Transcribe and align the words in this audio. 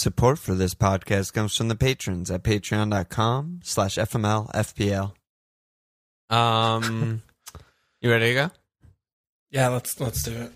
Support 0.00 0.38
for 0.38 0.54
this 0.54 0.74
podcast 0.74 1.34
comes 1.34 1.54
from 1.54 1.68
the 1.68 1.74
patrons 1.74 2.30
at 2.30 2.42
patreon.com 2.42 3.60
slash 3.62 3.96
FMLFPL. 3.96 5.12
Um, 6.30 7.20
you 8.00 8.10
ready 8.10 8.28
to 8.28 8.34
go? 8.34 8.50
Yeah, 9.50 9.68
let's 9.68 10.00
let's 10.00 10.22
do 10.22 10.48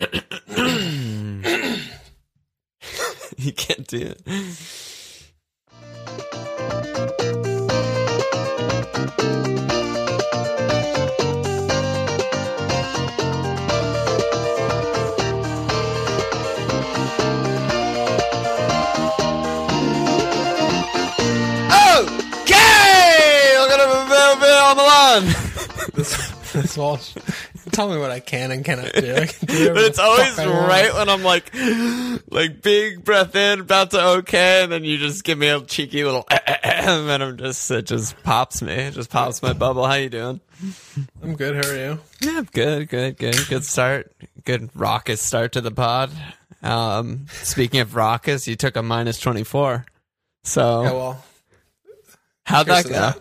it. 0.00 0.24
you 3.38 3.52
can't 3.52 3.86
do 3.86 3.98
it. 3.98 4.22
Okay! 9.20 9.54
on. 25.26 25.34
This 25.94 26.30
this 26.52 26.76
wall. 26.76 26.98
Tell 27.72 27.88
me 27.90 27.98
what 27.98 28.10
I 28.12 28.20
can 28.20 28.52
and 28.52 28.64
cannot 28.64 28.92
do. 28.92 29.14
I 29.14 29.26
can 29.26 29.46
do 29.48 29.68
But 29.74 29.84
it's 29.84 29.98
always 29.98 30.28
fuck 30.30 30.46
I 30.46 30.50
want. 30.50 30.68
right 30.68 30.94
when 30.94 31.08
I'm 31.08 31.22
like, 31.24 31.50
like 32.30 32.62
big 32.62 33.04
breath 33.04 33.34
in, 33.34 33.60
about 33.60 33.90
to 33.90 34.00
okay, 34.18 34.62
and 34.62 34.70
then 34.72 34.84
you 34.84 34.98
just 34.98 35.24
give 35.24 35.36
me 35.36 35.48
a 35.48 35.60
cheeky 35.62 36.04
little, 36.04 36.24
and 36.64 37.10
I'm 37.22 37.36
just 37.38 37.68
it 37.72 37.86
just 37.86 38.22
pops 38.22 38.62
me, 38.62 38.72
it 38.72 38.94
just 38.94 39.10
pops 39.10 39.42
my 39.42 39.52
bubble. 39.52 39.84
How 39.86 39.94
you 39.94 40.10
doing? 40.10 40.40
I'm 41.22 41.34
good. 41.34 41.56
How 41.64 41.70
are 41.70 41.76
you? 41.76 41.98
Yeah, 42.20 42.42
good, 42.52 42.88
good, 42.88 43.16
good, 43.16 43.48
good 43.48 43.64
start, 43.64 44.12
good 44.44 44.70
raucous 44.74 45.20
start 45.20 45.52
to 45.52 45.60
the 45.60 45.72
pod. 45.72 46.10
Um, 46.62 47.26
speaking 47.42 47.80
of 47.80 47.96
raucous, 47.96 48.46
you 48.46 48.54
took 48.54 48.76
a 48.76 48.82
minus 48.82 49.18
twenty 49.18 49.42
four. 49.44 49.86
So 50.44 50.82
Yeah, 50.84 50.92
well, 50.92 51.24
how'd 52.44 52.66
that 52.66 52.84
go? 52.84 52.90
that. 52.90 53.20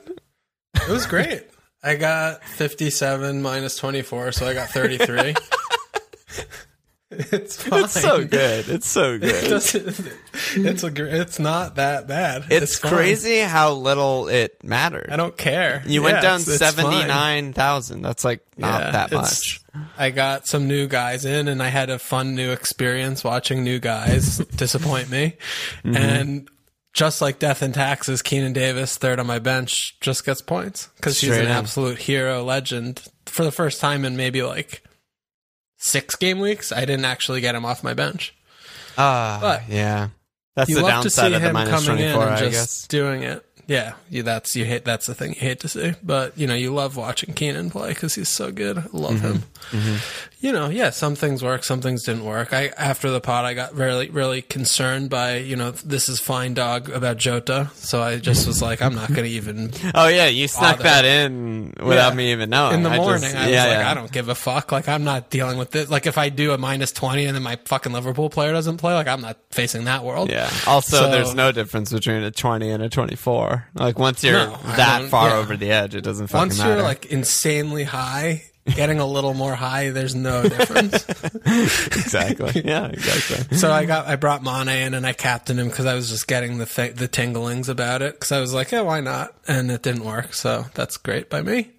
it 0.76 0.90
was 0.90 1.06
great. 1.08 1.44
I 1.84 1.96
got 1.96 2.44
57 2.44 3.42
minus 3.42 3.78
24, 3.78 4.34
so 4.34 4.46
I 4.48 4.54
got 4.54 4.70
33. 4.70 5.34
it's 7.12 7.62
fine. 7.64 7.80
It's 7.84 8.00
so 8.02 8.24
good. 8.26 8.70
It's 8.70 8.88
so 8.88 9.18
good. 9.18 9.50
doesn't, 9.50 10.12
it's 10.56 10.84
a, 10.84 11.20
it's 11.22 11.40
not 11.40 11.76
that 11.76 12.08
bad. 12.08 12.46
It's, 12.50 12.78
fine. 12.78 12.92
crazy 12.94 13.40
how 13.40 13.74
little 13.74 14.28
it 14.28 14.64
mattered. 14.64 15.10
I 15.10 15.16
don't 15.16 15.36
care. 15.38 15.82
You 15.88 16.02
went 16.04 16.22
down 16.22 16.42
it's- 16.42 16.48
it's 16.48 16.58
fine. 16.60 16.74
seventy 16.86 17.08
nine 17.08 17.54
thousand. 17.54 18.02
That's 18.04 18.24
like 18.26 18.42
not 18.58 18.82
Yeah, 18.82 18.92
that 18.92 19.12
much. 19.12 19.62
I 19.98 20.10
got 20.12 20.48
some 20.48 20.68
new 20.68 20.88
guys 20.88 21.26
in, 21.26 21.48
and 21.48 21.64
I 21.64 21.70
had 21.70 21.90
a 21.90 21.98
fun 22.00 22.36
new 22.36 22.52
experience 22.52 23.24
watching 23.24 23.64
new 23.64 23.80
guys 23.80 24.38
disappoint 24.56 25.10
me. 25.10 25.38
Mm-hmm. 25.84 25.96
And 25.96 26.50
just 26.94 27.22
like 27.22 27.40
Death 27.40 27.62
and 27.62 27.74
Taxes, 27.74 28.22
Keinan 28.22 28.54
Davis, 28.54 28.98
third 28.98 29.20
on 29.20 29.28
my 29.28 29.40
bench, 29.40 30.00
just 30.02 30.26
gets 30.26 30.42
points 30.42 30.90
because 30.98 31.20
he's 31.20 31.30
Straight 31.32 31.46
an 31.46 31.52
in. 31.52 31.58
absolute 31.58 32.00
hero, 32.00 32.44
legend. 32.44 33.02
For 33.26 33.44
the 33.44 33.52
first 33.52 33.80
time 33.80 34.06
in 34.06 34.18
maybe 34.18 34.42
like 34.44 34.84
six 35.78 36.16
game 36.16 36.40
weeks, 36.40 36.72
I 36.72 36.82
didn't 36.82 37.06
actually 37.06 37.42
get 37.42 37.56
him 37.56 37.66
off 37.66 37.84
my 37.84 37.94
bench. 37.94 38.34
Ah, 38.98 39.38
But 39.42 39.70
yeah. 39.70 40.10
That's 40.56 40.74
the 40.74 40.82
love 40.82 41.04
to 41.04 41.10
see 41.10 41.22
downside 41.22 41.34
of 41.34 41.42
the 41.42 41.48
him 41.50 41.54
minus 41.54 41.86
coming 41.86 42.04
in 42.04 42.12
and 42.12 42.22
I 42.22 42.40
just 42.40 42.52
guess. 42.52 42.88
doing 42.88 43.24
it. 43.24 43.46
Yeah, 43.70 43.94
you, 44.10 44.24
that's 44.24 44.56
you 44.56 44.66
hate. 44.66 44.84
That's 44.84 45.06
the 45.06 45.14
thing 45.14 45.30
you 45.36 45.40
hate 45.40 45.60
to 45.62 45.68
see. 45.70 45.94
But 46.04 46.36
you 46.38 46.48
know, 46.48 46.56
you 46.56 46.74
love 46.74 46.98
watching 46.98 47.36
Keinan 47.36 47.72
play 47.72 47.90
because 47.90 48.16
he's 48.16 48.28
so 48.28 48.52
good. 48.52 48.80
I 48.80 48.84
love 48.92 49.22
him. 49.22 49.44
Mm-hmm. 49.72 49.96
You 50.42 50.52
know, 50.54 50.70
yeah, 50.70 50.90
some 50.90 51.14
things 51.16 51.44
work, 51.44 51.64
some 51.64 51.80
things 51.80 52.04
didn't 52.04 52.26
work. 52.26 52.52
I 52.52 52.70
after 52.78 53.12
the 53.12 53.22
pod, 53.22 53.46
I 53.46 53.54
got 53.54 53.76
really, 53.76 54.10
really 54.10 54.42
concerned 54.42 55.12
by 55.12 55.36
you 55.38 55.56
know 55.56 55.70
this 55.72 56.10
is 56.10 56.20
fine 56.20 56.56
dog 56.56 56.90
about 56.90 57.18
Jota. 57.18 57.70
So 57.76 58.02
I 58.02 58.18
just 58.18 58.48
was 58.48 58.60
like, 58.62 58.82
I'm 58.82 58.96
not 58.96 59.10
going 59.10 59.24
to 59.26 59.30
even. 59.30 59.72
Oh 59.94 60.08
yeah, 60.08 60.26
you 60.28 60.48
snuck 60.48 60.78
bother. 60.78 60.84
that 60.90 61.06
in 61.06 61.74
without 61.80 62.10
Yeah. 62.10 62.16
me 62.16 62.32
even 62.32 62.50
knowing. 62.50 62.76
In 62.78 62.84
the 62.84 62.90
I 62.90 62.98
morning, 62.98 63.22
just- 63.22 63.36
I 63.36 63.46
was 63.46 63.52
yeah, 63.54 63.66
like. 63.66 63.86
I 63.86 63.94
don't 63.94 64.12
give 64.12 64.30
a 64.30 64.36
fuck. 64.36 64.72
Like, 64.72 64.88
I'm 64.90 65.04
not 65.04 65.30
dealing 65.30 65.60
with 65.60 65.70
this. 65.72 65.90
Like, 65.92 66.08
if 66.08 66.18
I 66.18 66.30
do 66.30 66.54
a 66.54 66.58
minus 66.58 66.92
20 66.92 67.26
and 67.26 67.36
then 67.36 67.44
my 67.44 67.58
fucking 67.66 67.92
Liverpool 67.92 68.30
player 68.32 68.52
doesn't 68.52 68.78
play, 68.78 68.94
like, 68.94 69.08
I'm 69.08 69.22
not 69.22 69.38
facing 69.52 69.84
that 69.86 70.04
world. 70.04 70.30
Yeah. 70.30 70.50
Also, 70.66 70.98
So- 70.98 71.12
there's 71.12 71.36
no 71.36 71.52
difference 71.52 71.92
between 71.92 72.24
a 72.24 72.32
20 72.32 72.70
and 72.72 72.82
a 72.82 72.90
24. 73.74 73.86
Like 73.86 74.00
once 74.00 74.24
you're 74.24 74.34
No, 74.34 74.58
that 74.76 75.10
far 75.10 75.30
yeah. 75.30 75.36
over 75.38 75.56
the 75.58 75.72
edge, 75.72 75.96
it 75.96 76.02
doesn't 76.02 76.28
fucking 76.28 76.40
Once 76.40 76.58
matter. 76.60 76.74
you're 76.76 76.84
like 76.84 77.06
insanely 77.08 77.84
high, 77.84 78.44
getting 78.76 79.00
a 79.00 79.06
little 79.06 79.34
more 79.34 79.56
high, 79.56 79.90
there's 79.90 80.16
no 80.16 80.44
difference. 80.48 81.04
exactly. 81.46 82.62
Yeah, 82.66 82.88
exactly. 82.88 83.58
so 83.58 83.72
I 83.72 83.86
got 83.86 84.08
I 84.08 84.16
brought 84.16 84.44
Mane 84.44 84.68
in 84.70 84.94
and 84.94 85.06
I 85.06 85.14
captained 85.14 85.60
him 85.60 85.70
because 85.70 85.86
I 85.86 85.96
was 85.96 86.10
just 86.10 86.28
getting 86.28 86.58
the 86.58 86.66
th- 86.66 86.96
the 86.96 87.08
tinglings 87.08 87.70
about 87.70 88.02
it 88.02 88.14
because 88.14 88.32
I 88.32 88.40
was 88.40 88.54
like, 88.54 88.72
yeah, 88.72 88.82
why 88.82 89.00
not? 89.00 89.34
And 89.48 89.72
it 89.72 89.82
didn't 89.82 90.04
work, 90.06 90.34
so 90.34 90.66
that's 90.74 90.98
great 90.98 91.30
by 91.30 91.42
me. 91.42 91.72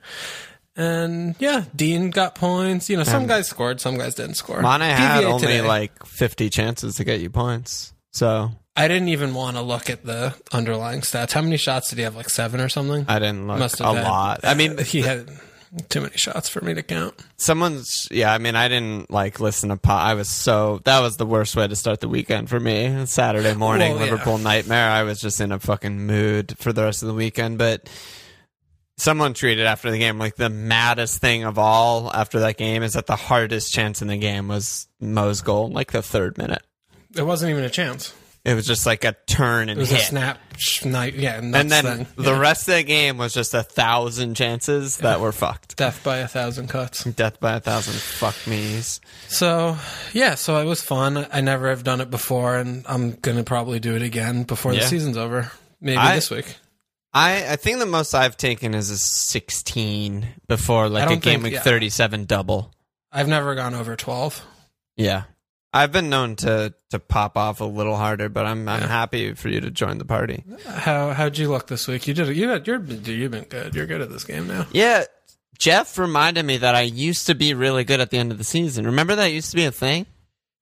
And 0.76 1.34
yeah, 1.38 1.64
Dean 1.76 2.10
got 2.10 2.34
points. 2.36 2.88
You 2.88 2.97
know, 2.97 3.02
some 3.04 3.26
guys 3.26 3.48
scored, 3.48 3.80
some 3.80 3.98
guys 3.98 4.14
didn't 4.14 4.34
score. 4.36 4.62
Mane 4.62 4.80
had 4.80 5.22
PVA 5.22 5.26
only 5.26 5.41
today. 5.47 5.62
like 5.62 6.06
50 6.06 6.48
chances 6.50 6.94
to 6.97 7.04
get 7.04 7.20
you 7.20 7.28
points. 7.28 7.92
So 8.12 8.50
I 8.80 8.88
didn't 8.88 9.08
even 9.08 9.34
want 9.34 9.56
to 9.56 9.62
look 9.62 9.91
at 9.91 10.04
the 10.04 10.34
underlying 10.52 11.00
stats. 11.02 11.32
How 11.32 11.42
many 11.42 11.56
shots 11.56 11.91
did 11.91 11.98
he 11.98 12.04
have? 12.04 12.16
Like 12.16 12.30
seven 12.30 12.60
or 12.60 12.68
something? 12.68 13.04
I 13.08 13.18
didn't 13.18 13.46
look 13.46 13.58
Must 13.58 13.80
a 13.80 13.84
have 13.84 13.96
had- 13.96 14.04
lot. 14.04 14.41
I 14.44 14.54
mean, 14.54 14.78
he 14.84 15.02
had 15.02 15.28
too 15.88 16.00
many 16.00 16.16
shots 16.16 16.48
for 16.48 16.60
me 16.64 16.74
to 16.74 16.82
count. 16.82 17.14
someone's 17.36 18.08
yeah 18.10 18.34
i 18.34 18.38
mean 18.38 18.56
i 18.56 18.66
didn't 18.66 19.08
like 19.08 19.38
listen 19.38 19.68
to 19.68 19.76
pot 19.76 20.04
i 20.04 20.14
was 20.14 20.28
so 20.28 20.80
that 20.82 20.98
was 20.98 21.16
the 21.16 21.24
worst 21.24 21.54
way 21.54 21.68
to 21.68 21.76
start 21.76 22.00
the 22.00 22.08
weekend 22.08 22.48
for 22.50 22.58
me 22.58 23.06
saturday 23.06 23.54
morning 23.54 23.92
Well, 23.94 24.04
yeah. 24.04 24.10
liverpool 24.10 24.38
nightmare 24.38 24.91
i 24.91 25.04
was 25.04 25.20
just 25.20 25.41
in 25.41 25.52
a 25.52 25.60
fucking 25.60 25.97
mood 26.08 26.56
for 26.58 26.72
the 26.72 26.82
rest 26.82 27.02
of 27.02 27.06
the 27.06 27.14
weekend 27.14 27.56
but 27.58 27.88
someone 28.97 29.32
tweeted 29.32 29.64
after 29.64 29.92
the 29.92 29.98
game 29.98 30.18
like 30.18 30.34
the 30.34 30.50
maddest 30.50 31.20
thing 31.20 31.44
of 31.44 31.56
all 31.56 32.12
after 32.12 32.41
that 32.41 32.56
game 32.56 32.82
is 32.82 32.94
that 32.94 33.06
the 33.06 33.14
hardest 33.14 33.72
chance 33.72 34.02
in 34.02 34.08
the 34.08 34.16
game 34.16 34.48
was 34.48 34.88
mo's 35.00 35.41
goal 35.41 35.70
like 35.70 35.92
the 35.92 36.02
third 36.02 36.36
minute 36.36 36.62
It 37.16 37.22
wasn't 37.22 37.50
even 37.52 37.62
a 37.62 37.70
chance. 37.70 38.12
It 38.44 38.54
was 38.54 38.66
just 38.66 38.86
like 38.86 39.04
a 39.04 39.14
turn 39.26 39.68
and 39.68 39.78
It 39.78 39.82
was 39.82 39.90
hit 39.90 40.00
a 40.00 40.04
snap, 40.04 40.38
snipe, 40.58 41.14
yeah, 41.16 41.36
and 41.36 41.52
then 41.54 41.68
thing. 41.68 42.06
the 42.16 42.32
Yeah. 42.32 42.38
rest 42.38 42.68
of 42.68 42.74
the 42.76 42.82
game 42.82 43.18
was 43.18 43.34
just 43.34 43.52
a 43.54 43.62
thousand 43.62 44.34
chances 44.34 44.96
that 44.98 45.20
were 45.20 45.32
fucked 45.32 45.76
death 45.76 46.02
by 46.02 46.18
a 46.18 46.28
thousand 46.28 46.68
cuts. 46.68 47.04
death 47.04 47.38
by 47.40 47.54
a 47.56 47.60
thousand 47.60 47.94
fuck 47.94 48.34
me's 48.46 49.00
So 49.28 49.76
yeah, 50.12 50.34
so 50.36 50.56
it 50.58 50.64
was 50.64 50.80
fun. 50.80 51.26
I 51.32 51.40
never 51.42 51.68
have 51.70 51.84
done 51.84 52.00
it 52.00 52.10
before, 52.10 52.56
and 52.56 52.84
I'm 52.88 53.12
gonna 53.12 53.44
probably 53.44 53.78
do 53.80 53.94
it 53.94 54.02
again 54.02 54.44
before 54.44 54.72
Yeah. 54.72 54.80
the 54.80 54.86
season's 54.86 55.16
over. 55.16 55.50
Maybe 55.80 55.96
I- 55.98 56.14
this 56.14 56.30
week. 56.30 56.56
I, 57.12 57.54
I 57.54 57.56
think 57.56 57.80
the 57.80 57.86
most 57.86 58.14
I've 58.14 58.36
taken 58.36 58.72
is 58.72 58.88
a 58.90 58.96
16 58.96 60.28
before 60.46 60.88
like 60.88 61.06
a 61.10 61.16
game 61.16 61.20
think- 61.20 61.42
week 61.42 61.52
yeah. 61.54 61.60
37 61.62 62.24
double. 62.24 62.72
I've 63.12 63.26
never 63.26 63.56
gone 63.56 63.74
over 63.74 63.96
twelve. 63.96 64.40
Yeah. 64.96 65.24
I've 65.72 65.92
been 65.92 66.08
known 66.10 66.34
to, 66.36 66.75
to 66.91 66.98
pop 66.98 67.36
off 67.36 67.60
a 67.60 67.64
little 67.64 67.97
harder, 67.97 68.28
but 68.28 68.44
I'm 68.47 68.69
I'm 68.69 68.81
Yeah. 68.81 68.88
happy 68.88 69.34
for 69.34 69.48
you 69.48 69.60
to 69.60 69.70
join 69.70 69.98
the 69.98 70.04
party. 70.04 70.42
How 70.66 71.12
how'd 71.12 71.38
you 71.38 71.48
look 71.48 71.69
this 71.69 71.86
week? 71.86 72.06
You 72.08 72.14
did. 72.14 72.28
You 72.36 72.47
did. 72.48 72.66
You're 72.66 72.82
you've 72.82 73.31
been 73.31 73.44
good. 73.44 73.75
You're 73.75 73.86
good 73.86 74.00
at 74.00 74.10
this 74.10 74.25
game 74.25 74.48
now. 74.48 74.66
Yeah, 74.72 75.04
Jeff 75.59 75.97
reminded 75.98 76.44
me 76.44 76.56
that 76.56 76.75
I 76.75 76.80
used 76.80 77.26
to 77.26 77.34
be 77.34 77.54
really 77.54 77.84
good 77.84 78.00
at 78.00 78.10
the 78.10 78.19
end 78.19 78.32
of 78.32 78.38
the 78.38 78.44
season. 78.44 78.84
Remember 78.86 79.14
that 79.14 79.26
used 79.26 79.50
to 79.50 79.56
be 79.56 79.64
a 79.64 79.70
thing? 79.72 80.06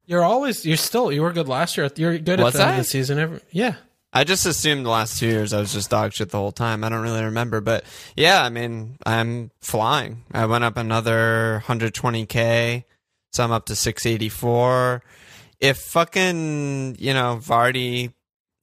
You're 0.05 0.25
always. 0.25 0.67
You're 0.67 0.77
still. 0.77 1.11
You 1.13 1.23
were 1.23 1.33
good 1.33 1.49
last 1.49 1.77
year. 1.77 1.91
You're 1.97 2.19
good 2.19 2.41
Was 2.41 2.55
at 2.55 2.59
the 2.59 2.65
end 2.65 2.73
of 2.73 2.85
the 2.85 2.91
season. 2.91 3.19
Every, 3.19 3.41
yeah. 3.51 3.75
I 4.11 4.25
just 4.25 4.47
assumed 4.47 4.87
the 4.87 4.91
last 4.91 5.19
two 5.19 5.27
years 5.27 5.53
I 5.53 5.61
was 5.61 5.73
just 5.73 5.91
dog 5.91 6.15
shit 6.15 6.31
the 6.31 6.39
whole 6.39 6.51
time. 6.51 6.83
I 6.83 6.89
don't 6.89 7.03
really 7.03 7.25
remember, 7.25 7.61
but 7.61 7.85
yeah, 8.17 8.43
I 8.43 8.49
mean, 8.49 8.97
I'm 9.05 9.51
flying. 9.61 10.25
I 10.33 10.47
went 10.47 10.65
up 10.65 10.79
another 10.79 11.63
120k, 11.67 12.85
so 13.33 13.45
I'm 13.45 13.53
up 13.53 13.67
to 13.67 13.77
684. 13.77 15.03
If 15.61 15.79
fucking 15.79 16.97
you 16.99 17.15
know 17.15 17.41
Vardy 17.43 18.13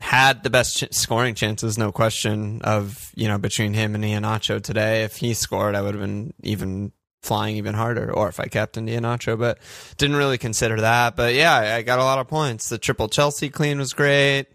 had 0.02 0.44
the 0.44 0.50
best 0.50 0.78
ch- 0.78 0.94
scoring 0.94 1.36
chances, 1.36 1.78
no 1.78 1.92
question 1.92 2.62
of 2.64 3.12
you 3.16 3.28
know 3.28 3.38
between 3.38 3.74
him 3.74 3.96
and 3.96 4.04
Iheanacho 4.04 4.62
today. 4.62 5.04
If 5.04 5.18
he 5.18 5.34
scored, 5.34 5.76
I 5.76 5.82
would 5.82 5.94
have 5.96 6.02
been 6.02 6.34
even 6.44 6.92
flying 7.22 7.58
even 7.58 7.74
harder, 7.74 8.14
or 8.14 8.30
if 8.30 8.40
I 8.40 8.46
captained 8.46 8.88
Iheanacho, 8.88 9.38
but 9.38 9.58
didn't 9.98 10.16
really 10.16 10.38
consider 10.38 10.80
that. 10.82 11.16
But 11.16 11.34
yeah, 11.34 11.54
I, 11.56 11.76
I 11.78 11.82
got 11.82 12.00
a 12.00 12.04
lot 12.04 12.20
of 12.20 12.28
points. 12.28 12.70
The 12.70 12.78
triple 12.78 13.10
Chelsea 13.10 13.50
clean 13.50 13.80
was 13.80 13.94
great. 13.94 14.46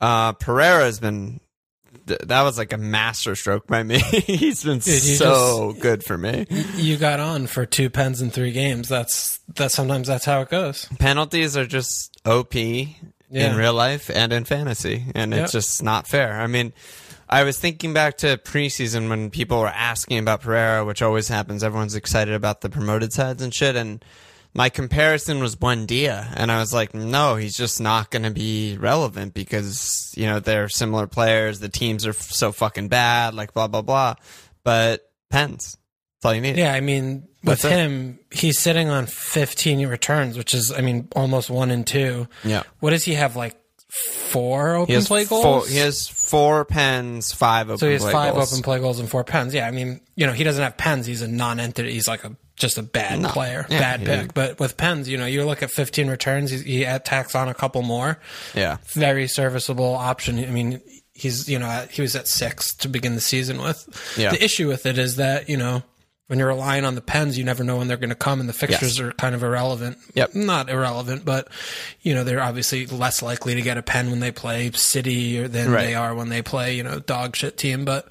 Uh, 0.00 0.32
Pereira 0.32 0.84
has 0.84 1.00
been. 1.00 1.40
Th- 2.06 2.20
That 2.24 2.42
was 2.42 2.58
like 2.58 2.72
a 2.72 2.78
master 2.78 3.34
stroke 3.34 3.66
by 3.66 3.82
me. 3.82 3.98
He's 4.26 4.64
been 4.64 4.78
Dude, 4.78 5.02
so 5.02 5.74
good 5.80 6.04
for 6.04 6.16
me. 6.18 6.46
You 6.76 6.96
got 6.96 7.20
on 7.20 7.46
for 7.46 7.66
two 7.66 7.90
pens 7.90 8.20
in 8.20 8.30
three 8.30 8.52
games. 8.52 8.88
That's 8.88 9.38
that. 9.54 9.72
Sometimes 9.72 10.08
that's 10.08 10.24
how 10.24 10.40
it 10.42 10.48
goes. 10.50 10.86
Penalties 10.98 11.56
are 11.56 11.66
just 11.66 12.20
OP 12.26 12.54
Yeah. 12.54 12.90
in 13.30 13.56
real 13.56 13.74
life 13.74 14.10
and 14.10 14.32
in 14.32 14.44
fantasy, 14.44 15.04
and 15.14 15.32
Yep. 15.32 15.42
it's 15.44 15.52
just 15.52 15.82
not 15.82 16.06
fair. 16.06 16.40
I 16.40 16.46
mean, 16.46 16.72
I 17.28 17.42
was 17.42 17.58
thinking 17.58 17.92
back 17.92 18.18
to 18.18 18.36
preseason 18.38 19.08
when 19.08 19.30
people 19.30 19.58
were 19.60 19.66
asking 19.68 20.18
about 20.18 20.42
Pereira, 20.42 20.84
which 20.84 21.02
always 21.02 21.26
happens. 21.28 21.64
Everyone's 21.64 21.96
excited 21.96 22.34
about 22.34 22.60
the 22.60 22.68
promoted 22.70 23.12
sides 23.12 23.42
and 23.42 23.52
shit, 23.52 23.74
and 23.74 24.04
my 24.56 24.70
comparison 24.70 25.40
was 25.40 25.54
Buendia, 25.54 26.32
and 26.34 26.50
I 26.50 26.58
was 26.60 26.72
like, 26.72 26.94
no, 26.94 27.36
he's 27.36 27.56
just 27.56 27.80
not 27.80 28.10
going 28.10 28.22
to 28.22 28.30
be 28.30 28.76
relevant 28.78 29.34
because 29.34 30.12
you 30.16 30.24
know 30.26 30.40
they're 30.40 30.68
similar 30.68 31.06
players. 31.06 31.60
The 31.60 31.68
teams 31.68 32.06
are 32.06 32.10
f- 32.10 32.16
so 32.32 32.52
fucking 32.52 32.88
bad, 32.88 33.34
like 33.34 33.52
blah 33.52 33.68
blah 33.68 33.82
blah. 33.82 34.14
But 34.64 35.08
Pens, 35.30 35.76
that's 36.16 36.24
all 36.24 36.34
you 36.34 36.40
need. 36.40 36.56
Yeah, 36.56 36.72
I 36.72 36.80
mean, 36.80 37.28
with 37.44 37.62
That's 37.62 37.64
it. 37.66 37.70
him, 37.76 38.18
he's 38.32 38.58
sitting 38.58 38.88
on 38.88 39.06
15 39.06 39.86
returns, 39.86 40.36
which 40.38 40.54
is, 40.54 40.72
I 40.72 40.80
mean, 40.80 41.08
almost 41.14 41.50
one 41.50 41.70
and 41.70 41.86
two. 41.86 42.26
yeah. 42.42 42.62
What 42.80 42.90
does 42.90 43.04
he 43.04 43.14
have? 43.14 43.36
Like 43.36 43.54
four 43.88 44.74
open 44.76 45.02
play 45.04 45.24
goals. 45.24 45.42
four. 45.44 45.66
He 45.68 45.76
has 45.78 46.08
four 46.08 46.64
pens, 46.64 47.32
five 47.32 47.68
open 47.68 47.78
so 47.78 47.86
he 47.86 47.92
has 47.94 48.02
five 48.10 48.34
goals. 48.34 48.52
open 48.52 48.62
play 48.62 48.78
goals 48.80 48.98
and 48.98 49.08
four 49.08 49.24
pens. 49.24 49.54
Yeah, 49.54 49.66
I 49.66 49.70
mean, 49.70 50.00
you 50.16 50.26
know, 50.26 50.32
he 50.32 50.44
doesn't 50.44 50.62
have 50.62 50.76
pens. 50.76 51.06
He's 51.06 51.22
a 51.22 51.28
non-entity. 51.28 51.92
He's 51.92 52.08
like 52.08 52.24
a 52.24 52.36
just 52.56 52.78
a 52.78 52.82
bad 52.82 53.20
No. 53.20 53.28
player, 53.28 53.66
Yeah, 53.68 53.78
bad 53.80 54.00
he- 54.00 54.06
pick. 54.06 54.34
But 54.34 54.58
with 54.58 54.76
pens, 54.76 55.08
you 55.08 55.16
know, 55.18 55.26
you 55.26 55.44
look 55.44 55.62
at 55.62 55.70
15 55.70 56.08
returns. 56.08 56.50
He, 56.50 56.58
he 56.58 56.84
attacks 56.84 57.34
on 57.34 57.48
a 57.48 57.54
couple 57.54 57.82
more. 57.82 58.18
Yeah, 58.54 58.78
Very 58.94 59.28
serviceable 59.28 59.94
option. 59.94 60.38
I 60.38 60.46
mean, 60.46 60.80
he's 61.14 61.48
you 61.48 61.58
know 61.58 61.86
he 61.90 62.02
was 62.02 62.14
at 62.16 62.28
six 62.28 62.74
to 62.76 62.88
begin 62.88 63.14
the 63.14 63.20
season 63.20 63.60
with. 63.62 63.86
Yeah. 64.18 64.30
The 64.30 64.42
issue 64.44 64.68
with 64.68 64.86
it 64.86 64.98
is 64.98 65.16
that 65.16 65.48
you 65.48 65.56
know 65.56 65.82
when 66.28 66.38
you're 66.40 66.48
relying 66.48 66.84
on 66.84 66.96
the 66.96 67.00
pens, 67.00 67.38
you 67.38 67.44
never 67.44 67.62
know 67.62 67.76
when 67.76 67.86
they're 67.88 67.96
going 67.96 68.08
to 68.10 68.14
come, 68.16 68.40
and 68.40 68.48
the 68.48 68.52
fixtures 68.52 68.98
are 68.98 69.12
kind 69.12 69.34
of 69.36 69.44
irrelevant. 69.44 69.96
Yep. 70.14 70.34
Not 70.34 70.68
irrelevant, 70.68 71.24
but 71.24 71.48
you 72.02 72.14
know 72.14 72.24
they're 72.24 72.42
obviously 72.42 72.84
less 72.86 73.22
likely 73.22 73.54
to 73.54 73.62
get 73.62 73.76
a 73.78 73.82
pen 73.82 74.10
when 74.10 74.20
they 74.20 74.32
play 74.32 74.70
City 74.72 75.46
than 75.46 75.70
Right. 75.70 75.86
they 75.86 75.94
are 75.94 76.14
when 76.14 76.28
they 76.30 76.42
play 76.42 76.74
you 76.74 76.82
know 76.82 76.98
dog 77.00 77.36
shit 77.36 77.56
team. 77.56 77.84
But 77.84 78.08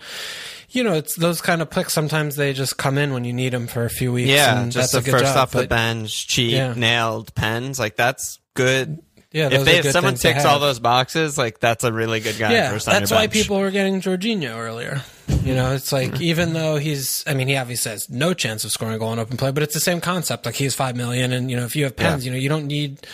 you 0.76 0.84
know 0.84 0.94
it's 0.94 1.16
those 1.16 1.42
kind 1.42 1.62
of 1.62 1.70
picks. 1.70 1.94
Sometimes 1.94 2.36
they 2.36 2.54
just 2.54 2.78
come 2.78 2.98
in 2.98 3.14
when 3.14 3.24
you 3.26 3.34
need 3.34 3.54
them 3.54 3.68
for 3.68 3.86
a 3.86 3.90
few 3.90 4.12
weeks. 4.12 4.30
yeah. 4.30 4.62
and 4.62 4.72
Just 4.72 4.92
that's 4.94 5.06
the 5.06 5.12
first 5.12 5.24
job. 5.26 5.38
off 5.38 5.52
the 5.52 5.68
bench, 5.68 6.28
cheap, 6.28 6.54
Yeah. 6.54 6.74
nailed 6.76 7.34
pens. 7.36 7.80
Like 7.80 7.96
that's 7.96 8.40
good. 8.54 9.02
yeah, 9.32 9.50
If 9.52 9.66
they 9.66 9.80
if 9.80 9.92
someone 9.92 10.16
ticks 10.16 10.46
all 10.46 10.60
those 10.60 10.80
boxes, 10.80 11.38
like 11.38 11.60
that's 11.60 11.84
a 11.84 11.92
really 11.92 12.20
good 12.20 12.38
guy. 12.38 12.54
Yeah, 12.54 12.72
on 12.72 12.80
that's 12.86 13.12
why 13.12 13.28
people 13.28 13.60
were 13.60 13.72
getting 13.72 14.02
Jorginho 14.02 14.56
earlier. 14.58 15.02
You 15.44 15.56
know, 15.56 15.74
it's 15.74 15.92
like 15.92 16.12
mm-hmm. 16.12 16.24
even 16.24 16.54
though 16.54 16.78
he's, 16.78 17.24
I 17.26 17.34
mean, 17.34 17.48
he 17.48 17.56
obviously 17.58 17.92
has 17.92 18.10
no 18.10 18.34
chance 18.36 18.64
of 18.64 18.72
scoring 18.72 18.94
a 18.94 19.00
goal 19.00 19.12
in 19.14 19.18
open 19.20 19.38
play, 19.38 19.52
but 19.52 19.64
it's 19.64 19.74
the 19.74 19.80
same 19.80 20.00
concept. 20.00 20.46
Like 20.46 20.56
he's 20.56 20.76
five 20.76 20.96
million, 20.96 21.32
and 21.34 21.50
you 21.50 21.58
know, 21.58 21.66
if 21.66 21.76
you 21.76 21.84
have 21.86 21.96
pens, 21.96 22.24
Yeah. 22.26 22.32
you 22.32 22.38
know, 22.38 22.42
you 22.42 22.50
don't 22.50 22.68
need, 22.68 23.06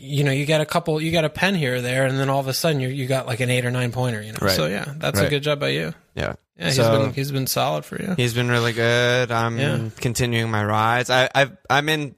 you 0.00 0.22
know, 0.24 0.30
you 0.30 0.46
get 0.46 0.60
a 0.60 0.66
couple, 0.66 1.00
you 1.00 1.10
got 1.10 1.24
a 1.24 1.28
pen 1.30 1.54
here 1.54 1.76
or 1.76 1.80
there, 1.80 2.06
and 2.06 2.18
then 2.18 2.30
all 2.30 2.40
of 2.40 2.46
a 2.48 2.54
sudden 2.54 2.80
you 2.80 2.88
you 2.88 3.06
got 3.06 3.26
like 3.26 3.40
an 3.40 3.50
eight 3.50 3.64
or 3.64 3.70
nine 3.70 3.90
pointer. 3.92 4.22
You 4.22 4.32
know, 4.32 4.38
Right. 4.40 4.54
so 4.56 4.66
yeah, 4.66 4.92
that's 4.96 5.18
a 5.20 5.28
good 5.28 5.42
job 5.42 5.60
by 5.60 5.68
you. 5.70 5.92
Yeah. 6.14 6.34
Yeah, 6.58 6.66
he's 6.66 6.76
So- 6.76 7.02
been 7.04 7.12
he's 7.14 7.30
been 7.32 7.46
solid 7.46 7.84
for 7.84 8.00
you. 8.00 8.14
He's 8.16 8.34
been 8.34 8.48
really 8.48 8.72
good. 8.72 9.30
I'm 9.30 9.58
Yeah. 9.58 9.88
continuing 10.00 10.50
my 10.50 10.64
rise. 10.64 11.08
I, 11.10 11.28
I've, 11.34 11.56
I'm 11.70 11.88
in 11.88 12.14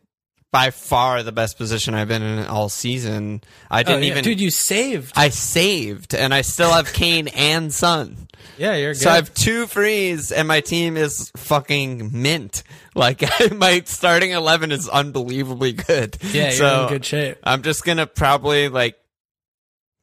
by 0.53 0.71
far 0.71 1.23
the 1.23 1.31
best 1.33 1.59
position 1.59 1.95
I've 1.95 2.09
been 2.09 2.23
in 2.23 2.45
all 2.47 2.69
season. 2.69 3.43
I 3.71 3.81
Oh, 3.81 3.85
didn't 3.85 4.03
yeah. 4.05 4.11
even. 4.11 4.25
dude, 4.25 4.41
you 4.41 4.51
saved. 4.51 5.13
I 5.17 5.29
saved, 5.29 6.15
and 6.15 6.35
I 6.35 6.41
still 6.41 6.71
have 6.73 6.93
Kane 6.93 7.29
and 7.29 7.73
Son. 7.73 8.27
Yeah, 8.59 8.77
you're 8.77 8.93
good. 8.93 9.01
So 9.03 9.11
I 9.11 9.15
have 9.17 9.33
two 9.35 9.67
frees, 9.67 10.33
and 10.33 10.47
my 10.47 10.61
team 10.61 10.97
is 10.97 11.31
fucking 11.37 12.11
mint. 12.13 12.63
Like 12.95 13.23
my 13.53 13.83
starting 13.85 14.33
eleven 14.33 14.73
is 14.73 14.89
unbelievably 14.89 15.73
good. 15.73 16.17
yeah, 16.33 16.45
you're 16.45 16.53
so 16.53 16.83
in 16.83 16.89
good 16.89 17.05
shape. 17.05 17.39
I'm 17.43 17.63
just 17.63 17.85
gonna 17.85 18.07
probably 18.07 18.69
like 18.69 18.97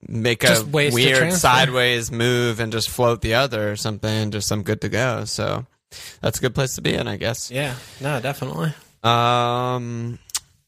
make 0.07 0.44
a 0.44 0.48
Just 0.48 0.63
a 0.63 0.69
weird 0.69 1.34
sideways 1.34 2.12
move 2.12 2.60
and 2.60 2.72
just 2.72 2.89
float 2.89 3.22
the 3.22 3.36
other 3.36 3.72
or 3.72 3.75
something. 3.75 4.31
Just 4.31 4.51
I'm 4.51 4.63
good 4.63 4.81
to 4.81 4.90
go. 4.90 5.25
So 5.25 5.66
that's 6.22 6.38
a 6.40 6.42
good 6.42 6.56
place 6.56 6.75
to 6.75 6.81
be 6.81 6.94
in, 6.94 7.07
I 7.07 7.18
guess. 7.18 7.51
Yeah, 7.51 7.75
no, 8.01 8.19
definitely. 8.19 8.74
Um, 9.04 10.19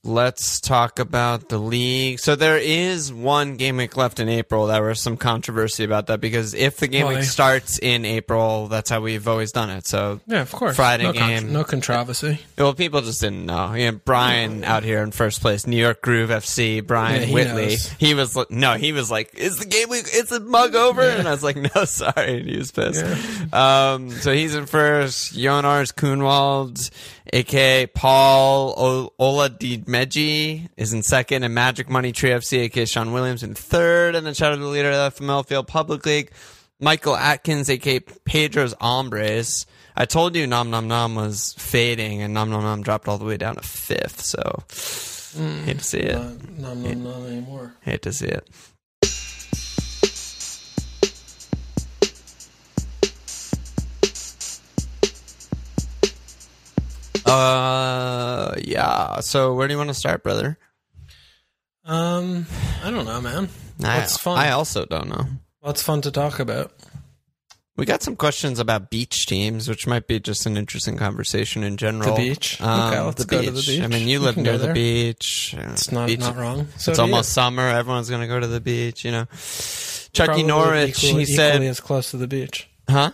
let's 0.09 0.59
talk 0.59 0.99
about 0.99 1.47
the 1.49 1.57
league. 1.57 2.19
So 2.19 2.35
there 2.35 2.57
is 2.57 3.13
one 3.13 3.55
game 3.55 3.77
week 3.77 3.95
left 3.95 4.19
in 4.19 4.27
April. 4.27 4.67
There 4.67 4.83
was 4.83 4.99
some 4.99 5.15
controversy 5.15 5.83
about 5.85 6.07
that 6.07 6.19
because 6.19 6.53
if 6.53 6.77
the 6.77 6.87
game 6.87 7.05
Why? 7.05 7.15
week 7.15 7.23
starts 7.23 7.77
in 7.79 8.03
April, 8.03 8.67
that's 8.67 8.89
how 8.89 8.99
we've 9.01 9.27
always 9.27 9.51
done 9.51 9.69
it. 9.69 9.87
So 9.87 10.19
Yeah, 10.27 10.41
of 10.41 10.51
course. 10.51 10.75
Friday 10.75 11.03
no 11.03 11.13
game. 11.13 11.53
no 11.53 11.63
controversy. 11.63 12.39
well, 12.57 12.73
people 12.73 13.01
just 13.01 13.21
didn't 13.21 13.45
know. 13.45 13.73
You 13.73 13.91
know, 13.91 13.99
Brian 14.03 14.63
out 14.63 14.83
here 14.83 15.01
in 15.03 15.11
first 15.11 15.39
place, 15.41 15.65
New 15.67 15.77
York 15.77 16.01
Groove 16.01 16.29
FC, 16.31 16.85
Brian 16.85 17.21
Yeah, 17.21 17.25
he 17.27 17.33
Whitley. 17.33 17.65
knows. 17.67 17.87
He 17.99 18.13
was 18.15 18.37
no, 18.49 18.73
he 18.73 18.91
was 18.91 19.11
like, 19.11 19.35
"Is 19.35 19.57
the 19.59 19.65
game 19.65 19.89
week? 19.89 20.05
It's 20.07 20.31
a 20.31 20.39
mug 20.39 20.75
over?" 20.75 21.01
And 21.01 21.27
I 21.27 21.31
was 21.31 21.43
like, 21.43 21.55
"No, 21.75 21.85
sorry." 21.85 22.39
And 22.39 22.49
he 22.49 22.57
was 22.57 22.71
pissed. 22.71 23.53
Um, 23.53 24.09
so 24.11 24.33
he's 24.33 24.55
in 24.55 24.65
first. 24.65 25.35
Jonars 25.35 25.93
Kuhnwald, 25.93 26.89
aka 27.31 27.85
Paul 27.87 28.73
o- 28.77 29.13
Ola 29.19 29.49
Meji, 29.99 30.69
is 30.77 30.93
in 30.93 31.03
second, 31.03 31.43
and 31.43 31.53
Magic 31.53 31.89
Money 31.89 32.13
Tree 32.13 32.29
FC, 32.29 32.59
aka 32.59 32.85
Sean 32.85 33.11
Williams, 33.11 33.43
in 33.43 33.53
third. 33.53 34.15
And 34.15 34.25
then 34.25 34.33
shout 34.33 34.53
out 34.53 34.55
to 34.55 34.61
the 34.61 34.67
leader 34.67 34.91
of 34.91 35.17
the 35.17 35.25
FML 35.25 35.45
Field 35.45 35.67
Public 35.67 36.05
League, 36.05 36.31
Michael 36.79 37.17
Atkins, 37.17 37.69
aka 37.69 37.99
Pedro's 37.99 38.73
Hombres. 38.79 39.65
I 39.97 40.05
told 40.05 40.37
you 40.37 40.47
Nom 40.47 40.69
Nom 40.69 40.87
Nom 40.87 41.15
was 41.15 41.53
fading, 41.57 42.21
and 42.21 42.33
Nom 42.33 42.49
Nom 42.49 42.63
Nom 42.63 42.81
dropped 42.81 43.09
all 43.09 43.17
the 43.17 43.25
way 43.25 43.35
down 43.35 43.55
to 43.57 43.61
fifth. 43.61 44.21
So 44.21 44.39
mm, 45.37 45.65
hate 45.65 45.79
to 45.79 45.83
see 45.83 45.99
it. 45.99 46.15
No, 46.15 46.73
Nom 46.73 46.81
Nom 46.81 47.03
not 47.03 47.27
anymore. 47.27 47.75
Hate 47.81 48.01
to 48.03 48.13
see 48.13 48.27
it. 48.27 48.47
Uh, 57.29 58.55
yeah. 58.63 59.19
So 59.21 59.53
where 59.53 59.67
do 59.67 59.73
you 59.73 59.77
want 59.77 59.89
to 59.89 59.93
start, 59.93 60.23
brother? 60.23 60.57
Um, 61.85 62.45
I 62.83 62.91
don't 62.91 63.05
know, 63.05 63.21
man. 63.21 63.49
What's 63.77 64.15
I, 64.15 64.19
fun? 64.19 64.37
I 64.37 64.51
also 64.51 64.85
don't 64.85 65.09
know. 65.09 65.25
What's 65.61 65.81
fun 65.81 66.01
to 66.01 66.11
talk 66.11 66.39
about? 66.39 66.71
We 67.75 67.85
got 67.85 68.03
some 68.03 68.17
questions 68.17 68.59
about 68.59 68.89
beach 68.89 69.25
teams, 69.25 69.69
which 69.69 69.87
might 69.87 70.05
be 70.05 70.19
just 70.19 70.45
an 70.45 70.57
interesting 70.57 70.97
conversation 70.97 71.63
in 71.63 71.77
general. 71.77 72.13
The 72.15 72.29
beach? 72.29 72.59
Um, 72.61 72.89
Okay, 72.91 72.99
let's 72.99 73.23
go 73.25 73.41
to 73.41 73.51
the 73.51 73.61
beach. 73.65 73.81
I 73.81 73.87
mean, 73.87 74.05
you 74.07 74.19
live 74.19 74.35
near 74.35 74.57
the 74.57 74.73
beach. 74.73 75.55
It's 75.57 75.89
not 75.89 76.07
Beach- 76.07 76.19
not 76.19 76.35
wrong. 76.35 76.67
So 76.77 76.91
it's 76.91 76.99
almost 76.99 77.29
you. 77.29 77.33
summer. 77.33 77.61
Everyone's 77.69 78.09
going 78.09 78.21
to 78.21 78.27
go 78.27 78.37
to 78.39 78.47
the 78.47 78.59
beach, 78.59 79.05
you 79.05 79.11
know. 79.11 79.27
Chucky 80.11 80.43
Norwich, 80.43 81.01
equally, 81.05 81.23
he 81.23 81.33
said, 81.35 81.51
equally 81.55 81.67
as 81.67 81.79
close 81.79 82.11
to 82.11 82.17
the 82.17 82.27
beach. 82.27 82.69
huh? 82.89 83.11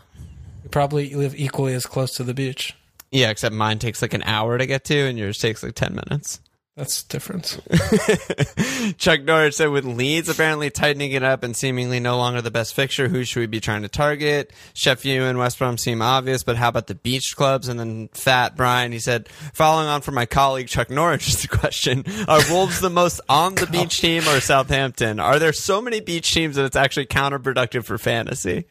You 0.64 0.70
probably 0.70 1.14
live 1.14 1.36
equally 1.36 1.74
as 1.76 1.86
close 1.86 2.16
to 2.16 2.24
the 2.24 2.34
beach. 2.34 2.74
Yeah, 3.16 3.30
except 3.30 3.56
mine 3.56 3.80
takes 3.80 4.02
like 4.02 4.14
an 4.14 4.24
hour 4.24 4.58
to 4.58 4.66
get 4.66 4.84
to, 4.86 4.98
and 4.98 5.18
yours 5.18 5.38
takes 5.38 5.64
like 5.64 5.74
10 5.74 5.96
minutes. 5.96 6.42
That's 6.76 7.02
different. 7.04 7.62
Chuck 8.98 9.22
Norris 9.22 9.56
said, 9.56 9.70
with 9.70 9.86
Leeds 9.86 10.28
apparently 10.28 10.70
tightening 10.70 11.14
it 11.14 11.24
up 11.24 11.42
and 11.42 11.56
seemingly 11.56 12.02
no 12.02 12.18
longer 12.18 12.42
the 12.42 12.52
best 12.52 12.74
fixture, 12.74 13.08
who 13.08 13.24
should 13.24 13.40
we 13.40 13.46
be 13.46 13.62
trying 13.62 13.84
to 13.84 13.88
target? 13.88 14.52
Sheffield 14.74 15.30
and 15.30 15.40
West 15.40 15.58
Brom 15.58 15.78
seem 15.78 16.02
obvious, 16.02 16.44
but 16.44 16.58
how 16.58 16.68
about 16.68 16.88
the 16.88 16.96
beach 16.96 17.38
clubs? 17.38 17.70
And 17.70 17.80
then 17.80 18.10
Fat 18.10 18.58
Brian, 18.58 18.92
he 18.92 19.00
said, 19.00 19.30
following 19.54 19.88
on 19.88 20.02
from 20.02 20.16
my 20.16 20.26
colleague 20.26 20.68
Chuck 20.68 20.90
Norwich's 20.90 21.48
question, 21.50 22.04
are 22.28 22.42
Wolves 22.50 22.82
the 22.82 22.90
most 22.90 23.22
on 23.30 23.56
the 23.56 23.68
beach 23.72 24.02
team 24.02 24.28
or 24.28 24.42
Southampton? 24.42 25.22
Are 25.22 25.40
there 25.40 25.54
so 25.54 25.82
many 25.82 26.02
beach 26.02 26.34
teams 26.34 26.58
that 26.58 26.66
it's 26.66 26.76
actually 26.76 27.06
counterproductive 27.06 27.86
for 27.86 27.98
fantasy? 27.98 28.66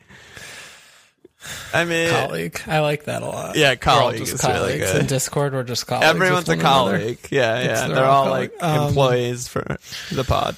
I 1.72 1.84
mean, 1.84 2.10
colleague. 2.10 2.60
I 2.66 2.80
like 2.80 3.04
that 3.04 3.22
a 3.22 3.26
lot. 3.26 3.56
Yeah, 3.56 3.74
colleague 3.74 4.20
is 4.22 4.42
really 4.44 4.78
good. 4.78 4.96
In 5.00 5.06
Discord, 5.06 5.52
we're 5.52 5.62
just 5.64 5.86
colleagues. 5.86 6.06
everyone's 6.06 6.48
a 6.48 6.52
one 6.52 6.60
another. 6.60 6.98
colleague. 6.98 7.18
Yeah, 7.30 7.60
yeah. 7.60 7.86
they're 7.86 7.94
They're 7.96 8.04
all 8.04 8.24
all 8.24 8.30
like 8.30 8.58
colleague. 8.58 8.78
Um, 8.80 8.88
employees 8.88 9.48
for 9.48 9.76
the 10.12 10.24
pod. 10.24 10.56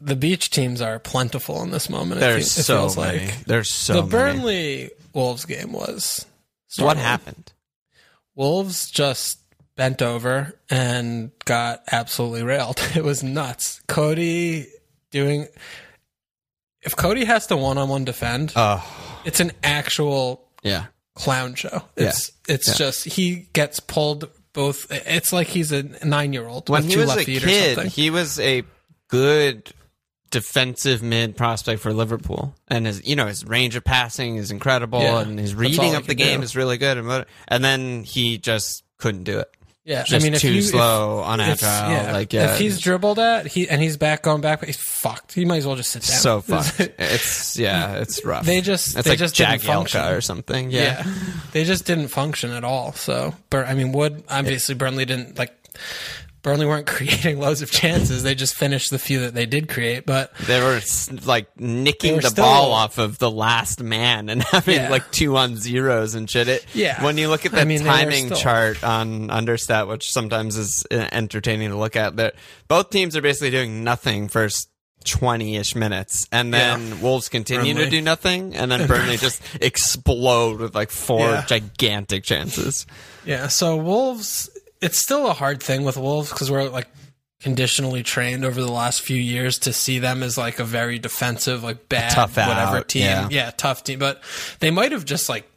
The 0.00 0.14
beach 0.16 0.50
teams 0.50 0.80
are 0.80 0.98
plentiful 0.98 1.62
in 1.62 1.70
this 1.70 1.90
moment. 1.90 2.20
There's 2.20 2.54
fe- 2.54 2.60
it 2.60 2.64
so 2.64 2.76
feels 2.78 2.96
many. 2.96 3.26
like 3.26 3.44
There's 3.44 3.70
so 3.70 3.94
the 3.94 4.00
many. 4.02 4.10
Burnley 4.10 4.90
Wolves 5.12 5.44
game 5.44 5.72
was. 5.72 6.24
What 6.78 6.96
happened? 6.98 7.52
Wolves 8.36 8.90
just 8.90 9.38
bent 9.76 10.00
over 10.02 10.54
and 10.70 11.30
got 11.44 11.82
absolutely 11.90 12.42
railed. 12.44 12.80
It 12.96 13.02
was 13.02 13.22
nuts. 13.24 13.80
Coady 13.88 14.66
doing. 15.10 15.46
If 16.82 16.94
Coady 16.94 17.24
has 17.24 17.48
to 17.48 17.56
one-on-one 17.56 18.04
defend, 18.04 18.52
Oh, 18.54 18.84
it's 19.28 19.40
an 19.40 19.52
actual 19.62 20.48
yeah. 20.62 20.86
clown 21.14 21.54
show. 21.54 21.82
It's 21.96 22.32
it's 22.48 22.68
Yeah. 22.68 22.74
just 22.74 23.04
he 23.04 23.48
gets 23.52 23.78
pulled 23.80 24.28
both. 24.52 24.86
It's 24.90 25.32
like 25.32 25.46
he's 25.46 25.70
a 25.72 25.82
nine-year-old 26.04 26.68
When 26.68 26.82
with 26.82 26.88
he 26.88 26.94
two 26.94 27.00
was 27.00 27.08
left 27.08 27.20
a 27.22 27.24
kid, 27.40 27.78
he 27.88 28.10
was 28.10 28.40
a 28.40 28.64
good 29.08 29.72
defensive 30.30 31.02
mid 31.02 31.36
prospect 31.36 31.80
for 31.80 31.92
Liverpool, 31.92 32.54
and 32.68 32.86
his 32.86 33.06
you 33.06 33.16
know 33.16 33.26
his 33.26 33.44
range 33.44 33.76
of 33.76 33.84
passing 33.84 34.36
is 34.36 34.50
incredible, 34.50 35.00
Yeah. 35.00 35.20
and 35.20 35.38
his 35.38 35.54
reading 35.54 35.94
of 35.94 36.06
the 36.06 36.14
game 36.14 36.40
do. 36.40 36.44
is 36.44 36.56
really 36.56 36.78
good, 36.78 36.98
and 36.98 37.24
and 37.48 37.64
then 37.64 38.04
he 38.04 38.38
just 38.38 38.82
couldn't 38.98 39.24
do 39.24 39.38
it. 39.38 39.50
Yeah, 39.88 40.04
I 40.10 40.18
mean, 40.18 40.34
if 40.34 40.40
too 40.42 40.52
you, 40.52 40.62
slow, 40.62 41.20
if, 41.20 41.26
unagile. 41.26 41.52
if- 41.54 41.62
yeah, 41.62 42.12
like 42.12 42.32
yeah, 42.32 42.52
if 42.52 42.58
he's 42.60 42.78
dribbled 42.78 43.18
at 43.18 43.46
he 43.46 43.68
and 43.68 43.80
he's 43.80 43.96
back 43.96 44.22
going 44.22 44.40
back, 44.42 44.64
he's 44.64 44.76
fucked. 44.76 45.32
He 45.32 45.44
might 45.44 45.56
as 45.56 45.66
well 45.66 45.76
just 45.76 45.90
sit 45.90 46.02
down. 46.02 46.18
so 46.18 46.40
fucked. 46.42 46.80
it's 46.98 47.58
yeah, 47.58 47.94
it's 47.96 48.24
rough. 48.24 48.44
They 48.44 48.60
just 48.60 48.94
it's 48.96 49.04
they 49.04 49.10
like 49.12 49.18
just 49.18 49.34
didn't 49.36 49.62
Jagielka 49.62 49.64
function. 49.66 50.00
or 50.04 50.20
something. 50.20 50.70
Yeah. 50.70 51.02
Yeah. 51.06 51.14
they 51.52 51.64
just 51.64 51.86
didn't 51.86 52.08
function 52.08 52.50
at 52.50 52.64
all. 52.64 52.92
So, 52.92 53.34
Bur- 53.50 53.64
I 53.64 53.74
mean, 53.74 53.92
Wood 53.92 54.22
obviously 54.28 54.74
Burnley 54.74 55.04
didn't 55.06 55.38
like. 55.38 55.54
Burnley 56.42 56.66
weren't 56.66 56.86
creating 56.96 57.40
loads 57.40 57.62
of 57.62 57.70
chances. 57.70 58.22
They 58.22 58.34
just 58.34 58.54
finished 58.54 58.90
the 58.90 58.98
few 58.98 59.20
that 59.20 59.34
they 59.34 59.44
did 59.46 59.68
create. 59.68 60.06
But 60.06 60.34
They 60.46 60.60
were 60.60 60.80
like 61.26 61.48
nicking 61.60 62.16
were 62.16 62.20
the 62.22 62.30
still- 62.30 62.44
ball 62.44 62.72
off 62.72 62.98
of 62.98 63.18
the 63.18 63.30
last 63.30 63.82
man 63.82 64.28
and 64.28 64.42
having 64.52 64.76
Yeah. 64.76 64.88
like 64.90 65.10
two 65.10 65.36
on 65.36 65.56
zeros 65.56 66.14
and 66.14 66.30
shit. 66.30 66.48
It, 66.48 66.66
Yeah. 66.74 67.02
When 67.04 67.18
you 67.18 67.28
look 67.28 67.44
at 67.44 67.52
I 67.54 67.60
the 67.60 67.66
mean, 67.66 67.80
timing 67.84 68.26
still- 68.26 68.38
chart 68.38 68.84
on 68.84 69.28
Understat, 69.28 69.88
which 69.88 70.10
sometimes 70.10 70.56
is 70.56 70.86
uh, 70.90 71.08
entertaining 71.12 71.70
to 71.70 71.76
look 71.76 71.96
at, 71.96 72.16
that 72.16 72.34
both 72.68 72.90
teams 72.90 73.16
are 73.16 73.22
basically 73.22 73.50
doing 73.50 73.82
nothing 73.84 74.28
first 74.28 74.68
20 75.04 75.56
ish 75.56 75.74
minutes. 75.74 76.26
And 76.32 76.52
then 76.52 76.88
Yeah. 76.88 76.94
Wolves 77.00 77.28
continue 77.28 77.72
to 77.74 77.88
do 77.88 78.00
nothing. 78.02 78.54
And 78.54 78.70
then 78.70 78.86
Burnley 78.88 79.16
just 79.16 79.40
explode 79.60 80.60
with 80.60 80.74
like 80.74 80.90
four 80.90 81.20
Yeah. 81.20 81.44
gigantic 81.46 82.24
chances. 82.24 82.86
yeah, 83.24 83.46
so 83.48 83.76
Wolves, 83.76 84.50
it's 84.80 84.98
still 84.98 85.26
a 85.28 85.32
hard 85.32 85.62
thing 85.62 85.84
with 85.84 85.96
Wolves 85.96 86.30
because 86.30 86.50
we're 86.50 86.68
like 86.68 86.88
conditionally 87.40 88.02
trained 88.02 88.44
over 88.44 88.60
the 88.60 88.70
last 88.70 89.00
few 89.00 89.16
years 89.16 89.58
to 89.60 89.72
see 89.72 89.98
them 90.00 90.22
as 90.22 90.36
like 90.36 90.58
a 90.58 90.64
very 90.64 90.98
defensive, 90.98 91.62
like 91.62 91.88
bad, 91.88 92.10
Tough 92.12 92.36
whatever 92.36 92.78
out, 92.78 92.88
team. 92.88 93.28
yeah. 93.30 93.50
tough 93.56 93.84
team. 93.84 93.98
But 93.98 94.20
they 94.60 94.70
might 94.70 94.92
have 94.92 95.04
just 95.04 95.28
like 95.28 95.48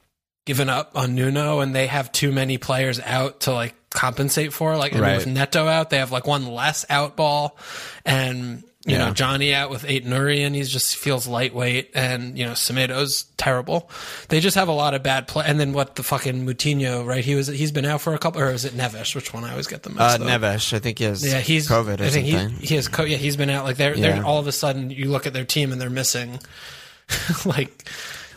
given 0.45 0.69
up 0.69 0.91
on 0.95 1.15
Nuno 1.15 1.59
and 1.59 1.73
they 1.75 1.87
have 1.87 2.11
too 2.11 2.31
many 2.31 2.57
players 2.57 2.99
out 2.99 3.41
to 3.41 3.51
like 3.53 3.73
compensate 3.89 4.53
for. 4.53 4.77
Like 4.77 4.93
I 4.93 4.95
mean, 4.95 5.03
Right. 5.03 5.17
with 5.17 5.27
Neto 5.27 5.67
out, 5.67 5.89
they 5.89 5.97
have 5.97 6.11
like 6.11 6.27
one 6.27 6.45
less 6.47 6.85
out 6.89 7.15
ball 7.15 7.57
and 8.05 8.63
you 8.85 8.93
Yeah. 8.97 9.05
know, 9.07 9.13
Jonny 9.13 9.53
out 9.53 9.69
with 9.69 9.85
Ait-Nouri 9.87 10.39
and 10.45 10.55
he 10.55 10.63
just 10.63 10.95
feels 10.95 11.27
lightweight 11.27 11.91
and, 11.93 12.35
you 12.37 12.45
know, 12.45 12.53
Semedo's 12.53 13.25
terrible. 13.37 13.89
They 14.29 14.39
just 14.39 14.55
have 14.55 14.67
a 14.67 14.71
lot 14.71 14.93
of 14.95 15.03
bad 15.03 15.27
play. 15.27 15.45
And 15.47 15.59
then 15.59 15.71
what 15.73 15.95
the 15.97 16.03
fucking 16.03 16.45
Moutinho, 16.47 17.05
right? 17.05 17.23
He 17.23 17.35
was, 17.35 17.45
he's 17.47 17.71
been 17.71 17.85
out 17.85 18.01
for 18.01 18.13
a 18.15 18.17
couple, 18.17 18.41
or 18.41 18.49
is 18.51 18.65
it 18.65 18.73
Neves? 18.75 19.13
Which 19.13 19.33
one? 19.33 19.43
I 19.43 19.51
always 19.51 19.67
get 19.67 19.83
them 19.83 19.97
Uh, 19.99 20.17
mixed 20.17 20.21
up. 20.31 20.41
Neves, 20.41 20.73
I 20.73 20.79
think 20.79 20.97
he 20.97 21.03
has 21.05 21.23
Yeah, 21.23 21.39
he's 21.39 21.67
COVID 21.69 21.99
or 22.01 22.05
I 22.05 22.09
think 22.09 22.27
something. 22.31 22.49
he 22.59 22.65
he 22.67 22.75
has 22.75 22.87
co- 22.87 23.03
yeah 23.03 23.17
he's 23.17 23.35
been 23.37 23.49
out 23.51 23.65
like 23.65 23.77
they're 23.77 23.95
Yeah. 23.95 24.15
they're 24.15 24.25
all 24.25 24.39
of 24.39 24.47
a 24.47 24.51
sudden 24.51 24.89
you 24.89 25.09
look 25.11 25.27
at 25.27 25.33
their 25.33 25.45
team 25.45 25.71
and 25.71 25.79
they're 25.79 25.89
missing 25.91 26.39
like 27.45 27.85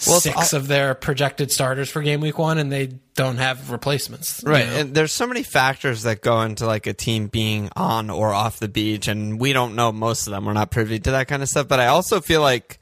Well, 0.07 0.21
six 0.21 0.53
of 0.53 0.69
their 0.69 0.95
projected 0.95 1.51
starters 1.53 1.89
for 1.91 2.03
game 2.03 2.21
week 2.21 2.39
one 2.39 2.59
and 2.59 2.71
they 2.73 2.99
don't 3.15 3.37
have 3.39 3.71
replacements 3.71 4.43
you 4.45 4.51
Right. 4.51 4.67
know? 4.67 4.77
And 4.77 4.95
there's 4.95 5.13
so 5.13 5.27
many 5.27 5.43
factors 5.43 6.03
that 6.03 6.21
go 6.23 6.43
into 6.43 6.67
like 6.67 6.87
a 6.87 6.93
team 6.93 7.29
being 7.29 7.71
on 7.77 8.11
or 8.11 8.33
off 8.33 8.59
the 8.59 8.69
beach 8.69 9.09
and 9.09 9.39
we 9.41 9.53
don't 9.53 9.75
know 9.75 9.93
most 9.93 10.27
of 10.27 10.33
them. 10.33 10.45
We're 10.45 10.53
not 10.53 10.71
privy 10.71 10.99
to 11.01 11.11
that 11.13 11.29
kind 11.29 11.43
of 11.43 11.49
stuff, 11.49 11.69
but 11.69 11.81
I 11.81 11.87
also 11.87 12.21
feel 12.21 12.41
like 12.41 12.79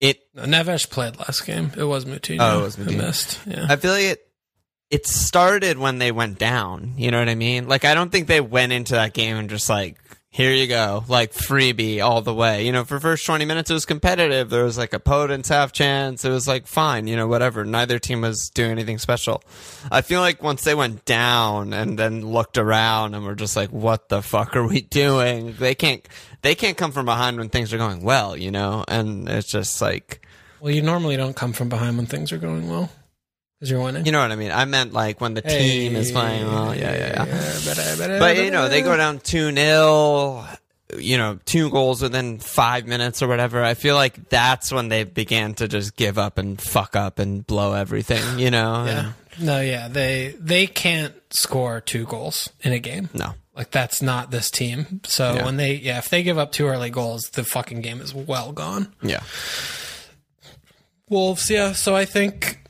it 0.00 0.18
Neves 0.36 0.88
played 0.90 1.18
last 1.18 1.46
game. 1.46 1.72
It 1.76 1.84
was 1.84 2.04
Moutinho. 2.04 2.38
Oh, 2.40 2.60
it 2.60 2.62
was 2.64 2.76
Moutinho. 2.76 2.98
missed. 2.98 3.40
Yeah. 3.46 3.66
I 3.68 3.76
feel 3.76 3.92
like 3.92 4.04
it 4.04 4.20
it 4.90 5.06
started 5.06 5.78
when 5.78 5.98
they 5.98 6.12
went 6.12 6.38
down, 6.38 6.94
you 6.96 7.10
know 7.10 7.18
what 7.18 7.28
I 7.28 7.34
mean? 7.34 7.68
Like 7.68 7.84
I 7.84 7.94
don't 7.94 8.12
think 8.12 8.26
they 8.26 8.40
went 8.40 8.72
into 8.72 8.94
that 8.94 9.14
game 9.14 9.36
and 9.36 9.48
just 9.48 9.68
like 9.68 9.96
here 10.34 10.50
you 10.50 10.66
go, 10.66 11.04
like 11.06 11.32
freebie 11.32 12.04
all 12.04 12.20
the 12.20 12.34
way. 12.34 12.66
You 12.66 12.72
know, 12.72 12.82
for 12.82 12.98
first 12.98 13.24
20 13.24 13.44
minutes 13.44 13.70
it 13.70 13.74
was 13.74 13.86
competitive. 13.86 14.50
There 14.50 14.64
was 14.64 14.76
like 14.76 14.92
a 14.92 14.98
Podence 14.98 15.48
half 15.48 15.70
chance. 15.70 16.24
It 16.24 16.28
was 16.28 16.48
like 16.48 16.66
fine, 16.66 17.06
you 17.06 17.14
know, 17.14 17.28
whatever. 17.28 17.64
Neither 17.64 18.00
team 18.00 18.22
was 18.22 18.50
doing 18.50 18.72
anything 18.72 18.98
special. 18.98 19.44
I 19.92 20.00
feel 20.00 20.20
like 20.20 20.42
once 20.42 20.64
they 20.64 20.74
went 20.74 21.04
down 21.04 21.72
and 21.72 21.96
then 21.96 22.26
looked 22.26 22.58
around 22.58 23.14
and 23.14 23.24
were 23.24 23.36
just 23.36 23.54
like, 23.54 23.70
what 23.70 24.08
the 24.08 24.22
fuck 24.22 24.56
are 24.56 24.66
we 24.66 24.80
doing? 24.90 25.54
They 25.56 25.76
can't, 25.76 26.04
they 26.42 26.56
can't 26.56 26.76
come 26.76 26.90
from 26.90 27.06
behind 27.06 27.38
when 27.38 27.48
things 27.48 27.72
are 27.72 27.78
going 27.78 28.02
well, 28.02 28.36
you 28.36 28.50
know? 28.50 28.84
And 28.88 29.28
it's 29.28 29.52
just 29.52 29.80
like, 29.80 30.26
well, 30.58 30.74
you 30.74 30.82
normally 30.82 31.16
don't 31.16 31.36
come 31.36 31.52
from 31.52 31.68
behind 31.68 31.96
when 31.96 32.06
things 32.06 32.32
are 32.32 32.38
going 32.38 32.68
well 32.68 32.90
you're 33.70 33.82
winning. 33.82 34.06
you 34.06 34.12
know 34.12 34.20
what 34.20 34.32
I 34.32 34.36
mean? 34.36 34.52
I 34.52 34.64
meant 34.64 34.92
like 34.92 35.20
when 35.20 35.34
the 35.34 35.42
team 35.42 35.96
is 35.96 36.12
playing 36.12 36.46
well. 36.46 36.74
Yeah, 36.74 36.92
yeah, 36.92 37.24
yeah. 37.24 38.04
yeah. 38.06 38.18
But 38.18 38.36
you 38.36 38.50
know, 38.50 38.68
they 38.68 38.82
go 38.82 38.96
down 38.96 39.18
two 39.20 39.52
0 39.54 40.46
you 40.98 41.18
know, 41.18 41.38
two 41.44 41.70
goals 41.70 42.02
within 42.02 42.38
five 42.38 42.86
minutes 42.86 43.22
or 43.22 43.26
whatever. 43.28 43.64
I 43.64 43.74
feel 43.74 43.94
like 43.96 44.28
that's 44.28 44.70
when 44.70 44.88
they 44.88 45.04
began 45.04 45.54
to 45.54 45.66
just 45.66 45.96
give 45.96 46.18
up 46.18 46.38
and 46.38 46.60
fuck 46.60 46.94
up 46.94 47.18
and 47.18 47.44
blow 47.46 47.72
everything. 47.72 48.38
You 48.38 48.50
know? 48.50 48.84
Yeah. 49.36 49.44
No, 49.46 49.60
yeah, 49.60 49.88
they 49.88 50.36
they 50.38 50.68
can't 50.68 51.12
score 51.30 51.80
two 51.80 52.04
goals 52.04 52.50
in 52.60 52.72
a 52.72 52.78
game. 52.78 53.08
No. 53.12 53.34
Like 53.56 53.72
that's 53.72 54.00
not 54.00 54.30
this 54.30 54.48
team. 54.48 55.00
So 55.04 55.34
Yeah. 55.34 55.44
when 55.44 55.56
they 55.56 55.74
yeah, 55.74 55.98
if 55.98 56.08
they 56.08 56.22
give 56.22 56.38
up 56.38 56.52
two 56.52 56.66
early 56.68 56.90
goals, 56.90 57.30
the 57.30 57.42
fucking 57.42 57.80
game 57.80 58.00
is 58.00 58.14
well 58.14 58.52
gone. 58.52 58.94
Yeah. 59.02 59.24
Wolves, 61.08 61.50
yeah. 61.50 61.72
So 61.72 61.96
I 61.96 62.04
think 62.04 62.60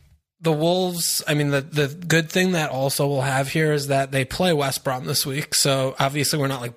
the 0.44 0.52
Wolves. 0.52 1.22
I 1.26 1.34
mean, 1.34 1.50
the 1.50 1.62
the 1.62 1.88
good 1.88 2.30
thing 2.30 2.52
that 2.52 2.70
also 2.70 3.08
we'll 3.08 3.22
have 3.22 3.48
here 3.48 3.72
is 3.72 3.88
that 3.88 4.12
they 4.12 4.24
play 4.24 4.52
West 4.52 4.84
Brom 4.84 5.04
this 5.04 5.26
week. 5.26 5.54
So 5.54 5.96
obviously 5.98 6.38
we're 6.38 6.48
not 6.48 6.60
like 6.60 6.74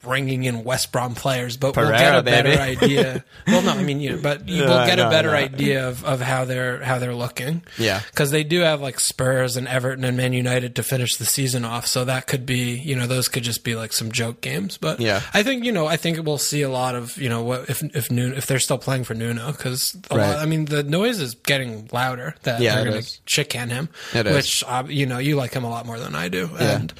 bringing 0.00 0.44
in 0.44 0.62
West 0.62 0.92
Brom 0.92 1.14
players, 1.14 1.56
but 1.56 1.76
we'll 1.76 1.88
get 1.90 1.98
Pereira, 1.98 2.18
a 2.18 2.22
better 2.22 2.50
baby. 2.56 2.84
idea. 2.86 3.24
well, 3.48 3.62
no, 3.62 3.72
I 3.72 3.82
mean, 3.82 4.00
you 4.00 4.12
know, 4.12 4.22
but 4.22 4.48
you 4.48 4.62
will 4.62 4.86
get 4.86 4.96
know, 4.98 5.08
a 5.08 5.10
better 5.10 5.30
know. 5.30 5.36
idea 5.36 5.88
of, 5.88 6.04
of 6.04 6.20
how 6.20 6.44
they're 6.44 6.82
how 6.84 6.98
they're 6.98 7.14
looking. 7.14 7.62
Yeah. 7.78 8.00
because 8.10 8.30
they 8.30 8.44
do 8.44 8.60
have 8.60 8.80
like 8.80 9.00
Spurs 9.00 9.56
and 9.56 9.66
Everton 9.66 10.04
and 10.04 10.16
Man 10.16 10.32
United 10.32 10.76
to 10.76 10.82
finish 10.82 11.16
the 11.16 11.24
season 11.24 11.64
off. 11.64 11.86
So 11.86 12.04
that 12.04 12.26
could 12.28 12.46
be, 12.46 12.78
you 12.78 12.94
know, 12.94 13.06
those 13.08 13.28
could 13.28 13.42
just 13.42 13.64
be 13.64 13.74
like 13.74 13.92
some 13.92 14.12
joke 14.12 14.40
games. 14.40 14.78
But 14.78 15.00
Yeah. 15.00 15.22
I 15.34 15.42
think 15.42 15.64
you 15.64 15.72
know, 15.72 15.86
I 15.86 15.96
think 15.96 16.24
we'll 16.24 16.38
see 16.38 16.62
a 16.62 16.70
lot 16.70 16.94
of 16.94 17.16
you 17.18 17.28
know 17.28 17.42
what 17.42 17.68
if 17.68 17.82
if 17.94 18.10
Nuno, 18.10 18.36
if 18.36 18.46
they're 18.46 18.60
still 18.60 18.78
playing 18.78 19.04
for 19.04 19.14
Nuno 19.14 19.50
because 19.52 19.96
Right. 20.12 20.36
I 20.36 20.46
mean 20.46 20.66
the 20.66 20.82
noise 20.84 21.20
is 21.20 21.34
getting 21.34 21.88
louder 21.92 22.34
that 22.44 22.60
Yeah, 22.60 22.76
they're 22.76 22.90
going 22.92 23.02
to 23.02 23.44
can 23.44 23.70
him, 23.70 23.88
It 24.14 24.26
is. 24.26 24.34
which 24.34 24.64
uh, 24.66 24.84
you 24.88 25.06
know 25.06 25.18
you 25.18 25.34
like 25.36 25.52
him 25.54 25.64
a 25.64 25.70
lot 25.70 25.86
more 25.86 25.98
than 25.98 26.14
I 26.14 26.28
do, 26.28 26.50
Yeah. 26.54 26.76
and 26.76 26.92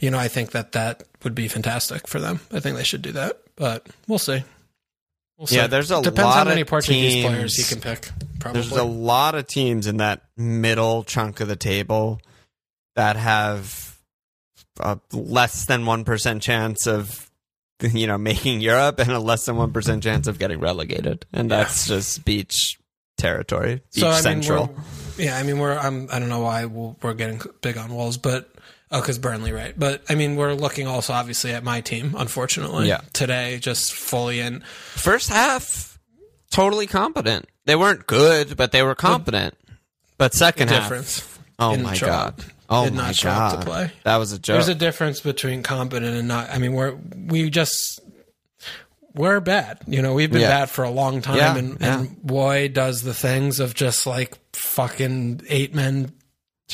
you 0.00 0.10
know 0.10 0.18
I 0.18 0.28
think 0.28 0.50
that 0.52 0.72
that 0.72 1.04
would 1.24 1.34
be 1.34 1.48
fantastic 1.48 2.06
for 2.06 2.20
them. 2.20 2.40
I 2.52 2.60
think 2.60 2.76
they 2.76 2.84
should 2.84 3.02
do 3.02 3.12
that, 3.12 3.40
but 3.56 3.86
we'll 4.08 4.18
see. 4.18 4.42
We'll 5.38 5.46
see. 5.46 5.56
Yeah, 5.56 5.66
there's 5.66 5.90
a 5.90 6.02
depends 6.02 6.20
lot 6.20 6.34
how 6.36 6.44
many 6.44 6.60
of 6.62 6.68
Portuguese 6.68 7.12
teams- 7.14 7.26
players 7.26 7.56
he 7.56 7.64
can 7.74 7.80
pick. 7.82 8.10
Probably. 8.38 8.60
There's 8.60 8.72
a 8.72 8.84
lot 8.84 9.34
of 9.34 9.46
teams 9.46 9.86
in 9.86 9.98
that 9.98 10.22
middle 10.36 11.04
chunk 11.04 11.40
of 11.40 11.48
the 11.48 11.56
table 11.56 12.20
that 12.96 13.16
have 13.16 13.96
a 14.80 14.98
less 15.12 15.66
than 15.66 15.84
1% 15.84 16.40
chance 16.42 16.86
of 16.86 17.30
you 17.80 18.06
know 18.06 18.18
making 18.18 18.60
Europe 18.60 18.98
and 19.00 19.10
a 19.10 19.18
less 19.18 19.46
than 19.46 19.56
1% 19.56 20.02
chance 20.02 20.26
of 20.26 20.38
getting 20.38 20.60
relegated. 20.60 21.26
And 21.32 21.50
that's 21.50 21.86
just 21.88 22.24
beach 22.24 22.78
territory, 23.18 23.76
beach 23.94 24.00
so 24.02 24.08
I 24.08 24.12
mean, 24.14 24.22
central. 24.22 24.74
yeah, 25.18 25.36
I 25.36 25.42
mean, 25.42 25.58
we're 25.58 25.76
I'm 25.76 26.08
I 26.10 26.18
don't 26.18 26.28
know 26.28 26.40
why 26.40 26.64
we'll, 26.64 26.96
we're 27.02 27.14
getting 27.14 27.40
big 27.60 27.76
on 27.78 27.94
Wolves, 27.94 28.18
but 28.18 28.51
oh, 28.92 29.00
because 29.00 29.18
Burnley, 29.18 29.50
right? 29.52 29.74
But 29.76 30.02
I 30.08 30.14
mean, 30.14 30.36
we're 30.36 30.54
looking 30.54 30.86
also 30.86 31.12
obviously 31.12 31.52
at 31.52 31.64
my 31.64 31.80
team, 31.80 32.14
unfortunately, 32.16 32.88
Yeah. 32.88 33.00
today, 33.12 33.58
just 33.58 33.92
fully 33.92 34.38
in. 34.40 34.60
First 34.94 35.28
half 35.30 35.98
totally 36.50 36.86
competent. 36.86 37.48
They 37.64 37.74
weren't 37.76 38.06
good, 38.06 38.56
but 38.56 38.72
they 38.72 38.82
were 38.82 38.94
competent. 38.94 39.54
But 40.18 40.34
second 40.34 40.68
half 40.68 40.82
difference. 40.84 41.26
Oh 41.58 41.76
my 41.76 41.94
show 41.94 42.06
god. 42.06 42.44
Oh 42.68 42.84
Did 42.84 42.94
my 42.94 43.06
not 43.06 43.14
show 43.16 43.30
up 43.30 43.52
god. 43.52 43.60
to 43.60 43.66
play. 43.66 43.92
That 44.04 44.16
was 44.16 44.32
a 44.32 44.38
joke. 44.38 44.54
There's 44.54 44.68
a 44.68 44.74
difference 44.74 45.20
between 45.20 45.62
competent 45.62 46.16
and 46.16 46.28
not. 46.28 46.50
I 46.50 46.58
mean, 46.58 46.72
we're 46.74 46.94
we 47.26 47.50
just 47.50 48.00
we're 49.14 49.40
bad. 49.40 49.78
You 49.86 50.00
know, 50.02 50.14
we've 50.14 50.30
been 50.30 50.40
Yeah. 50.40 50.60
bad 50.60 50.70
for 50.70 50.84
a 50.84 50.90
long 50.90 51.20
time, 51.22 51.36
Yeah, 51.36 51.56
and 51.56 51.76
yeah. 51.80 51.98
and 52.00 52.22
Boy 52.22 52.68
does 52.68 53.02
the 53.02 53.12
things 53.14 53.60
of 53.60 53.74
just 53.74 54.06
like 54.06 54.34
fucking 54.54 55.42
eight 55.48 55.74
men 55.74 56.12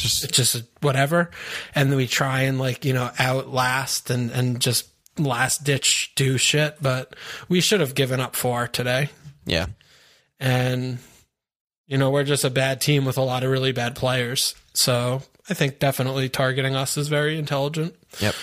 just 0.02 0.32
just 0.32 0.62
whatever. 0.80 1.30
And 1.74 1.90
then 1.90 1.96
we 1.96 2.06
try 2.06 2.42
and 2.42 2.58
like 2.58 2.84
you 2.84 2.92
know 2.92 3.10
outlast 3.18 4.10
and 4.10 4.30
and 4.30 4.60
just 4.60 4.88
last 5.18 5.64
ditch 5.64 6.12
do 6.16 6.38
shit. 6.38 6.76
But 6.80 7.14
we 7.48 7.60
should 7.60 7.80
have 7.80 7.94
given 7.94 8.20
up 8.20 8.36
four 8.36 8.68
today. 8.68 9.10
Yeah. 9.44 9.66
and 10.38 10.98
you 11.86 11.96
know 11.96 12.10
we're 12.10 12.24
just 12.24 12.44
a 12.44 12.50
bad 12.50 12.80
team 12.82 13.04
with 13.06 13.16
a 13.16 13.22
lot 13.22 13.44
of 13.44 13.50
really 13.50 13.72
bad 13.72 13.96
players. 13.96 14.54
So 14.74 15.22
i 15.50 15.54
think 15.54 15.78
definitely 15.78 16.28
targeting 16.28 16.74
us 16.76 16.96
is 16.96 17.08
very 17.08 17.38
intelligent. 17.38 17.94
Yep. 18.20 18.34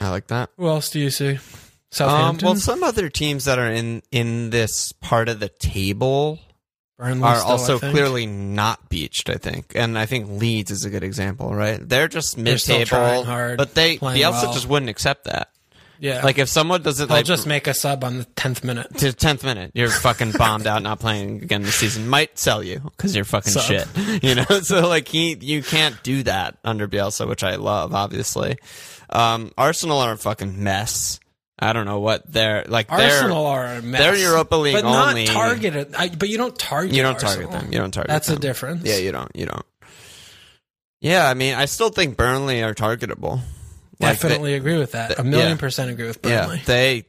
I 0.00 0.10
like 0.10 0.26
that. 0.28 0.50
who 0.56 0.66
else 0.68 0.90
do 0.90 1.00
you 1.00 1.10
see? 1.10 1.38
Um, 2.00 2.38
well, 2.42 2.54
some 2.56 2.82
other 2.82 3.08
teams 3.08 3.46
that 3.46 3.58
are 3.58 3.70
in 3.70 4.02
in 4.12 4.50
this 4.50 4.92
part 4.92 5.28
of 5.28 5.40
the 5.40 5.48
table 5.48 6.38
Burnley 6.98 7.22
are 7.22 7.36
still, 7.36 7.50
also 7.50 7.78
clearly 7.78 8.26
not 8.26 8.88
beached. 8.88 9.30
I 9.30 9.34
think, 9.36 9.72
and 9.74 9.96
I 9.98 10.06
think 10.06 10.28
Leeds 10.28 10.70
is 10.70 10.84
a 10.84 10.90
good 10.90 11.04
example. 11.04 11.54
Right? 11.54 11.78
They're 11.80 12.08
just 12.08 12.36
mid-table, 12.36 13.24
hard, 13.24 13.56
but 13.56 13.74
they 13.74 13.98
Bielsa 13.98 14.42
well. 14.42 14.52
just 14.52 14.68
wouldn't 14.68 14.90
accept 14.90 15.24
that. 15.24 15.50
yeah 16.00 16.22
Like 16.24 16.38
if 16.38 16.48
someone 16.48 16.82
doesn't 16.82 17.08
they'll 17.08 17.18
like 17.18 17.24
just 17.24 17.46
make 17.46 17.66
a 17.68 17.74
sub 17.74 18.02
on 18.04 18.18
the 18.18 18.24
10th 18.24 18.64
minute 18.64 18.98
to 18.98 19.12
tenth 19.12 19.44
minute, 19.44 19.70
you're 19.74 19.90
fucking 19.90 20.32
bombed 20.32 20.66
out, 20.66 20.82
not 20.82 20.98
playing 20.98 21.42
again 21.42 21.62
this 21.62 21.76
season. 21.76 22.08
Might 22.08 22.36
sell 22.38 22.62
you 22.64 22.80
because 22.80 23.14
you're 23.14 23.24
fucking 23.24 23.52
Sub. 23.52 23.62
shit. 23.62 23.88
You 24.22 24.34
know, 24.34 24.60
so 24.62 24.88
like 24.88 25.06
he, 25.08 25.36
you 25.40 25.62
can't 25.62 26.00
do 26.02 26.24
that 26.24 26.56
under 26.64 26.88
Bielsa, 26.88 27.28
which 27.28 27.44
I 27.44 27.56
love, 27.56 27.94
obviously. 27.94 28.58
Um, 29.10 29.52
Arsenal 29.56 30.00
are 30.00 30.12
a 30.12 30.16
fucking 30.18 30.62
mess. 30.62 31.20
I 31.58 31.72
don't 31.72 31.86
know 31.86 31.98
what 32.00 32.30
they're 32.32 32.64
like. 32.68 32.88
they're- 32.88 32.98
Arsenal 33.00 33.46
are 33.46 33.64
a 33.66 33.82
mess. 33.82 34.00
they're 34.00 34.16
Europa 34.16 34.54
League 34.56 34.74
but 34.74 34.84
not 34.84 35.08
only. 35.10 35.26
targeted. 35.26 35.94
I, 35.94 36.08
but 36.08 36.28
you 36.28 36.38
don't 36.38 36.56
target. 36.58 36.94
You 36.94 37.02
don't 37.02 37.18
target 37.18 37.46
Arsenal. 37.46 37.60
them. 37.62 37.72
You 37.72 37.78
don't 37.78 37.90
target. 37.90 38.08
Them. 38.08 38.14
That's 38.14 38.28
them. 38.28 38.36
a 38.36 38.40
difference. 38.40 38.84
Yeah, 38.84 38.96
you 38.98 39.10
don't. 39.12 39.30
You 39.34 39.46
don't. 39.46 39.66
Yeah, 41.00 41.28
I 41.28 41.34
mean, 41.34 41.54
I 41.54 41.64
still 41.66 41.90
think 41.90 42.16
Burnley 42.16 42.62
are 42.62 42.74
targetable. 42.74 43.40
Like, 44.00 44.20
they- 44.20 44.28
Definitely 44.28 44.54
agree 44.54 44.78
with 44.78 44.92
that. 44.92 45.18
A 45.18 45.24
million 45.24 45.50
yeah. 45.50 45.56
percent 45.56 45.90
agree 45.90 46.06
with 46.06 46.20
Yeah, 46.24 46.42
Burnley. 46.46 46.62
they. 46.66 47.04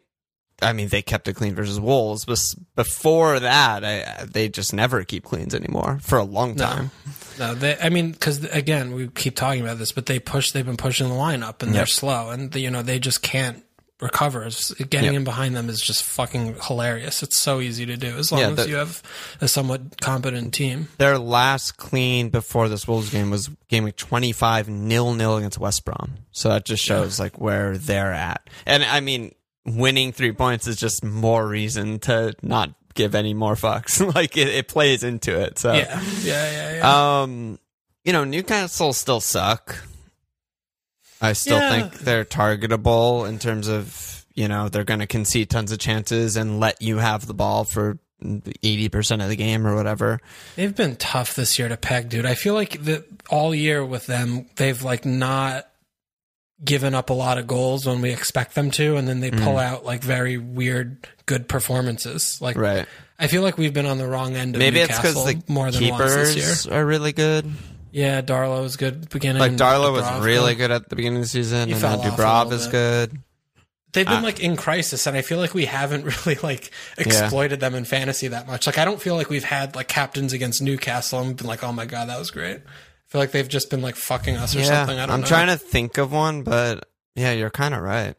I 0.61 0.73
mean, 0.73 0.89
they 0.89 1.01
kept 1.01 1.29
it 1.29 1.35
clean 1.35 1.55
versus 1.55 1.79
Wolves, 1.79 2.25
but 2.25 2.37
before 2.75 3.39
that, 3.39 3.85
I, 3.85 4.25
they 4.25 4.49
just 4.49 4.73
never 4.73 5.05
keep 5.05 5.23
cleans 5.23 5.55
anymore 5.55 5.99
for 6.01 6.17
a 6.17 6.23
long 6.23 6.55
time. 6.55 6.91
No, 7.39 7.55
they, 7.55 7.77
I 7.79 7.87
mean, 7.87 8.11
because 8.11 8.43
again, 8.43 8.91
we 8.93 9.07
keep 9.07 9.37
talking 9.37 9.61
about 9.61 9.77
this, 9.77 9.93
but 9.93 10.05
they 10.07 10.19
push. 10.19 10.51
They've 10.51 10.65
been 10.65 10.75
pushing 10.75 11.07
the 11.07 11.13
line 11.13 11.43
up, 11.43 11.63
and 11.63 11.73
they're 11.73 11.85
slow, 11.85 12.31
and 12.31 12.53
you 12.55 12.69
know 12.69 12.81
they 12.81 12.99
just 12.99 13.21
can't 13.21 13.63
recover. 14.01 14.41
It's- 14.45 14.71
Getting 14.89 15.05
Yep. 15.11 15.13
in 15.15 15.23
behind 15.25 15.55
them 15.55 15.69
is 15.69 15.81
just 15.81 16.03
fucking 16.03 16.55
hilarious. 16.67 17.21
It's 17.21 17.37
so 17.37 17.59
easy 17.59 17.85
to 17.85 17.97
do 17.97 18.17
as 18.17 18.31
long 18.31 18.41
Yeah, 18.41 18.61
as 18.61 18.67
you 18.67 18.75
have 18.75 19.01
a 19.41 19.47
somewhat 19.47 19.99
competent 20.01 20.53
team. 20.53 20.87
Their 20.97 21.17
last 21.17 21.77
clean 21.77 22.29
before 22.29 22.69
this 22.69 22.87
Wolves 22.87 23.09
game 23.09 23.29
was 23.29 23.49
game 23.67 23.83
week 23.83 23.97
25 23.97 24.69
nil 24.69 25.13
nil 25.13 25.37
against 25.37 25.57
West 25.59 25.83
Brom. 25.85 26.15
So 26.31 26.49
that 26.49 26.65
just 26.65 26.83
shows 26.83 27.19
like 27.19 27.39
where 27.39 27.77
they're 27.77 28.13
at. 28.13 28.49
And 28.65 28.83
I 28.83 28.99
mean, 29.01 29.33
winning 29.65 30.11
three 30.13 30.31
points 30.31 30.65
is 30.67 30.77
just 30.77 31.03
more 31.03 31.45
reason 31.45 31.99
to 31.99 32.33
not 32.41 32.73
give 32.95 33.13
any 33.15 33.33
more 33.33 33.55
fucks. 33.55 33.99
like 34.15 34.37
it, 34.37 34.47
it 34.47 34.67
plays 34.69 35.03
into 35.03 35.39
it. 35.39 35.59
So 35.59 35.73
Yeah, 35.73 36.01
yeah, 36.21 36.51
yeah, 36.51 36.75
yeah. 36.77 37.21
Um, 37.21 37.59
you 38.05 38.13
know, 38.13 38.23
Newcastle 38.23 38.93
still 38.93 39.19
suck. 39.19 39.75
I 41.21 41.33
still 41.33 41.59
Yeah. 41.59 41.69
think 41.69 41.99
they're 41.99 42.25
targetable 42.25 43.27
in 43.27 43.39
terms 43.39 43.67
of 43.67 44.25
you 44.35 44.47
know 44.47 44.69
they're 44.69 44.83
going 44.83 45.01
to 45.01 45.07
concede 45.07 45.49
tons 45.49 45.71
of 45.71 45.79
chances 45.79 46.37
and 46.37 46.59
let 46.59 46.81
you 46.81 46.97
have 46.97 47.25
the 47.25 47.33
ball 47.33 47.63
for 47.65 47.97
eighty 48.63 48.89
percent 48.89 49.21
of 49.21 49.29
the 49.29 49.35
game 49.35 49.65
or 49.65 49.75
whatever. 49.75 50.19
They've 50.55 50.75
been 50.75 50.95
tough 50.95 51.35
this 51.35 51.57
year 51.59 51.69
to 51.69 51.77
peg, 51.77 52.09
dude. 52.09 52.25
I 52.25 52.35
feel 52.35 52.53
like 52.53 52.83
that 52.83 53.05
all 53.29 53.53
year 53.53 53.83
with 53.83 54.07
them, 54.07 54.47
they've 54.55 54.81
like 54.81 55.05
not 55.05 55.65
given 56.63 56.93
up 56.93 57.09
a 57.09 57.13
lot 57.13 57.37
of 57.37 57.47
goals 57.47 57.85
when 57.85 58.01
we 58.01 58.11
expect 58.11 58.55
them 58.55 58.71
to, 58.71 58.97
and 58.97 59.07
then 59.07 59.21
they 59.21 59.31
pull 59.31 59.55
mm. 59.55 59.63
out 59.63 59.85
like 59.85 60.03
very 60.03 60.37
weird, 60.37 61.07
good 61.25 61.47
performances. 61.47 62.41
Like 62.41 62.57
Right. 62.57 62.85
I 63.17 63.27
feel 63.27 63.41
like 63.41 63.57
we've 63.57 63.73
been 63.73 63.85
on 63.85 63.97
the 63.97 64.07
wrong 64.07 64.35
end 64.35 64.55
of 64.55 64.59
Maybe 64.59 64.79
it's 64.79 64.89
Newcastle 64.89 65.25
because 65.25 65.45
the 65.45 65.53
more 65.53 65.71
than 65.71 65.89
once 65.89 66.15
this 66.15 66.35
year. 66.35 66.45
keepers 66.45 66.67
are 66.67 66.85
really 66.85 67.11
good. 67.13 67.51
Yeah, 67.91 68.21
Darlow 68.21 68.61
was 68.61 68.77
good 68.77 68.93
at 68.95 69.01
the 69.03 69.07
beginning. 69.07 69.39
Like 69.39 69.53
Darlow 69.53 69.91
was 69.91 70.23
really 70.23 70.55
good 70.55 70.71
at 70.71 70.89
the 70.89 70.95
beginning 70.95 71.17
of 71.17 71.23
the 71.23 71.29
season, 71.29 71.67
He 71.67 71.73
and 71.73 71.81
fell 71.81 71.97
then 71.97 72.11
off 72.11 72.19
a 72.19 72.21
Dubrov 72.21 72.43
little 72.45 72.53
is 72.59 72.65
bit. 72.67 72.71
good. 72.71 73.19
They've 73.91 74.05
been 74.05 74.17
Ah. 74.17 74.21
like 74.21 74.39
in 74.39 74.55
crisis, 74.55 75.07
and 75.07 75.17
I 75.17 75.23
feel 75.23 75.39
like 75.39 75.55
we 75.55 75.65
haven't 75.65 76.03
really 76.25 76.39
like 76.43 76.69
exploited 76.97 77.59
them 77.59 77.73
in 77.73 77.85
fantasy 77.85 78.27
that 78.27 78.45
much. 78.47 78.67
Like 78.67 78.77
I 78.77 78.85
don't 78.85 79.01
feel 79.01 79.15
like 79.15 79.29
we've 79.29 79.43
had 79.43 79.75
like 79.75 79.87
captains 79.87 80.31
against 80.33 80.61
Newcastle 80.61 81.19
and 81.21 81.35
been 81.35 81.47
like, 81.47 81.63
oh 81.63 81.71
my 81.73 81.85
god, 81.85 82.09
that 82.09 82.19
was 82.19 82.29
great. 82.29 82.57
I 82.57 83.11
feel 83.11 83.21
like 83.21 83.31
they've 83.31 83.47
just 83.49 83.71
been 83.71 83.81
like 83.81 83.95
fucking 83.95 84.37
us 84.37 84.55
or 84.55 84.63
something. 84.63 84.99
I 84.99 85.07
don't 85.07 85.15
I'm 85.15 85.21
know. 85.21 85.27
trying 85.27 85.47
to 85.47 85.57
think 85.57 85.97
of 85.97 86.11
one, 86.11 86.43
but 86.43 86.87
yeah, 87.15 87.31
you're 87.31 87.49
kind 87.49 87.73
of 87.73 87.81
right. 87.81 88.15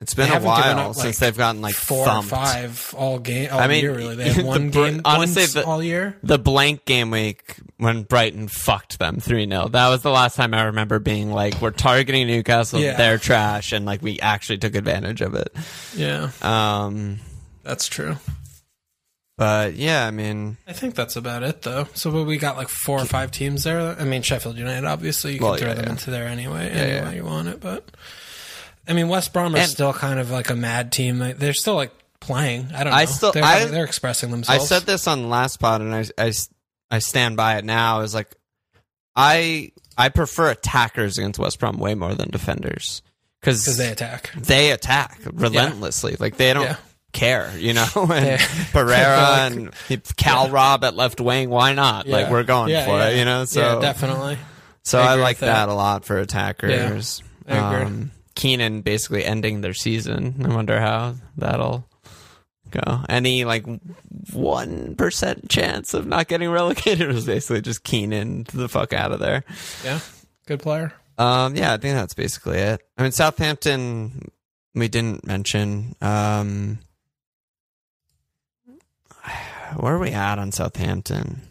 It's 0.00 0.14
been 0.14 0.30
a 0.30 0.38
while 0.40 0.94
since 0.94 1.06
like, 1.06 1.16
they've 1.16 1.36
gotten 1.36 1.60
like 1.60 1.74
four 1.74 2.04
thumped. 2.06 2.32
or 2.32 2.36
five 2.36 2.94
all 2.96 3.18
game 3.18 3.48
all 3.50 3.58
I 3.58 3.66
mean, 3.66 3.82
year 3.82 3.92
really. 3.96 4.14
They 4.14 4.28
have 4.28 4.36
the 4.42 4.44
one 4.44 4.70
Br- 4.70 4.84
game 4.84 5.00
honestly, 5.04 5.46
the- 5.46 5.66
all 5.66 5.82
year. 5.82 6.16
the 6.22 6.38
blank 6.38 6.84
game 6.84 7.10
week 7.10 7.56
when 7.78 8.04
Brighton 8.04 8.46
fucked 8.46 9.00
them 9.00 9.18
3 9.18 9.48
0. 9.48 9.68
That 9.68 9.88
was 9.88 10.02
the 10.02 10.10
last 10.10 10.36
time 10.36 10.54
I 10.54 10.64
remember 10.64 11.00
being 11.00 11.32
like, 11.32 11.60
we're 11.60 11.72
targeting 11.72 12.28
Newcastle, 12.28 12.78
Yeah. 12.80 12.96
they're 12.96 13.18
trash, 13.18 13.72
and 13.72 13.84
like 13.86 14.00
we 14.00 14.20
actually 14.20 14.58
took 14.58 14.76
advantage 14.76 15.20
of 15.20 15.34
it. 15.34 15.48
Yeah, 15.96 16.30
Um, 16.42 17.18
that's 17.64 17.88
true. 17.88 18.18
but 19.36 19.74
yeah, 19.74 20.06
I 20.06 20.12
mean, 20.12 20.58
I 20.66 20.72
think 20.74 20.94
that's 20.94 21.16
about 21.16 21.42
it 21.42 21.62
though. 21.62 21.88
So 21.94 22.22
we 22.22 22.36
got 22.38 22.56
like 22.56 22.68
four 22.68 23.00
or 23.00 23.04
five 23.04 23.30
teams 23.32 23.64
there. 23.64 23.96
I 23.98 24.04
mean 24.04 24.22
Sheffield 24.22 24.58
United 24.58 24.84
obviously 24.86 25.32
you 25.32 25.38
can 25.38 25.48
Well, 25.48 25.56
throw 25.56 25.68
yeah, 25.68 25.74
them 25.74 25.84
yeah. 25.86 25.90
into 25.90 26.10
there 26.12 26.26
anyway, 26.28 26.66
Yeah, 26.72 26.80
any 26.82 26.92
yeah. 26.92 27.10
you 27.12 27.24
want 27.24 27.48
it, 27.48 27.60
but 27.60 27.88
I 28.88 28.94
mean 28.94 29.08
West 29.08 29.32
Brom 29.32 29.54
are 29.54 29.58
And- 29.58 29.70
still 29.70 29.92
kind 29.92 30.18
of 30.18 30.30
like 30.30 30.50
a 30.50 30.56
mad 30.56 30.90
team. 30.92 31.18
Like, 31.18 31.38
They're 31.38 31.52
still 31.52 31.74
like 31.74 31.92
playing. 32.20 32.68
I 32.74 32.84
don't 32.84 32.92
know. 32.92 32.98
I 32.98 33.04
still- 33.04 33.32
they're, 33.32 33.44
I- 33.44 33.64
they're 33.66 33.84
expressing 33.84 34.30
themselves. 34.30 34.48
I 34.48 34.58
themselves. 34.58 34.84
said 34.84 34.92
this 34.92 35.06
on 35.06 35.28
last 35.28 35.58
pod, 35.60 35.80
and 35.82 35.94
I, 35.94 36.04
I, 36.18 36.32
I 36.90 36.98
stand 37.00 37.36
by 37.36 37.58
it 37.58 37.64
now. 37.64 38.00
Is 38.00 38.14
like, 38.14 38.34
I 39.16 39.72
I 39.96 40.08
prefer 40.10 40.50
attackers 40.50 41.18
against 41.18 41.38
West 41.38 41.58
Brom 41.58 41.78
way 41.78 41.94
more 41.94 42.14
than 42.14 42.30
defenders 42.30 43.02
because 43.40 43.62
because 43.62 43.76
they 43.76 43.90
attack. 43.90 44.30
they 44.36 44.70
attack 44.70 45.20
relentlessly. 45.32 46.16
Like 46.18 46.36
they 46.36 46.52
don't 46.54 46.64
Yeah. 46.64 46.76
care, 47.12 47.52
you 47.58 47.72
know. 47.74 47.86
And 48.10 48.40
Pereira 48.72 49.38
and 49.50 49.70
Cal 50.16 50.50
Rob 50.50 50.84
at 50.84 50.94
left 50.94 51.20
wing, 51.20 51.50
why 51.50 51.72
not? 51.72 52.06
Like 52.06 52.26
Yeah. 52.26 52.32
we're 52.32 52.44
going 52.44 52.70
Yeah, 52.70 52.84
for 52.84 52.98
yeah. 52.98 53.08
it, 53.08 53.18
you 53.18 53.24
know. 53.24 53.44
So 53.44 53.60
yeah, 53.60 53.80
definitely. 53.80 54.38
so 54.84 55.00
I 55.00 55.02
I, 55.08 55.12
agree 55.14 55.22
like 55.24 55.36
with 55.36 55.40
that. 55.48 55.66
that. 55.66 55.68
a 55.68 55.74
lot 55.74 56.04
for 56.04 56.18
attackers. 56.18 57.22
I 57.48 57.56
agree. 57.56 57.86
Um, 57.86 58.10
Keinan 58.38 58.84
basically 58.84 59.24
ending 59.24 59.60
their 59.60 59.74
season. 59.74 60.36
I 60.44 60.54
wonder 60.54 60.80
how 60.80 61.16
that'll 61.36 61.88
go. 62.70 63.02
Any 63.08 63.44
like 63.44 63.66
one 64.32 64.94
percent 64.94 65.50
chance 65.50 65.92
of 65.92 66.06
not 66.06 66.28
getting 66.28 66.48
relegated 66.48 67.08
was 67.12 67.26
basically 67.26 67.62
just 67.62 67.82
Keinan 67.84 68.46
to 68.46 68.56
the 68.56 68.68
fuck 68.68 68.92
out 68.92 69.10
of 69.10 69.18
there. 69.18 69.44
Yeah, 69.84 69.98
good 70.46 70.60
player. 70.60 70.92
Um, 71.18 71.56
yeah, 71.56 71.72
I 71.72 71.78
think 71.78 71.96
that's 71.96 72.14
basically 72.14 72.58
it. 72.58 72.80
I 72.96 73.02
mean, 73.02 73.10
Southampton, 73.10 74.30
we 74.72 74.86
didn't 74.86 75.26
mention. 75.26 75.96
Um, 76.00 76.78
where 79.76 79.94
are 79.94 79.98
we 79.98 80.10
at 80.10 80.38
on 80.38 80.52
Southampton? 80.52 81.42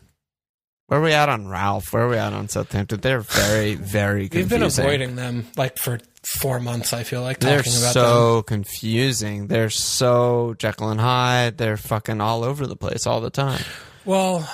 Where 0.87 0.99
are 0.99 1.03
we 1.03 1.11
at 1.13 1.27
on 1.29 1.47
Ralph? 1.49 1.91
Where 1.91 2.03
are 2.03 2.09
we 2.09 2.17
at 2.17 2.31
on 2.33 2.47
Southampton? 2.47 3.01
They're 3.01 3.19
very, 3.19 3.75
very 3.75 4.29
We've 4.31 4.47
been 4.49 4.63
avoiding 4.63 5.15
them 5.17 5.45
like 5.57 5.77
for 5.77 5.99
four 6.23 6.59
months. 6.61 6.93
I 6.93 7.03
feel 7.03 7.21
like 7.21 7.39
They're 7.41 7.57
talking 7.57 7.73
about 7.73 7.93
them. 7.93 8.03
so 8.05 8.41
confusing. 8.43 9.47
They're 9.47 9.69
so 9.69 10.55
Jekyll 10.57 10.89
and 10.89 10.99
Hyde. 11.01 11.57
They're 11.57 11.75
fucking 11.77 12.21
all 12.21 12.43
over 12.45 12.65
the 12.65 12.77
place 12.77 13.05
all 13.05 13.19
the 13.19 13.29
time. 13.29 13.61
Well, 14.05 14.49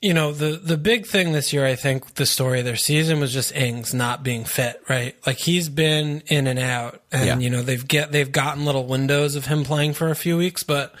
you 0.00 0.14
know, 0.14 0.30
the 0.32 0.56
the 0.56 0.76
big 0.76 1.04
thing 1.06 1.32
this 1.32 1.52
year, 1.52 1.66
I 1.66 1.74
think, 1.74 2.14
the 2.14 2.26
story 2.26 2.60
of 2.60 2.64
their 2.64 2.76
season 2.76 3.18
was 3.18 3.32
just 3.32 3.52
Ings 3.54 3.92
not 3.92 4.22
being 4.22 4.44
fit, 4.44 4.80
right? 4.88 5.16
Like 5.26 5.38
he's 5.38 5.68
been 5.68 6.22
in 6.28 6.46
and 6.46 6.58
out, 6.60 7.02
and 7.10 7.26
Yeah. 7.26 7.38
you 7.38 7.50
know 7.50 7.62
they've 7.62 7.86
get 7.86 8.12
they've 8.12 8.30
gotten 8.30 8.64
little 8.64 8.86
windows 8.86 9.34
of 9.34 9.46
him 9.46 9.64
playing 9.64 9.94
for 9.94 10.10
a 10.10 10.14
few 10.16 10.36
weeks, 10.36 10.62
but 10.62 10.94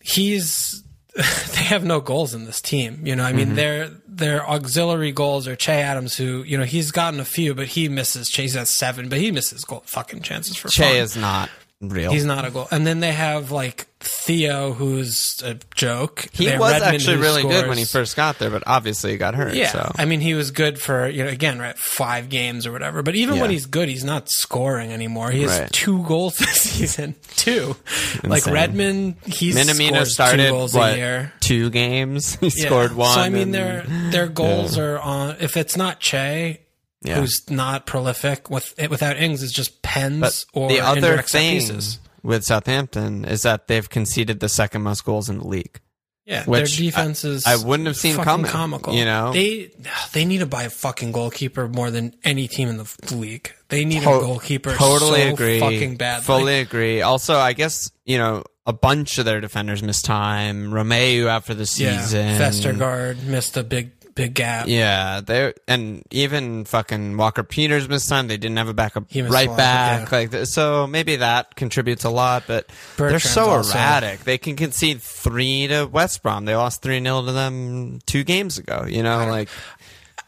he's 0.00 0.82
they 1.16 1.64
have 1.64 1.84
no 1.84 2.00
goals 2.00 2.34
in 2.34 2.44
this 2.44 2.60
team. 2.60 3.00
You 3.04 3.16
know, 3.16 3.24
I 3.24 3.32
mean 3.32 3.48
Mm-hmm. 3.48 3.54
their 3.56 3.90
their 4.06 4.48
auxiliary 4.48 5.12
goals 5.12 5.48
are 5.48 5.56
Che 5.56 5.80
Adams, 5.80 6.16
who 6.16 6.42
you 6.42 6.56
know 6.58 6.64
he's 6.64 6.90
gotten 6.90 7.20
a 7.20 7.24
few, 7.24 7.54
but 7.54 7.66
he 7.68 7.88
misses. 7.88 8.28
Che's 8.28 8.54
at 8.56 8.68
seven, 8.68 9.08
but 9.08 9.18
he 9.18 9.30
misses 9.30 9.64
goal 9.64 9.82
fucking 9.86 10.22
chances 10.22 10.56
for 10.56 10.68
Che 10.68 10.82
fun. 10.82 10.96
is 10.96 11.16
not 11.16 11.48
real. 11.80 12.12
He's 12.12 12.24
not 12.24 12.44
a 12.44 12.50
goal. 12.50 12.68
And 12.70 12.86
then 12.86 13.00
they 13.00 13.12
have 13.12 13.50
like 13.50 13.86
Theo, 14.00 14.72
who's 14.72 15.42
a 15.44 15.56
joke. 15.74 16.26
he 16.32 16.46
They 16.46 16.58
was 16.58 16.72
Redmond, 16.72 16.94
actually 16.94 17.16
really 17.18 17.42
good 17.42 17.68
when 17.68 17.76
he 17.78 17.84
first 17.84 18.16
got 18.16 18.38
there, 18.38 18.50
but 18.50 18.62
obviously 18.66 19.12
he 19.12 19.16
got 19.18 19.34
hurt. 19.34 19.54
Yeah, 19.54 19.68
So. 19.68 19.92
I 19.96 20.04
mean, 20.06 20.20
he 20.20 20.34
was 20.34 20.50
good 20.50 20.78
for 20.80 21.08
you 21.08 21.24
know 21.24 21.30
again, 21.30 21.58
right? 21.58 21.76
Five 21.76 22.28
games 22.28 22.66
or 22.66 22.72
whatever. 22.72 23.02
But 23.02 23.14
even 23.16 23.38
when 23.40 23.50
he's 23.50 23.66
good, 23.66 23.88
he's 23.88 24.04
not 24.04 24.28
scoring 24.30 24.92
anymore. 24.92 25.30
He 25.30 25.42
has 25.42 25.58
Right. 25.60 25.72
two 25.72 26.02
goals 26.04 26.36
this 26.38 26.60
season. 26.62 27.14
Two, 27.36 27.76
like 28.24 28.46
Redmond, 28.46 29.16
he's 29.26 29.56
Minamino 29.56 30.06
started 30.06 30.44
two 30.46 30.50
goals 30.50 30.74
what, 30.74 30.94
a 30.94 30.96
year. 30.96 31.32
two 31.40 31.70
games. 31.70 32.34
He 32.40 32.50
Yeah. 32.54 32.66
scored 32.66 32.94
one. 32.94 33.14
So 33.14 33.20
I 33.20 33.28
mean, 33.28 33.42
and- 33.42 33.54
their 33.54 33.84
their 34.10 34.26
goals 34.28 34.78
are 34.78 34.98
on. 34.98 35.36
If 35.40 35.56
it's 35.56 35.76
not 35.76 36.00
Che, 36.00 36.60
Yeah. 37.02 37.20
who's 37.20 37.48
not 37.50 37.86
prolific 37.86 38.50
with 38.50 38.74
without 38.90 39.16
Ings, 39.16 39.42
is 39.42 39.52
just 39.52 39.79
pens 39.90 40.20
But 40.20 40.60
or 40.60 40.68
the 40.68 40.80
other 40.80 41.22
thing 41.22 41.80
with 42.22 42.44
Southampton 42.44 43.24
is 43.24 43.42
that 43.42 43.66
they've 43.66 43.88
conceded 43.88 44.40
the 44.40 44.48
second 44.48 44.82
most 44.82 45.04
goals 45.04 45.28
in 45.28 45.38
the 45.38 45.46
league. 45.46 45.80
Yeah, 46.26 46.44
Which 46.44 46.76
their 46.76 46.86
defense 46.86 47.24
is. 47.24 47.44
I 47.44 47.56
wouldn't 47.56 47.88
have 47.88 47.96
seen 47.96 48.14
coming, 48.14 48.46
Comical, 48.46 48.94
you 48.94 49.04
know? 49.04 49.32
they 49.32 49.72
they 50.12 50.24
need 50.24 50.38
to 50.38 50.46
buy 50.46 50.62
a 50.62 50.70
fucking 50.70 51.10
goalkeeper 51.10 51.66
more 51.66 51.90
than 51.90 52.14
any 52.22 52.46
team 52.46 52.68
in 52.68 52.76
the 52.76 53.16
league. 53.16 53.52
They 53.68 53.84
need 53.84 54.02
To- 54.02 54.10
a 54.16 54.20
goalkeeper. 54.20 54.76
Totally 54.76 55.22
so 55.22 55.32
agree. 55.32 55.58
Fucking 55.58 55.96
badly. 55.96 56.24
Fully 56.24 56.60
agree. 56.60 57.02
Also, 57.02 57.36
I 57.36 57.52
guess 57.52 57.90
you 58.04 58.18
know 58.18 58.44
a 58.64 58.72
bunch 58.72 59.18
of 59.18 59.24
their 59.24 59.40
defenders 59.40 59.82
missed 59.82 60.04
time. 60.04 60.70
Romeu 60.70 61.26
after 61.26 61.52
the 61.54 61.68
yeah, 61.76 62.00
season. 62.00 62.38
Vestergaard 62.38 63.24
missed 63.24 63.56
a 63.56 63.64
big 63.64 63.90
big 64.24 64.34
gap. 64.34 64.66
Yeah, 64.68 65.20
they 65.20 65.52
and 65.68 66.02
even 66.10 66.64
fucking 66.64 67.16
Walker 67.16 67.42
Peters 67.42 67.88
missed 67.88 68.08
time. 68.08 68.28
They 68.28 68.36
didn't 68.36 68.56
have 68.58 68.68
a 68.68 68.74
backup 68.74 69.04
He 69.08 69.22
right 69.22 69.54
back. 69.56 70.10
yeah. 70.12 70.18
Like 70.18 70.46
so, 70.46 70.86
maybe 70.86 71.16
that 71.16 71.54
contributes 71.56 72.04
a 72.04 72.10
lot. 72.10 72.44
But 72.46 72.68
they're 72.96 73.08
Bertrand's 73.10 73.30
so 73.30 73.46
also- 73.50 73.74
erratic. 73.78 74.24
They 74.24 74.38
can 74.38 74.56
concede 74.56 75.02
three 75.02 75.66
to 75.68 75.84
West 75.86 76.22
Brom. 76.22 76.44
They 76.44 76.54
lost 76.56 76.82
three 76.82 77.02
0 77.02 77.24
to 77.26 77.32
them 77.32 77.98
two 78.06 78.24
games 78.24 78.58
ago. 78.58 78.84
You 78.88 79.02
know, 79.02 79.26
like 79.26 79.48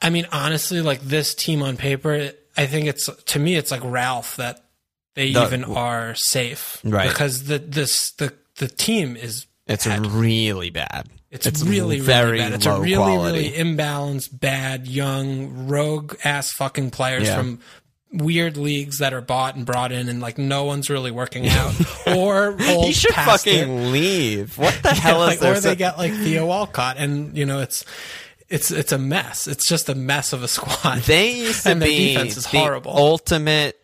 I 0.01 0.11
mean, 0.11 0.27
honestly, 0.33 0.81
like 0.81 1.01
this 1.03 1.35
team 1.35 1.63
on 1.63 1.77
paper, 1.77 2.31
I 2.57 2.67
think 2.67 2.87
it's 2.87 3.09
to 3.27 3.39
me, 3.39 3.55
it's 3.57 3.71
like 3.71 3.83
Ralph 3.85 4.37
that 4.37 4.65
they 5.15 5.33
The- 5.33 5.45
even 5.47 5.65
are 5.65 6.15
safe, 6.17 6.79
Right. 6.85 7.09
Because 7.09 7.45
the 7.45 7.59
this 7.59 8.13
the 8.13 8.33
the 8.57 8.69
team 8.69 9.17
is 9.17 9.47
It's 9.67 9.87
bad. 9.87 10.07
really 10.07 10.71
bad. 10.71 11.09
It's, 11.33 11.63
really, 11.63 11.99
very 11.99 12.33
really 12.33 12.39
bad. 12.45 12.53
It's 12.53 12.67
a 12.67 12.79
really, 12.79 12.95
quality. 12.95 13.39
really 13.39 13.51
imbalanced, 13.77 14.39
bad, 14.39 14.87
young, 14.87 15.67
rogue 15.67 16.15
ass 16.25 16.53
fucking 16.53 16.91
players 16.91 17.25
Yeah. 17.25 17.37
from 17.39 17.61
weird 18.13 18.59
leagues 18.59 18.99
that 18.99 19.15
are 19.15 19.23
bought 19.23 19.55
and 19.57 19.65
brought 19.65 19.91
in, 19.93 20.09
and 20.11 20.21
like 20.21 20.37
no 20.37 20.65
one's 20.65 20.91
really 20.91 21.11
working 21.11 21.49
out 21.49 21.75
or 22.15 22.55
he 22.59 22.93
should 22.93 23.15
fucking 23.15 23.71
it. 23.71 23.91
leave. 23.91 24.59
What 24.59 24.79
the 24.83 24.91
hell 24.95 25.19
like, 25.21 25.37
is 25.37 25.41
there? 25.41 25.55
or 25.55 25.61
they 25.61 25.75
get 25.77 25.97
like 25.97 26.13
Theo 26.13 26.47
Walcott, 26.47 26.97
and 26.99 27.35
you 27.37 27.47
know 27.47 27.61
it's 27.61 27.85
it's 28.51 28.71
it's 28.71 28.93
a 28.93 28.99
mess. 28.99 29.47
It's 29.49 29.67
just 29.67 29.89
a 29.89 29.95
mess 29.95 30.35
of 30.35 30.43
a 30.43 30.49
squad. 30.49 30.99
They 31.05 31.33
used 31.39 31.63
to 31.63 31.71
And 31.73 31.81
be 31.81 32.09
defense 32.13 32.37
is 32.37 32.45
the 32.47 32.59
horrible. 32.59 32.93
ultimate 32.95 33.82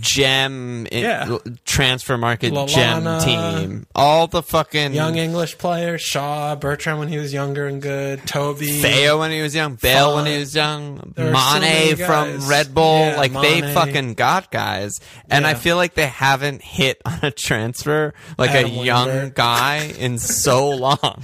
gem 0.00 0.86
in, 0.90 1.02
Yeah. 1.02 1.36
transfer 1.66 2.16
market 2.16 2.52
Lallana, 2.54 3.20
gem 3.24 3.58
team. 3.68 3.86
All 3.94 4.26
the 4.26 4.42
fucking 4.42 4.94
Young 4.94 5.16
English 5.16 5.58
players, 5.58 6.00
Shaw, 6.00 6.54
Bertrand 6.56 6.98
when 6.98 7.08
he 7.08 7.18
was 7.18 7.32
younger 7.34 7.66
and 7.66 7.82
good, 7.82 8.26
Toby, 8.26 8.80
Theo 8.80 9.18
when 9.18 9.30
he 9.30 9.42
was 9.42 9.54
young, 9.54 9.74
Bale 9.74 10.14
when 10.14 10.24
he 10.26 10.38
was 10.38 10.54
young, 10.54 11.12
There 11.14 11.34
are 11.34 11.54
so 11.54 11.60
Mane 11.60 11.96
from. 11.96 12.48
Red 12.48 12.74
Bull. 12.74 12.98
Yeah, 13.00 13.16
like 13.16 13.32
they 13.32 13.60
fucking 13.74 14.14
got 14.14 14.50
guys, 14.50 15.00
and 15.28 15.46
I 15.46 15.52
feel 15.54 15.76
like 15.76 15.94
they 15.94 16.06
haven't 16.06 16.62
hit 16.62 17.02
on 17.04 17.18
a 17.22 17.30
transfer 17.30 18.14
like 18.38 18.50
a 18.50 18.60
Adam 18.60 18.72
young 18.84 19.30
guy 19.34 19.92
in 19.98 20.18
so 20.18 20.70
long. 20.70 21.22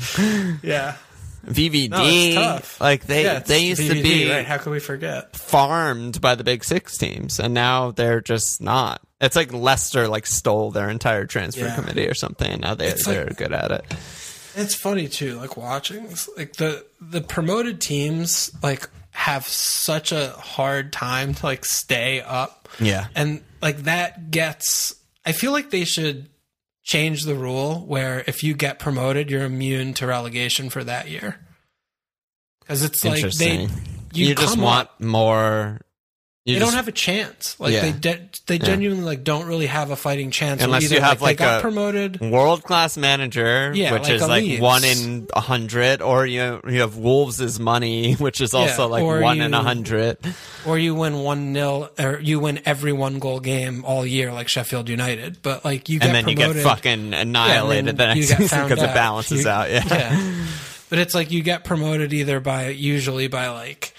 yeah, 0.62 0.96
VVD, 1.46 2.34
no, 2.34 2.60
like 2.80 3.04
they 3.06 3.24
yeah, 3.24 3.38
they 3.40 3.60
used 3.60 3.80
to 3.86 3.94
be 4.02 4.30
right. 4.30 4.44
How 4.46 4.58
could 4.58 4.70
we 4.72 4.80
forget? 4.80 5.34
farmed 5.36 6.20
by 6.20 6.34
the 6.34 6.44
Big 6.44 6.64
Six 6.64 6.96
teams, 6.98 7.38
and 7.40 7.54
now 7.54 7.90
they're 7.90 8.20
just 8.20 8.60
not. 8.60 9.00
It's 9.20 9.36
like 9.36 9.52
Leicester 9.52 10.08
like 10.08 10.26
stole 10.26 10.70
their 10.70 10.88
entire 10.90 11.26
transfer 11.26 11.66
Yeah. 11.66 11.74
committee 11.74 12.06
or 12.06 12.14
something, 12.14 12.50
and 12.50 12.60
now 12.60 12.74
they 12.74 12.88
It's 12.88 13.04
they're 13.06 13.26
like- 13.26 13.36
good 13.36 13.52
at 13.52 13.70
it. 13.70 13.84
It's 14.56 14.74
funny 14.74 15.08
too, 15.08 15.36
like 15.36 15.56
watching 15.56 16.08
like 16.36 16.54
the 16.54 16.84
the 17.00 17.20
promoted 17.20 17.80
teams 17.80 18.50
like 18.62 18.88
have 19.12 19.46
such 19.46 20.12
a 20.12 20.30
hard 20.30 20.92
time 20.92 21.34
to 21.34 21.46
like 21.46 21.64
stay 21.64 22.20
up. 22.20 22.68
Yeah. 22.80 23.06
And 23.14 23.42
like 23.62 23.84
that 23.84 24.30
gets 24.30 24.94
I 25.24 25.32
feel 25.32 25.52
like 25.52 25.70
they 25.70 25.84
should 25.84 26.28
change 26.82 27.24
the 27.24 27.34
rule 27.34 27.80
where 27.86 28.24
if 28.26 28.42
you 28.42 28.54
get 28.54 28.78
promoted, 28.78 29.30
you're 29.30 29.44
immune 29.44 29.94
to 29.94 30.06
relegation 30.06 30.70
for 30.70 30.84
that 30.84 31.08
year. 31.08 31.36
Cuz 32.66 32.82
it's 32.82 33.04
like 33.04 33.30
they 33.32 33.68
you, 34.12 34.28
you, 34.28 34.34
just 34.34 34.58
want 34.58 34.88
up, 34.88 35.00
more. 35.00 35.80
You 36.46 36.54
they 36.54 36.60
just, 36.60 36.70
don't 36.72 36.76
have 36.78 36.88
a 36.88 36.92
chance. 36.92 37.60
Like 37.60 37.74
Yeah. 37.74 37.80
they 37.82 37.92
de- 37.92 38.28
they 38.46 38.58
genuinely 38.58 39.04
like 39.04 39.24
don't 39.24 39.44
really 39.46 39.66
have 39.66 39.90
a 39.90 39.96
fighting 39.96 40.30
chance 40.30 40.62
Unless 40.62 40.84
Either, 40.84 40.94
you 40.94 41.00
have, 41.02 41.20
like, 41.20 41.38
like, 41.38 41.38
got 41.38 41.60
promoted 41.60 42.18
world 42.18 42.62
class 42.62 42.96
manager, 42.96 43.72
Yeah, 43.74 43.92
which 43.92 44.04
like 44.04 44.12
is 44.12 44.22
like 44.22 44.42
Leeds. 44.44 44.60
one 44.62 44.82
in 44.82 45.28
a 45.34 45.40
hundred, 45.40 46.00
or 46.00 46.24
you 46.24 46.62
you 46.66 46.80
have 46.80 46.96
Wolves' 46.96 47.60
money, 47.60 48.14
which 48.18 48.40
is 48.40 48.54
also 48.54 48.88
like 48.88 49.02
or 49.04 49.20
one 49.20 49.42
in 49.42 49.52
a 49.52 49.62
hundred. 49.62 50.16
or 50.64 50.78
you 50.78 50.94
win 50.94 51.18
one 51.18 51.52
nil 51.52 51.90
or 51.98 52.18
you 52.22 52.40
win 52.40 52.60
every 52.64 52.94
one 52.94 53.18
goal 53.18 53.40
game 53.40 53.84
all 53.84 54.06
year 54.06 54.32
like 54.32 54.48
Sheffield 54.48 54.88
United. 54.88 55.42
But 55.42 55.62
like 55.62 55.90
you 55.90 55.98
get 56.00 56.06
And 56.06 56.14
then 56.16 56.24
promoted, 56.24 56.56
you 56.56 56.62
get 56.62 56.62
fucking 56.70 57.12
annihilated 57.12 57.84
Yeah, 57.84 57.92
the 57.92 58.14
next 58.14 58.16
you 58.16 58.22
season 58.36 58.66
because 58.66 58.82
it 58.82 58.94
balances 58.94 59.44
You- 59.44 59.50
out. 59.50 59.70
Yeah. 59.70 59.84
yeah. 59.90 60.46
But 60.88 60.98
it's 61.00 61.14
like 61.14 61.30
you 61.30 61.42
get 61.42 61.64
promoted 61.64 62.14
either 62.14 62.40
by 62.40 62.68
usually 62.70 63.28
by 63.28 63.50
like 63.50 63.92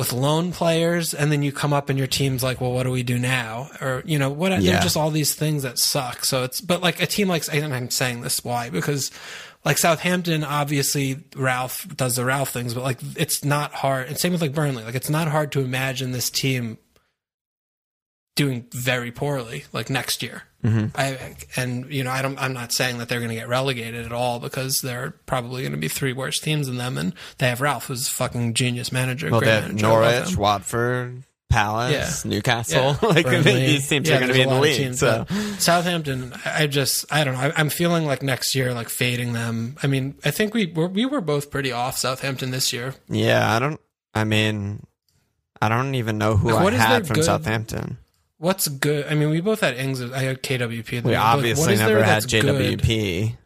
with 0.00 0.12
lone 0.12 0.50
players, 0.50 1.14
and 1.14 1.30
then 1.30 1.44
you 1.44 1.52
come 1.52 1.72
up 1.72 1.88
and 1.90 1.98
your 1.98 2.08
team's 2.08 2.42
like, 2.42 2.60
well, 2.60 2.72
what 2.72 2.82
do 2.82 2.90
we 2.90 3.04
do 3.04 3.18
now? 3.18 3.70
Or 3.80 4.02
you 4.04 4.18
know, 4.18 4.30
what? 4.30 4.50
Yeah. 4.50 4.72
They're 4.72 4.82
just 4.82 4.96
all 4.96 5.10
these 5.10 5.34
things 5.36 5.62
that 5.62 5.78
suck. 5.78 6.24
So 6.24 6.42
it's 6.42 6.60
but 6.60 6.82
like 6.82 7.00
a 7.00 7.06
team 7.06 7.28
like 7.28 7.44
and 7.52 7.72
I'm 7.72 7.90
saying 7.90 8.22
this 8.22 8.44
why 8.44 8.70
because. 8.70 9.12
Like 9.62 9.76
Southampton, 9.76 10.42
obviously 10.42 11.22
Ralph 11.36 11.86
does 11.94 12.16
the 12.16 12.24
Ralph 12.24 12.48
things, 12.48 12.72
but 12.72 12.82
like 12.82 12.98
it's 13.14 13.44
not 13.44 13.74
hard. 13.74 14.08
And 14.08 14.16
same 14.16 14.32
with 14.32 14.40
like 14.40 14.54
Burnley. 14.54 14.84
Like 14.84 14.94
it's 14.94 15.10
not 15.10 15.28
hard 15.28 15.52
to 15.52 15.60
imagine 15.60 16.12
this 16.12 16.30
team 16.30 16.78
doing 18.40 18.64
very 18.72 19.10
poorly 19.12 19.64
like 19.70 19.90
next 19.90 20.22
year. 20.22 20.44
Mm-hmm. 20.64 20.86
I 20.94 21.36
and 21.56 21.92
you 21.92 22.02
know 22.04 22.10
I 22.10 22.22
don't 22.22 22.38
I'm 22.40 22.54
not 22.54 22.72
saying 22.72 22.96
that 22.98 23.08
they're 23.10 23.18
going 23.20 23.28
to 23.28 23.34
get 23.34 23.48
relegated 23.48 24.06
at 24.06 24.12
all 24.12 24.40
because 24.40 24.80
there 24.80 25.04
are 25.04 25.10
probably 25.26 25.60
going 25.62 25.72
to 25.72 25.78
be 25.78 25.88
three 25.88 26.14
worse 26.14 26.38
teams 26.40 26.66
than 26.68 26.76
them 26.78 26.96
and 26.98 27.12
they 27.38 27.48
have 27.48 27.60
Ralph 27.60 27.86
who's 27.88 28.06
a 28.08 28.10
fucking 28.10 28.54
genius 28.54 28.90
manager. 28.92 29.30
Well, 29.30 29.40
they 29.40 29.46
have 29.50 29.64
manager, 29.68 29.86
Norwich. 29.86 30.36
Watford, 30.38 31.22
Palace, 31.50 32.24
Yeah. 32.24 32.30
Newcastle. 32.30 32.96
Yeah, 33.02 33.08
like 33.08 33.24
Burnley. 33.26 33.66
these 33.66 33.88
teams 33.88 34.08
Yeah, 34.08 34.16
are 34.16 34.18
going 34.20 34.28
to 34.28 34.34
be 34.34 34.42
in 34.42 34.48
the 34.48 34.60
league. 34.60 34.76
teams, 34.78 34.98
So 35.00 35.26
Southampton, 35.58 36.32
I 36.44 36.66
just 36.66 37.04
I 37.12 37.24
don't 37.24 37.34
know. 37.34 37.40
I, 37.40 37.52
I'm 37.56 37.68
feeling 37.70 38.04
like 38.06 38.22
next 38.22 38.54
year 38.54 38.72
like 38.74 38.88
fading 38.88 39.32
them. 39.32 39.76
I 39.82 39.86
mean, 39.86 40.14
I 40.24 40.30
think 40.30 40.54
we 40.54 40.66
were 40.66 40.88
we 40.88 41.06
were 41.06 41.20
both 41.20 41.50
pretty 41.50 41.72
off 41.72 41.96
Southampton 41.98 42.50
this 42.50 42.72
year. 42.72 42.94
yeah, 43.08 43.54
I 43.54 43.58
don't. 43.58 43.80
I 44.14 44.24
mean, 44.24 44.86
I 45.62 45.68
don't 45.68 45.94
even 45.94 46.18
know 46.18 46.36
who 46.36 46.50
Like, 46.52 46.74
I 46.74 46.76
had 46.76 47.06
from 47.06 47.14
good- 47.14 47.24
Southampton. 47.24 47.98
What's 48.40 48.68
good? 48.68 49.06
I 49.06 49.14
mean, 49.14 49.28
we 49.28 49.42
both 49.42 49.60
had 49.60 49.76
Ings. 49.76 50.00
I 50.00 50.20
had 50.20 50.42
KWP. 50.42 51.04
We 51.04 51.14
obviously 51.14 51.62
what 51.62 51.72
is 51.74 51.80
never 51.80 52.02
had 52.02 52.22
JWP. 52.22 53.36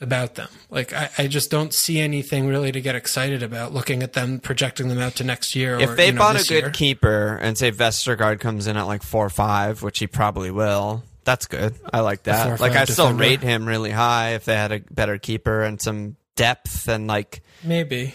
about 0.00 0.36
them. 0.36 0.48
Like 0.70 0.92
I, 0.92 1.10
I 1.18 1.26
just 1.26 1.50
don't 1.50 1.74
see 1.74 1.98
anything 1.98 2.46
really 2.46 2.70
to 2.70 2.80
get 2.80 2.94
excited 2.94 3.42
about 3.42 3.74
looking 3.74 4.00
at 4.00 4.12
them 4.12 4.38
projecting 4.38 4.86
them 4.86 5.00
out 5.00 5.16
to 5.16 5.24
next 5.24 5.56
year. 5.56 5.76
If 5.80 5.90
or, 5.90 5.94
they 5.96 6.06
you 6.06 6.12
know, 6.12 6.20
bought 6.20 6.36
a 6.36 6.46
good 6.46 6.50
year. 6.50 6.70
keeper 6.70 7.36
and 7.42 7.58
say 7.58 7.72
Vestergaard 7.72 8.38
comes 8.38 8.68
in 8.68 8.76
at 8.76 8.84
like 8.84 9.02
four 9.02 9.26
or 9.26 9.30
five, 9.30 9.82
which 9.82 9.98
he 9.98 10.06
probably 10.06 10.52
will, 10.52 11.02
that's 11.24 11.46
good. 11.46 11.74
I 11.92 11.98
like 12.00 12.22
that. 12.22 12.60
Like 12.60 12.72
I 12.72 12.84
five 12.86 12.90
still 12.90 13.06
defender. 13.06 13.22
rate 13.22 13.42
him 13.42 13.66
really 13.66 13.90
high 13.90 14.34
if 14.34 14.44
they 14.44 14.54
had 14.54 14.70
a 14.70 14.78
better 14.78 15.18
keeper 15.18 15.62
and 15.62 15.82
some 15.82 16.14
depth 16.36 16.88
and 16.88 17.08
like 17.08 17.42
maybe 17.64 18.14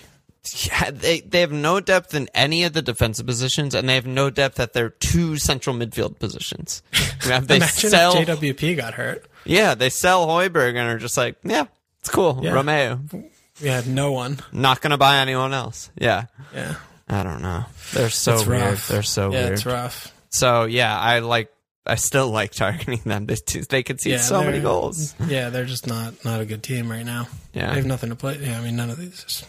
yeah, 0.68 0.92
they 0.92 1.22
they 1.22 1.42
have 1.42 1.52
no 1.52 1.80
depth 1.80 2.14
in 2.14 2.30
any 2.34 2.64
of 2.64 2.74
the 2.74 2.82
defensive 2.82 3.26
positions 3.26 3.74
and 3.76 3.88
they 3.88 3.96
have 3.96 4.06
no 4.08 4.30
depth 4.30 4.60
at 4.60 4.74
their 4.74 4.90
two 4.90 5.38
central 5.38 5.76
midfield 5.76 6.20
positions. 6.20 6.82
Yeah, 7.28 7.40
they 7.42 7.58
imagine 7.58 7.90
sell 7.90 8.16
if 8.18 8.28
JWP 8.28 8.78
got 8.78 8.94
hurt. 8.94 9.26
yeah 9.44 9.76
they 9.76 9.90
sell 9.90 10.28
Hojbjerg 10.28 10.70
and 10.78 10.90
are 10.90 10.98
just 10.98 11.18
like 11.18 11.36
yeah 11.44 11.66
it's 12.00 12.10
cool 12.10 12.40
Yeah. 12.42 12.52
Romeu 12.54 13.30
We 13.62 13.68
had 13.68 13.86
no 13.88 14.12
one. 14.14 14.38
not 14.54 14.80
gonna 14.82 14.98
buy 14.98 15.18
anyone 15.18 15.54
else 15.54 15.90
yeah 15.98 16.26
Yeah, 16.54 16.76
I 17.10 17.24
don't 17.24 17.42
know 17.42 17.66
they're 17.94 18.10
so 18.10 18.36
it's 18.36 18.46
weird 18.46 18.62
rough. 18.62 18.88
they're 18.88 19.04
so 19.04 19.32
yeah, 19.34 19.40
weird 19.42 19.54
it's 19.54 19.66
rough. 19.66 20.14
so 20.30 20.66
yeah 20.66 20.98
I 20.98 21.20
like 21.20 21.52
I 21.86 21.96
still 21.96 22.30
like 22.30 22.52
targeting 22.52 23.02
them 23.04 23.26
they 23.26 23.36
they 23.70 23.84
see 23.98 24.12
Yeah, 24.12 24.18
so 24.20 24.42
many 24.44 24.62
goals 24.62 25.16
Yeah, 25.28 25.50
they're 25.50 25.66
just 25.66 25.86
not 25.88 26.24
not 26.24 26.40
a 26.40 26.46
good 26.46 26.64
team 26.64 26.90
right 26.90 27.06
now. 27.06 27.28
Yeah. 27.54 27.72
they 27.72 27.78
have 27.78 27.86
nothing 27.86 28.10
to 28.12 28.16
play. 28.16 28.38
Yeah, 28.42 28.60
I 28.60 28.62
mean 28.64 28.76
none 28.78 28.90
of 28.90 28.98
these. 28.98 29.44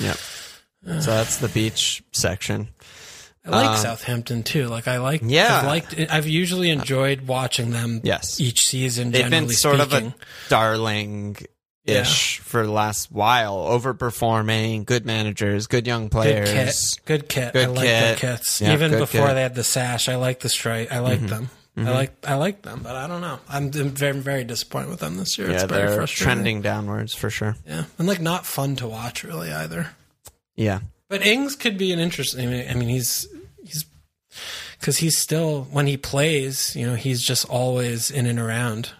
Yeah 0.00 0.14
so 0.84 1.10
that's 1.10 1.38
the 1.38 1.48
beach 1.48 2.02
section 2.12 2.68
I 3.44 3.50
like 3.50 3.68
Um, 3.70 3.76
Southampton 3.76 4.42
too. 4.42 4.66
Like 4.66 4.86
I 4.88 4.98
like. 4.98 5.22
Yeah. 5.24 5.58
I've 5.60 5.66
liked. 5.66 5.94
I've 6.10 6.26
usually 6.28 6.68
enjoyed 6.68 7.22
watching 7.26 7.70
them. 7.70 8.02
Yes. 8.04 8.38
each 8.40 8.66
season. 8.66 9.10
they've 9.10 9.30
been 9.30 9.48
sort 9.48 9.80
speaking. 9.80 10.08
of 10.08 10.12
a 10.12 10.50
darling 10.50 11.36
ish 11.86 12.40
for 12.40 12.66
the 12.66 12.70
last 12.72 13.10
while, 13.10 13.56
overperforming, 13.56 14.84
good 14.84 15.06
managers, 15.06 15.66
good 15.66 15.86
young 15.86 16.10
players, 16.10 16.98
good 17.06 17.28
kit. 17.28 17.28
Good 17.28 17.28
kit. 17.28 17.52
Good 17.54 17.68
I 17.68 17.70
like 17.70 17.84
kit. 17.86 18.00
their 18.00 18.16
kits. 18.36 18.60
Yeah, 18.60 18.72
Even 18.74 18.90
good 18.90 18.98
before 18.98 19.26
kit. 19.28 19.34
they 19.36 19.42
had 19.42 19.54
the 19.54 19.64
sash, 19.64 20.08
I 20.10 20.16
like 20.16 20.40
the 20.40 20.48
stripe. 20.50 20.88
I 20.92 20.98
like 20.98 21.20
them. 21.26 21.48
I 21.78 21.80
mm-hmm. 21.82 21.90
like 21.90 22.26
I 22.26 22.34
like 22.34 22.62
them, 22.62 22.80
but 22.82 22.96
I 22.96 23.06
don't 23.06 23.20
know. 23.20 23.38
I'm 23.48 23.70
very 23.70 24.18
very 24.18 24.42
disappointed 24.42 24.90
with 24.90 24.98
them 24.98 25.16
this 25.16 25.38
year. 25.38 25.48
Yeah, 25.48 25.54
it's 25.54 25.64
very 25.64 25.86
they're 25.86 25.96
frustrating. 25.96 26.24
trending 26.24 26.62
downwards 26.62 27.14
for 27.14 27.30
sure. 27.30 27.56
Yeah, 27.66 27.84
and 27.98 28.08
like 28.08 28.20
not 28.20 28.46
fun 28.46 28.74
to 28.76 28.88
watch 28.88 29.22
really 29.22 29.52
either. 29.52 29.90
Yeah. 30.56 30.80
But 31.08 31.24
Ings 31.24 31.54
could 31.54 31.78
be 31.78 31.92
an 31.92 32.00
interesting. 32.00 32.48
I 32.48 32.50
mean, 32.50 32.68
I 32.68 32.74
mean 32.74 32.88
he's 32.88 33.28
he's 33.64 33.84
because 34.80 34.98
he's 34.98 35.16
still 35.16 35.68
when 35.70 35.86
he 35.86 35.96
plays, 35.96 36.74
you 36.74 36.84
know, 36.84 36.96
he's 36.96 37.22
just 37.22 37.48
always 37.48 38.10
in 38.10 38.26
and 38.26 38.40
around. 38.40 38.90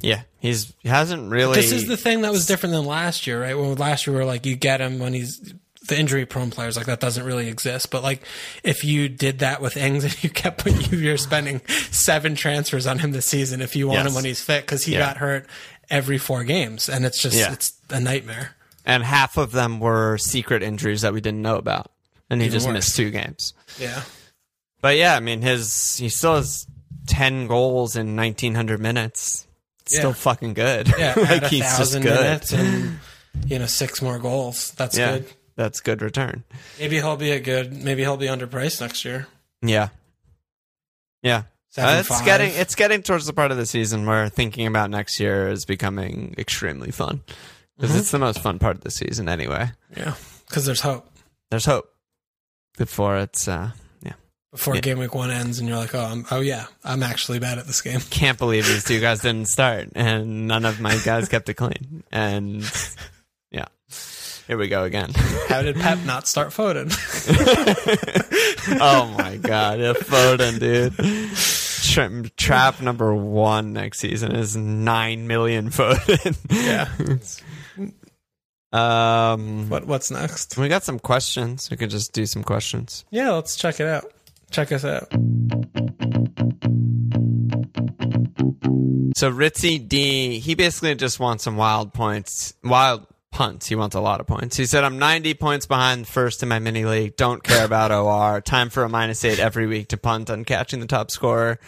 Yeah. 0.00 0.22
He's 0.40 0.72
he 0.78 0.88
hasn't 0.88 1.30
really 1.30 1.54
This 1.54 1.72
is 1.72 1.86
the 1.86 1.96
thing 1.96 2.22
that 2.22 2.32
was 2.32 2.46
different 2.46 2.74
than 2.74 2.86
last 2.86 3.26
year, 3.26 3.42
right? 3.42 3.56
When 3.56 3.74
last 3.74 4.06
year 4.06 4.14
we 4.14 4.20
were 4.20 4.26
like, 4.26 4.46
you 4.46 4.56
get 4.56 4.80
him 4.80 4.98
when 4.98 5.12
he's 5.12 5.54
the 5.88 5.98
injury 5.98 6.24
prone 6.26 6.50
players, 6.50 6.76
like 6.76 6.86
that 6.86 7.00
doesn't 7.00 7.24
really 7.24 7.48
exist. 7.48 7.90
But 7.90 8.02
like, 8.02 8.22
if 8.62 8.84
you 8.84 9.08
did 9.08 9.40
that 9.40 9.60
with 9.60 9.76
Ings 9.76 10.04
and 10.04 10.22
you 10.24 10.30
kept 10.30 10.64
you, 10.66 10.98
you're 10.98 11.16
spending 11.16 11.60
seven 11.90 12.34
transfers 12.34 12.86
on 12.86 12.98
him 13.00 13.10
this 13.12 13.26
season 13.26 13.60
if 13.60 13.74
you 13.76 13.88
want 13.88 13.98
Yes. 14.00 14.06
him 14.08 14.14
when 14.14 14.24
he's 14.24 14.40
fit 14.42 14.62
because 14.64 14.84
he 14.84 14.92
Yeah. 14.92 15.00
got 15.00 15.16
hurt 15.18 15.46
every 15.90 16.18
four 16.18 16.44
games, 16.44 16.88
and 16.88 17.04
it's 17.04 17.20
just 17.20 17.36
Yeah. 17.36 17.52
it's 17.52 17.72
a 17.90 18.00
nightmare. 18.00 18.56
and 18.84 19.04
half 19.04 19.36
of 19.36 19.52
them 19.52 19.78
were 19.78 20.18
secret 20.18 20.62
injuries 20.62 21.02
that 21.02 21.12
we 21.12 21.20
didn't 21.20 21.42
know 21.42 21.56
about. 21.56 21.90
And 22.30 22.40
he 22.40 22.46
Even 22.46 22.56
just 22.56 22.66
worse. 22.66 22.74
missed 22.74 22.96
two 22.96 23.10
games. 23.10 23.52
Yeah, 23.78 24.02
But 24.80 24.96
yeah, 24.96 25.14
I 25.16 25.20
mean 25.20 25.42
his 25.42 25.96
he 25.98 26.08
still 26.08 26.36
has 26.36 26.66
ten 27.06 27.46
goals 27.46 27.94
in 27.96 28.16
nineteen 28.16 28.54
hundred 28.54 28.80
minutes. 28.80 29.46
It's 29.82 29.96
Still 29.98 30.12
fucking 30.12 30.54
good. 30.54 30.92
yeah, 30.98 31.14
like 31.16 31.46
he's 31.46 31.76
just 31.76 32.00
good. 32.00 32.42
and 32.54 32.98
you 33.46 33.58
know 33.58 33.66
six 33.66 34.00
more 34.00 34.18
goals. 34.18 34.72
That's 34.76 34.96
yeah. 34.96 35.18
good. 35.18 35.26
That's 35.56 35.80
good 35.80 36.00
return. 36.02 36.44
Maybe 36.78 36.96
he'll 36.96 37.16
be 37.16 37.30
a 37.30 37.40
good. 37.40 37.72
Maybe 37.72 38.02
he'll 38.02 38.16
be 38.16 38.26
underpriced 38.26 38.80
next 38.80 39.04
year. 39.04 39.26
Yeah. 39.60 39.88
Yeah. 41.22 41.42
Seven, 41.70 41.96
Uh, 41.96 41.98
it's 42.00 42.08
five. 42.08 42.24
getting 42.24 42.52
it's 42.54 42.74
getting 42.74 43.02
towards 43.02 43.26
the 43.26 43.32
part 43.32 43.50
of 43.50 43.56
the 43.56 43.66
season 43.66 44.04
where 44.06 44.28
thinking 44.28 44.66
about 44.66 44.90
next 44.90 45.18
year 45.20 45.48
is 45.48 45.64
becoming 45.64 46.34
extremely 46.36 46.90
fun 46.90 47.22
because 47.76 47.90
Mm-hmm. 47.90 47.98
it's 48.00 48.10
the 48.10 48.18
most 48.18 48.40
fun 48.40 48.58
part 48.58 48.76
of 48.76 48.82
the 48.82 48.90
season 48.90 49.28
anyway. 49.28 49.70
yeah, 49.96 50.14
because 50.48 50.66
there's 50.66 50.80
hope 50.82 51.08
There's 51.50 51.64
hope 51.64 51.88
before 52.76 53.16
it's 53.18 53.48
uh 53.48 53.70
yeah. 54.02 54.12
before 54.50 54.74
Yeah. 54.74 54.80
game 54.82 54.98
week 54.98 55.14
one 55.14 55.30
ends, 55.30 55.58
and 55.60 55.68
you're 55.68 55.78
like, 55.78 55.94
oh, 55.94 56.00
I'm, 56.04 56.26
oh 56.30 56.40
yeah, 56.40 56.66
I'm 56.84 57.02
actually 57.02 57.38
bad 57.38 57.58
at 57.58 57.66
this 57.66 57.80
game. 57.80 58.00
Can't 58.10 58.38
believe 58.38 58.66
these 58.66 58.84
two 58.84 59.00
guys 59.00 59.20
didn't 59.20 59.48
start 59.48 59.88
and 59.94 60.46
none 60.48 60.64
of 60.66 60.78
my 60.80 60.96
guys 61.04 61.28
kept 61.28 61.48
it 61.48 61.54
clean. 61.54 62.02
And. 62.12 62.64
Here 64.46 64.58
we 64.58 64.68
go 64.68 64.84
again. 64.84 65.10
How 65.48 65.62
did 65.62 65.76
Pep 65.76 65.98
not 66.04 66.26
start 66.26 66.48
Foden? 66.48 66.90
oh 68.80 69.14
my 69.18 69.36
god, 69.36 69.80
yeah, 69.80 69.92
Foden, 69.92 70.58
dude. 70.58 70.94
Tra- 71.92 72.30
trap 72.36 72.80
number 72.80 73.14
one 73.14 73.72
next 73.72 73.98
season 74.00 74.34
is 74.34 74.56
nine 74.56 75.26
million 75.26 75.70
Foden. 75.70 76.36
yeah. 76.50 76.88
Um, 78.74 79.68
What 79.68 79.86
What's 79.86 80.10
next? 80.10 80.56
we 80.56 80.68
got 80.68 80.82
some 80.82 80.98
questions. 80.98 81.70
We 81.70 81.76
could 81.76 81.90
just 81.90 82.14
do 82.14 82.24
some 82.24 82.42
questions. 82.42 83.04
Yeah, 83.10 83.32
let's 83.32 83.54
check 83.54 83.80
it 83.80 83.86
out. 83.86 84.10
Check 84.50 84.72
us 84.72 84.82
out. 84.82 85.08
So 89.14 89.30
Ritzy 89.30 89.86
D, 89.86 90.38
he 90.38 90.54
basically 90.54 90.94
just 90.94 91.20
wants 91.20 91.44
some 91.44 91.56
wild 91.58 91.92
points, 91.92 92.54
wild 92.64 93.06
punts. 93.32 93.66
He 93.66 93.74
wants 93.74 93.96
a 93.96 94.00
lot 94.00 94.20
of 94.20 94.26
points. 94.28 94.56
He 94.56 94.66
said, 94.66 94.84
"I'm 94.84 94.98
90 94.98 95.34
points 95.34 95.66
behind 95.66 96.06
first 96.06 96.42
in 96.42 96.48
my 96.48 96.60
mini 96.60 96.84
league. 96.84 97.16
Don't 97.16 97.42
care 97.42 97.64
about 97.64 97.90
OR. 97.92 98.40
Time 98.40 98.70
for 98.70 98.84
a 98.84 98.88
minus 98.88 99.24
eight 99.24 99.40
every 99.40 99.66
week 99.66 99.88
to 99.88 99.96
punt 99.96 100.30
on 100.30 100.44
catching 100.44 100.78
the 100.78 100.86
top 100.86 101.10
scorer." 101.10 101.58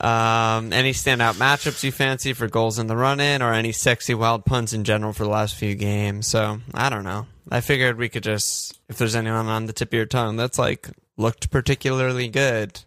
Um, 0.00 0.72
any 0.72 0.92
standout 0.92 1.34
matchups 1.34 1.82
you 1.84 1.92
fancy 1.92 2.32
for 2.32 2.48
goals 2.48 2.78
in 2.78 2.88
the 2.88 2.96
run 2.96 3.20
in, 3.20 3.40
or 3.40 3.52
any 3.54 3.72
sexy 3.72 4.12
wild 4.12 4.44
punts 4.44 4.72
in 4.72 4.84
general 4.84 5.12
for 5.12 5.22
the 5.24 5.30
last 5.30 5.54
few 5.54 5.74
games? 5.76 6.26
So 6.26 6.60
I 6.74 6.90
don't 6.90 7.04
know. 7.04 7.26
I 7.50 7.60
figured 7.60 7.96
we 7.96 8.08
could 8.08 8.24
just, 8.24 8.78
if 8.88 8.98
there's 8.98 9.14
anyone 9.14 9.46
on 9.46 9.66
the 9.66 9.72
tip 9.72 9.90
of 9.90 9.94
your 9.94 10.06
tongue 10.06 10.36
that's 10.36 10.58
like 10.58 10.90
looked 11.16 11.50
particularly 11.50 12.28
good, 12.28 12.80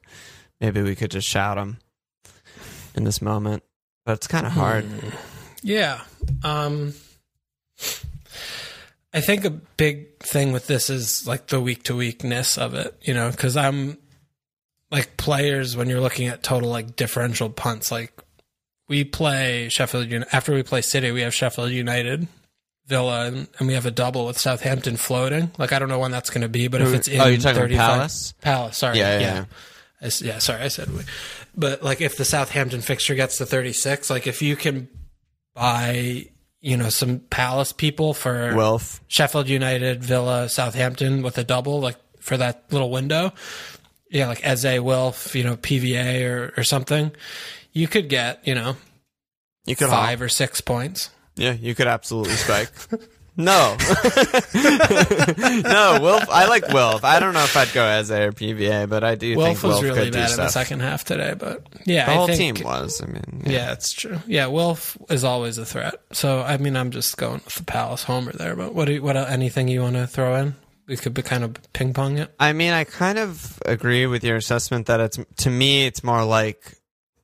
maybe 0.60 0.82
we 0.82 0.96
could 0.96 1.12
just 1.12 1.28
shout 1.28 1.56
them 1.56 1.78
in 2.94 3.04
this 3.04 3.22
moment. 3.22 3.64
But 4.06 4.14
it's 4.14 4.28
kind 4.28 4.46
of 4.46 4.52
hard. 4.52 4.86
Yeah. 5.64 6.02
Um 6.44 6.94
I 9.14 9.22
think 9.22 9.46
a 9.46 9.50
big 9.50 10.20
thing 10.20 10.52
with 10.52 10.68
this 10.68 10.90
is 10.90 11.26
like 11.26 11.48
the 11.48 11.62
week 11.62 11.84
to 11.84 11.96
weekness 11.96 12.58
of 12.58 12.74
it, 12.74 12.96
you 13.02 13.14
know, 13.14 13.32
cuz 13.32 13.56
I'm 13.58 13.98
like 14.92 15.18
players 15.18 15.76
when 15.76 15.90
you're 15.90 16.02
looking 16.02 16.28
at 16.28 16.44
total 16.44 16.70
like 16.70 16.96
differential 16.96 17.50
punts 17.50 17.92
like 17.92 18.12
we 18.88 19.04
play 19.04 19.70
Sheffield 19.70 20.10
United 20.10 20.34
after 20.34 20.54
we 20.54 20.64
play 20.64 20.82
City, 20.82 21.12
we 21.12 21.22
have 21.22 21.34
Sheffield 21.34 21.72
United, 21.72 22.28
Villa 22.86 23.26
and, 23.26 23.48
and 23.60 23.68
we 23.68 23.74
have 23.74 23.86
a 23.86 23.92
double 23.92 24.26
with 24.26 24.38
Southampton 24.38 24.98
floating. 24.98 25.52
Like 25.58 25.74
I 25.74 25.80
don't 25.80 25.90
know 25.90 26.00
when 26.00 26.12
that's 26.12 26.30
going 26.30 26.42
to 26.42 26.50
be, 26.50 26.68
but 26.68 26.82
if 26.82 26.94
it's 26.94 27.08
in 27.08 27.20
oh, 27.20 27.28
you're 27.28 27.40
talking 27.40 27.62
35 27.62 27.78
Palace? 27.78 28.34
Palace, 28.42 28.78
sorry. 28.78 28.98
Yeah, 28.98 29.20
Yeah, 29.20 29.22
yeah. 29.22 29.46
I 30.02 30.12
yeah, 30.22 30.40
sorry, 30.40 30.62
I 30.62 30.68
said 30.68 30.90
we. 30.92 31.02
But 31.56 31.84
like 31.84 32.02
if 32.02 32.18
the 32.18 32.26
Southampton 32.26 32.82
fixture 32.82 33.16
gets 33.16 33.40
to 33.40 33.46
36, 33.46 34.10
like 34.10 34.28
if 34.28 34.42
you 34.42 34.56
can 34.56 34.88
buy, 35.54 36.28
you 36.68 36.76
know, 36.76 36.90
some 36.90 37.20
Palace 37.20 37.72
people 37.72 38.14
for 38.14 38.54
Wilf. 38.54 39.00
Sheffield 39.08 39.48
United, 39.48 40.04
Villa, 40.04 40.50
Southampton 40.50 41.22
with 41.22 41.38
a 41.38 41.44
double, 41.46 41.80
like 41.80 41.96
for 42.20 42.36
that 42.36 42.66
little 42.72 42.92
window, 42.92 43.32
yeah, 44.10 44.28
like 44.28 44.46
Eze, 44.46 44.82
Wilf, 44.82 45.34
you 45.34 45.46
know, 45.46 45.56
PVA 45.56 46.30
or, 46.30 46.54
or 46.58 46.64
something, 46.64 47.12
you 47.72 47.88
could 47.88 48.10
get, 48.10 48.46
you 48.46 48.54
know, 48.54 48.76
You 49.66 49.78
could 49.78 49.88
five 49.88 50.22
or 50.22 50.28
six 50.28 50.60
points. 50.60 51.10
Yeah, 51.38 51.54
you 51.54 51.74
could 51.74 51.88
absolutely 51.88 52.34
spike. 52.34 52.70
no, 53.38 53.78
no, 54.54 56.00
Wilf. 56.02 56.30
I 56.30 56.46
like 56.48 56.68
Wilf. 56.70 57.04
I 57.04 57.20
don't 57.20 57.34
know 57.34 57.44
if 57.44 57.56
I'd 57.56 57.72
go 57.74 57.84
as 57.84 58.10
a 58.10 58.28
or 58.28 58.32
PVA, 58.32 58.90
but 58.90 59.04
I 59.04 59.16
do 59.16 59.38
Wilf 59.38 59.48
think 59.60 59.64
was 59.64 59.72
Wilf 59.74 59.84
really 59.84 59.96
could 60.06 60.14
do 60.14 60.20
bad 60.20 60.32
in 60.32 60.38
the 60.38 60.50
stuff. 60.50 60.52
second 60.52 60.80
half 60.82 61.04
today, 61.04 61.36
but 61.38 61.66
yeah, 61.86 62.06
The 62.06 62.12
I 62.12 62.16
whole 62.16 62.28
think, 62.28 62.58
team 62.58 62.66
was. 62.66 63.02
I 63.02 63.06
mean, 63.06 63.44
Yeah, 63.46 63.72
it's 63.74 63.94
true. 63.94 64.20
Yeah, 64.28 64.48
Wilf 64.48 64.98
is 65.10 65.24
always 65.24 65.58
a 65.58 65.66
threat. 65.66 65.96
So 66.12 66.42
I 66.42 66.58
mean, 66.58 66.76
I'm 66.76 66.92
just 66.92 67.18
going 67.18 67.42
with 67.46 67.56
the 67.56 67.64
Palace 67.64 68.04
homer 68.04 68.34
there. 68.34 68.56
But 68.56 68.74
what 68.74 68.86
do 68.86 68.94
you, 68.94 69.02
what 69.04 69.16
anything 69.16 69.68
you 69.68 69.82
want 69.82 69.96
to 69.96 70.08
throw 70.08 70.36
in? 70.36 70.56
We 70.88 70.96
could 70.96 71.14
be 71.14 71.22
kind 71.22 71.44
of 71.44 71.56
ping 71.74 71.94
pong 71.94 72.18
it. 72.18 72.34
I 72.40 72.54
mean, 72.54 72.72
I 72.72 72.86
kind 72.86 73.18
of 73.20 73.62
agree 73.66 74.06
with 74.06 74.24
your 74.24 74.38
assessment 74.38 74.86
that 74.88 75.02
it's 75.02 75.20
to 75.38 75.50
me, 75.50 75.86
it's 75.86 76.02
more 76.04 76.24
like 76.24 76.77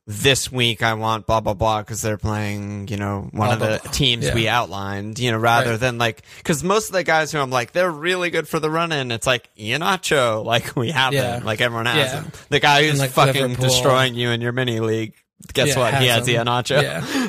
this 0.06 0.52
week 0.52 0.82
I 0.82 0.94
want 0.94 1.26
blah 1.26 1.40
blah 1.40 1.54
blah 1.54 1.80
because 1.80 2.02
they're 2.02 2.18
playing, 2.18 2.88
you 2.88 2.96
know, 2.98 3.28
one 3.32 3.48
Blah, 3.48 3.52
of 3.54 3.58
the 3.60 3.80
blah, 3.82 3.90
teams 3.92 4.26
Yeah. 4.26 4.34
we 4.34 4.48
outlined, 4.48 5.18
you 5.18 5.30
know, 5.32 5.38
rather 5.38 5.70
Right. 5.72 5.80
than 5.80 5.96
like 5.96 6.22
because 6.38 6.62
most 6.62 6.88
of 6.88 6.92
the 6.92 7.04
guys 7.04 7.32
who 7.32 7.38
I'm 7.38 7.50
like 7.50 7.72
they're 7.72 7.90
really 7.90 8.28
good 8.30 8.46
for 8.46 8.60
the 8.60 8.70
run 8.70 8.92
in, 8.92 9.10
it's 9.10 9.26
like 9.26 9.48
Iheanacho, 9.56 10.44
like 10.52 10.76
we 10.76 10.90
have 10.90 11.14
Yeah. 11.14 11.38
him, 11.38 11.44
like 11.44 11.60
everyone 11.62 11.86
has 11.86 12.12
Yeah. 12.12 12.20
him. 12.22 12.32
The 12.50 12.60
guy 12.60 12.86
who's 12.86 13.00
like, 13.00 13.12
fucking 13.12 13.40
Liverpool. 13.42 13.64
destroying 13.66 14.14
you 14.14 14.28
in 14.30 14.40
your 14.42 14.52
mini 14.52 14.80
league. 14.80 15.14
Guess 15.52 15.74
what? 15.76 15.94
He 15.94 16.06
has 16.06 16.18
has 16.20 16.28
him. 16.28 16.46
Iheanacho. 16.46 16.82
Yeah, 16.82 17.28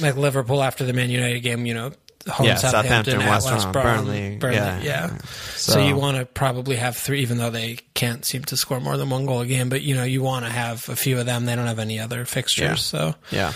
like 0.06 0.16
Liverpool 0.16 0.62
after 0.62 0.84
the 0.84 0.92
Man 0.92 1.10
United 1.10 1.40
game, 1.40 1.64
you 1.66 1.74
know, 1.74 1.92
home 2.28 2.46
Yeah, 2.46 2.56
Southampton, 2.56 3.20
Southampton, 3.20 3.52
West 3.52 3.72
Brom, 3.72 3.84
Burnley, 4.06 4.36
Burnley, 4.36 4.56
yeah. 4.56 4.80
yeah. 4.82 5.18
So, 5.56 5.72
So- 5.72 5.86
you 5.86 5.96
want 5.96 6.16
to 6.16 6.24
probably 6.26 6.76
have 6.76 6.96
three, 6.96 7.20
even 7.22 7.38
though 7.38 7.50
they 7.50 7.78
can't 7.94 8.24
seem 8.24 8.44
to 8.46 8.56
score 8.56 8.80
more 8.80 8.96
than 8.96 9.10
one 9.10 9.26
goal 9.26 9.40
a 9.40 9.46
game. 9.46 9.68
But 9.68 9.82
you 9.82 9.94
know, 9.94 10.04
you 10.04 10.22
want 10.22 10.44
to 10.44 10.50
have 10.50 10.88
a 10.88 10.96
few 10.96 11.18
of 11.18 11.26
them. 11.26 11.44
They 11.46 11.54
don't 11.56 11.66
have 11.66 11.78
any 11.78 11.98
other 12.00 12.24
fixtures, 12.24 12.62
Yeah. 12.62 12.74
so. 12.74 13.14
Yeah. 13.30 13.52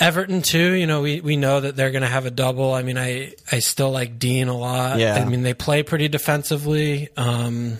Everton 0.00 0.42
too, 0.42 0.72
you 0.72 0.86
know, 0.86 1.02
we, 1.02 1.20
we 1.20 1.36
know 1.36 1.60
that 1.60 1.76
they're 1.76 1.90
going 1.90 2.02
to 2.02 2.08
have 2.08 2.24
a 2.26 2.30
double. 2.30 2.72
I 2.72 2.82
mean, 2.82 2.96
I, 2.98 3.34
I 3.52 3.58
still 3.58 3.90
like 3.90 4.18
Dean 4.18 4.48
a 4.48 4.56
lot. 4.56 4.98
Yeah. 4.98 5.14
I 5.16 5.24
mean, 5.26 5.42
they 5.42 5.54
play 5.54 5.82
pretty 5.82 6.08
defensively. 6.08 7.08
Um, 7.16 7.76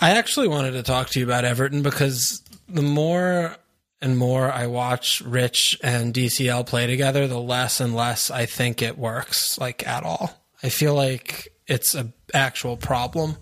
I 0.00 0.12
actually 0.12 0.48
wanted 0.48 0.72
to 0.72 0.82
talk 0.82 1.10
to 1.10 1.20
you 1.20 1.26
about 1.26 1.44
Everton 1.44 1.82
because 1.82 2.42
the 2.68 2.82
more 2.82 3.54
and 4.02 4.18
more 4.18 4.50
I 4.50 4.66
watch 4.66 5.22
Rich 5.22 5.78
and 5.82 6.12
DCL 6.12 6.66
play 6.66 6.86
together, 6.86 7.26
the 7.26 7.40
less 7.40 7.80
and 7.80 7.94
less 7.94 8.30
I 8.30 8.46
think 8.46 8.82
it 8.82 8.98
works 8.98 9.56
like 9.58 9.86
at 9.86 10.02
all. 10.02 10.30
I 10.62 10.68
feel 10.68 10.94
like 10.94 11.54
it's 11.66 11.94
a 11.94 12.12
actual 12.34 12.76
problem. 12.76 13.36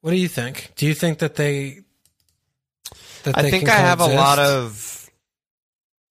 What 0.00 0.10
do 0.10 0.16
you 0.16 0.28
think? 0.28 0.72
Do 0.76 0.86
you 0.86 0.94
think 0.94 1.20
that 1.20 1.36
they 1.36 1.80
that 3.22 3.38
I 3.38 3.42
they 3.42 3.50
think 3.50 3.68
I 3.68 3.76
have 3.76 4.00
a 4.00 4.06
lot 4.06 4.38
of 4.38 4.92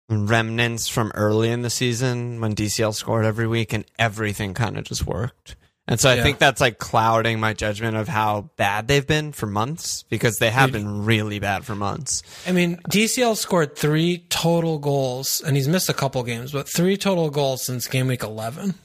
remnants 0.09 0.87
from 0.87 1.11
early 1.15 1.49
in 1.49 1.61
the 1.61 1.69
season 1.69 2.41
when 2.41 2.55
DCL 2.55 2.93
scored 2.93 3.25
every 3.25 3.47
week 3.47 3.73
and 3.73 3.85
everything 3.97 4.53
kind 4.53 4.77
of 4.77 4.83
just 4.83 5.05
worked. 5.05 5.55
And 5.91 5.99
so 5.99 6.09
I 6.09 6.15
Yeah. 6.15 6.23
think 6.23 6.39
that's 6.39 6.61
like 6.61 6.79
clouding 6.79 7.39
my 7.39 7.53
judgment 7.53 7.97
of 7.97 8.07
how 8.07 8.49
bad 8.55 8.87
they've 8.87 9.05
been 9.05 9.33
for 9.33 9.45
months 9.45 10.03
because 10.09 10.37
they 10.37 10.49
have 10.49 10.71
been 10.71 11.03
really 11.05 11.37
bad 11.39 11.65
for 11.65 11.75
months. 11.75 12.23
I 12.47 12.53
mean, 12.53 12.79
DCL 12.89 13.35
scored 13.35 13.75
three 13.75 14.25
total 14.29 14.79
goals, 14.79 15.41
and 15.45 15.57
he's 15.57 15.67
missed 15.67 15.89
a 15.89 15.93
couple 15.93 16.23
games, 16.23 16.53
but 16.53 16.67
three 16.67 16.95
total 16.95 17.29
goals 17.29 17.65
since 17.65 17.87
game 17.87 18.07
week 18.07 18.23
11. 18.23 18.75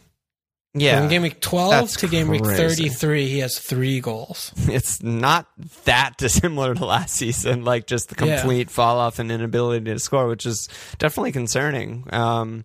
Yeah. 0.74 0.98
From 0.98 1.08
game 1.08 1.22
week 1.22 1.40
12 1.40 1.70
That's 1.70 1.96
to 1.98 2.08
game 2.08 2.28
week 2.28 2.44
33, 2.44 3.28
he 3.28 3.38
has 3.38 3.58
three 3.58 4.00
goals. 4.00 4.52
it's 4.68 5.00
not 5.02 5.46
that 5.84 6.16
dissimilar 6.18 6.74
to 6.74 6.84
last 6.84 7.14
season, 7.14 7.64
like 7.64 7.86
just 7.86 8.08
the 8.10 8.26
Yeah. 8.26 8.40
complete 8.40 8.68
fall 8.70 8.98
off 8.98 9.18
and 9.18 9.30
inability 9.32 9.84
to 9.92 9.98
score, 10.00 10.26
which 10.28 10.44
is 10.44 10.68
definitely 10.98 11.32
concerning. 11.32 12.04
Um, 12.12 12.64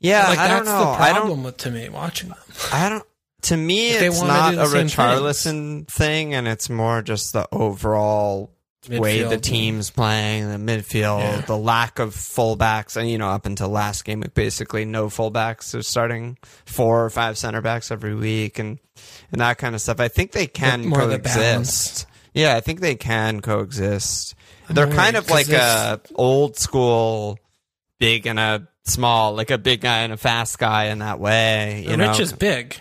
yeah, 0.00 0.28
like, 0.28 0.38
I 0.38 0.48
that's 0.48 0.66
don't 0.66 0.78
know. 0.78 0.84
the 0.84 0.90
I 1.02 1.08
don't 1.08 1.16
problem 1.16 1.44
with 1.44 1.56
to 1.58 1.70
me 1.70 1.88
watching 1.88 2.28
them. 2.30 2.38
I 2.72 2.88
don't. 2.88 3.04
To 3.44 3.56
me, 3.56 3.90
it's 3.90 4.20
not 4.22 4.54
a 4.54 4.58
Richarlison 4.58 5.86
thing, 5.88 6.34
and 6.34 6.48
it's 6.48 6.68
more 6.70 7.02
just 7.02 7.32
the 7.32 7.46
overall 7.52 8.50
way 8.88 9.22
the 9.22 9.38
team's 9.38 9.90
playing, 9.90 10.48
the 10.50 10.56
midfield, 10.72 11.20
Yeah. 11.20 11.40
the 11.42 11.56
lack 11.56 11.98
of 11.98 12.14
fullbacks, 12.14 12.96
and 12.96 13.08
you 13.10 13.18
know, 13.18 13.28
up 13.28 13.46
until 13.46 13.68
last 13.68 14.04
game, 14.04 14.24
basically 14.34 14.84
no 14.84 15.06
fullbacks. 15.08 15.72
They're 15.72 15.82
starting 15.82 16.36
four 16.66 17.04
or 17.04 17.10
five 17.10 17.38
center 17.38 17.60
backs 17.60 17.90
every 17.90 18.14
week, 18.14 18.58
and 18.58 18.78
and 19.32 19.40
that 19.40 19.58
kind 19.58 19.74
of 19.74 19.80
stuff. 19.80 20.00
I 20.00 20.08
think 20.08 20.32
they 20.32 20.46
can 20.46 20.86
more 20.86 21.00
coexist. 21.00 21.36
balance. 21.36 22.06
Yeah, 22.34 22.56
I 22.56 22.60
think 22.60 22.80
they 22.80 22.94
can 22.94 23.40
coexist. 23.40 24.34
They're 24.68 24.86
worried, 24.86 24.96
kind 24.96 25.16
of 25.16 25.30
like 25.30 25.48
a 25.50 26.00
old 26.14 26.56
school, 26.58 27.38
big 27.98 28.26
and 28.26 28.38
a 28.38 28.68
small, 28.84 29.34
like 29.34 29.50
a 29.50 29.58
big 29.58 29.80
guy 29.82 29.98
and 30.00 30.12
a 30.12 30.16
fast 30.16 30.58
guy 30.58 30.86
in 30.86 30.98
that 31.00 31.20
way. 31.20 31.84
You 31.88 31.96
know, 31.96 32.08
Rich 32.10 32.20
is 32.20 32.32
big. 32.32 32.76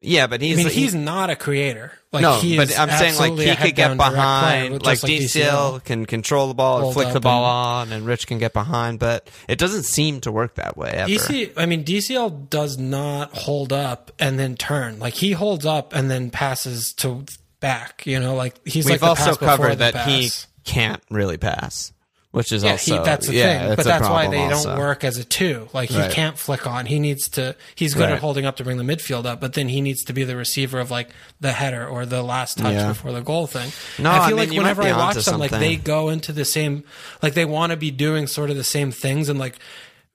Yeah, 0.00 0.26
but 0.26 0.40
he's 0.40 0.58
I 0.58 0.62
mean, 0.64 0.72
he- 0.72 0.80
he's 0.82 0.94
not 0.94 1.30
a 1.30 1.36
creator. 1.36 1.92
Like, 2.12 2.22
no, 2.22 2.40
he 2.40 2.56
but 2.56 2.76
I'm 2.76 2.88
saying 2.90 3.16
like 3.18 3.32
he 3.32 3.36
could 3.54 3.76
get 3.76 3.90
head-down 3.90 3.96
player, 3.98 4.10
behind, 4.10 4.84
like 4.84 4.98
DCL, 4.98 5.84
can 5.84 6.06
control 6.06 6.48
the 6.48 6.54
ball, 6.54 6.86
and 6.86 6.92
flick 6.92 7.12
the 7.12 7.20
ball 7.20 7.44
and- 7.44 7.92
on, 7.92 7.96
and 7.96 8.04
Rich 8.06 8.26
can 8.26 8.38
get 8.38 8.52
behind. 8.52 8.98
But 8.98 9.28
it 9.48 9.58
doesn't 9.58 9.84
seem 9.84 10.20
to 10.22 10.32
work 10.32 10.56
that 10.56 10.76
way 10.76 10.90
ever. 10.90 11.08
DC, 11.08 11.52
I 11.56 11.66
mean, 11.66 11.84
DCL 11.84 12.48
does 12.50 12.78
not 12.78 13.32
hold 13.36 13.72
up 13.72 14.10
and 14.18 14.38
then 14.40 14.56
turn. 14.56 14.98
Like 14.98 15.14
he 15.14 15.32
holds 15.32 15.64
up 15.66 15.92
and 15.92 16.10
then 16.10 16.30
passes 16.30 16.92
to 16.94 17.24
back. 17.60 18.04
You 18.06 18.18
know, 18.18 18.34
like 18.34 18.56
he's 18.66 18.86
We've 18.86 19.00
like 19.00 19.08
also 19.20 19.36
covered 19.36 19.76
that 19.76 20.08
he 20.08 20.30
can't 20.64 21.02
really 21.10 21.36
pass, 21.36 21.92
which 22.32 22.52
is 22.52 22.62
Yeah, 22.62 22.72
also 22.72 22.98
he, 22.98 23.04
that's 23.04 23.26
the 23.26 23.34
yeah, 23.34 23.58
thing. 23.60 23.66
it's 23.72 23.76
But 23.76 23.84
that's 23.86 24.08
why 24.08 24.28
they 24.28 24.44
also. 24.44 24.68
don't 24.70 24.78
work 24.78 25.02
as 25.04 25.16
a 25.18 25.24
two. 25.24 25.68
Like 25.72 25.88
he 25.90 25.98
Right. 25.98 26.10
can't 26.12 26.38
flick 26.38 26.66
on. 26.66 26.86
He 26.86 26.98
needs 26.98 27.28
to. 27.30 27.56
He's 27.74 27.94
good 27.94 28.04
Right. 28.04 28.12
at 28.12 28.18
holding 28.20 28.46
up 28.46 28.56
to 28.56 28.64
bring 28.64 28.76
the 28.76 28.84
midfield 28.84 29.26
up, 29.26 29.40
but 29.40 29.54
then 29.54 29.68
he 29.68 29.80
needs 29.80 30.04
to 30.04 30.12
be 30.12 30.22
the 30.24 30.36
receiver 30.36 30.78
of 30.78 30.90
like 30.90 31.10
the 31.40 31.52
header 31.52 31.86
or 31.86 32.06
the 32.06 32.22
last 32.22 32.58
touch 32.58 32.74
Yeah. 32.74 32.88
before 32.88 33.12
the 33.12 33.20
goal 33.22 33.46
thing. 33.46 33.72
No, 33.98 34.10
I 34.10 34.18
I 34.18 34.28
feel 34.28 34.36
mean, 34.36 34.48
like 34.50 34.58
whenever 34.58 34.82
I 34.82 34.92
watch 34.92 35.24
them, 35.24 35.38
like 35.40 35.50
they 35.50 35.76
go 35.76 36.08
into 36.08 36.32
the 36.32 36.44
same. 36.44 36.84
Like 37.22 37.34
they 37.34 37.44
want 37.44 37.70
to 37.70 37.76
be 37.76 37.90
doing 37.90 38.26
sort 38.26 38.50
of 38.50 38.56
the 38.56 38.64
same 38.64 38.92
things, 38.92 39.28
and 39.28 39.38
like 39.38 39.58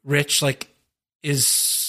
Rich 0.04 0.42
like 0.42 0.70
is. 1.24 1.85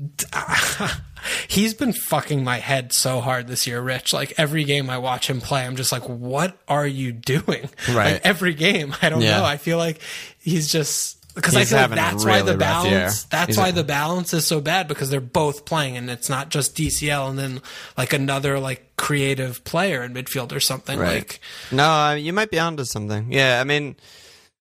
He's 1.48 1.74
been 1.74 1.92
fucking 1.92 2.42
my 2.44 2.58
head 2.58 2.92
so 2.92 3.20
hard 3.20 3.46
this 3.46 3.66
year, 3.66 3.80
Rich. 3.80 4.12
Like 4.12 4.32
every 4.38 4.64
game 4.64 4.88
I 4.88 4.98
watch 4.98 5.28
him 5.28 5.40
play, 5.40 5.66
I'm 5.66 5.76
just 5.76 5.92
like, 5.92 6.04
what 6.08 6.56
are 6.68 6.86
you 6.86 7.12
doing? 7.12 7.68
Right. 7.88 8.14
Like 8.14 8.20
every 8.24 8.54
game, 8.54 8.94
I 9.02 9.08
don't 9.08 9.20
Yeah. 9.20 9.38
know. 9.38 9.44
I 9.44 9.56
feel 9.56 9.76
like 9.78 10.00
he's 10.38 10.70
just 10.70 11.16
because 11.34 11.54
I 11.56 11.64
feel 11.64 11.78
like 11.78 11.90
that's 11.90 12.24
why 12.24 12.38
the 12.42 12.52
really 12.52 12.56
rough 12.56 12.84
year. 12.86 12.94
balance. 12.98 13.24
That's 13.24 13.46
He's 13.48 13.56
why 13.56 13.68
a- 13.68 13.72
the 13.72 13.84
balance 13.84 14.32
is 14.34 14.46
so 14.46 14.60
bad 14.60 14.88
because 14.88 15.10
they're 15.10 15.20
both 15.20 15.64
playing, 15.64 15.96
and 15.96 16.10
it's 16.10 16.28
not 16.28 16.48
just 16.50 16.76
DCL 16.76 17.28
and 17.30 17.38
then 17.38 17.62
like 17.96 18.12
another 18.12 18.58
like 18.58 18.96
creative 18.96 19.62
player 19.64 20.02
in 20.02 20.14
midfield 20.14 20.52
or 20.52 20.60
something. 20.60 20.98
Right. 20.98 21.18
Like 21.18 21.40
No, 21.70 22.14
you 22.14 22.32
might 22.32 22.50
be 22.50 22.58
onto 22.58 22.84
something. 22.84 23.32
Yeah, 23.32 23.60
I 23.60 23.64
mean, 23.64 23.96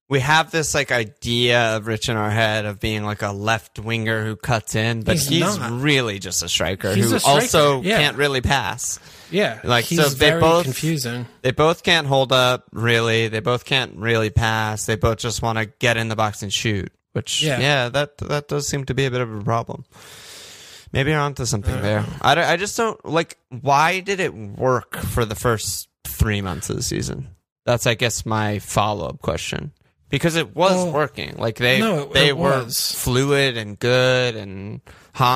we 0.10 0.20
have 0.22 0.50
this 0.52 0.74
like 0.74 0.92
idea 0.92 1.76
of 1.78 1.86
Rich 1.88 2.10
in 2.10 2.18
our 2.18 2.32
head 2.32 2.66
of 2.66 2.80
being 2.80 3.04
like 3.04 3.22
a 3.22 3.32
left 3.32 3.78
winger 3.80 4.26
who 4.26 4.36
cuts 4.36 4.74
in, 4.76 5.04
but 5.04 5.14
He's 5.14 5.28
he's, 5.28 5.60
really 5.60 6.18
just 6.20 6.42
a 6.44 6.50
striker 6.50 6.94
He's 6.96 7.12
who 7.12 7.18
a 7.18 7.20
striker, 7.20 7.42
also 7.42 7.82
yeah. 7.82 8.00
can't 8.00 8.18
really 8.18 8.42
pass. 8.42 9.00
yeah, 9.30 9.60
Like, 9.64 9.86
he's 9.86 10.02
so 10.02 10.10
they 10.10 10.32
both- 10.40 10.64
confusing. 10.64 11.28
They 11.44 11.52
both 11.52 11.84
can't 11.84 12.08
hold 12.08 12.32
up 12.34 12.66
really. 12.72 13.28
They 13.28 13.40
both 13.40 13.66
can't 13.66 13.96
really 13.98 14.32
pass. 14.32 14.86
They 14.88 14.96
both 14.96 15.20
just 15.20 15.42
want 15.44 15.60
to 15.60 15.68
get 15.68 15.96
in 15.96 16.08
the 16.10 16.16
box 16.16 16.42
and 16.42 16.52
shoot. 16.52 16.92
Which 17.14 17.42
Yeah. 17.44 17.60
yeah, 17.60 17.90
that 17.90 18.18
that 18.20 18.48
does 18.48 18.68
seem 18.68 18.86
to 18.86 18.94
be 18.94 19.06
a 19.06 19.12
bit 19.12 19.22
of 19.22 19.34
a 19.34 19.44
problem. 19.44 19.86
Maybe 20.92 21.12
you're 21.12 21.20
onto 21.20 21.46
something 21.46 21.74
uh, 21.76 21.82
there. 21.82 22.06
I, 22.22 22.54
I 22.54 22.58
just 22.58 22.76
don't 22.78 23.04
like. 23.06 23.38
Why 23.50 24.00
did 24.00 24.20
it 24.20 24.34
work 24.34 24.96
for 24.98 25.24
the 25.26 25.36
first 25.36 25.88
three 26.04 26.42
months 26.42 26.70
of 26.70 26.76
the 26.76 26.82
season? 26.84 27.28
That's 27.66 27.86
I 27.86 27.94
guess 27.94 28.26
my 28.26 28.58
follow 28.60 29.08
up 29.08 29.22
question. 29.22 29.72
Because 30.10 30.36
it 30.36 30.56
was 30.56 30.72
Well, 30.72 30.92
working. 30.92 31.36
Like 31.38 31.58
they 31.58 31.80
no, 31.80 32.00
it- 32.04 32.14
they 32.14 32.28
it 32.30 32.38
were 32.38 32.64
was. 32.64 32.92
fluid 32.94 33.58
and 33.58 33.78
good 33.78 34.36
and 34.36 34.82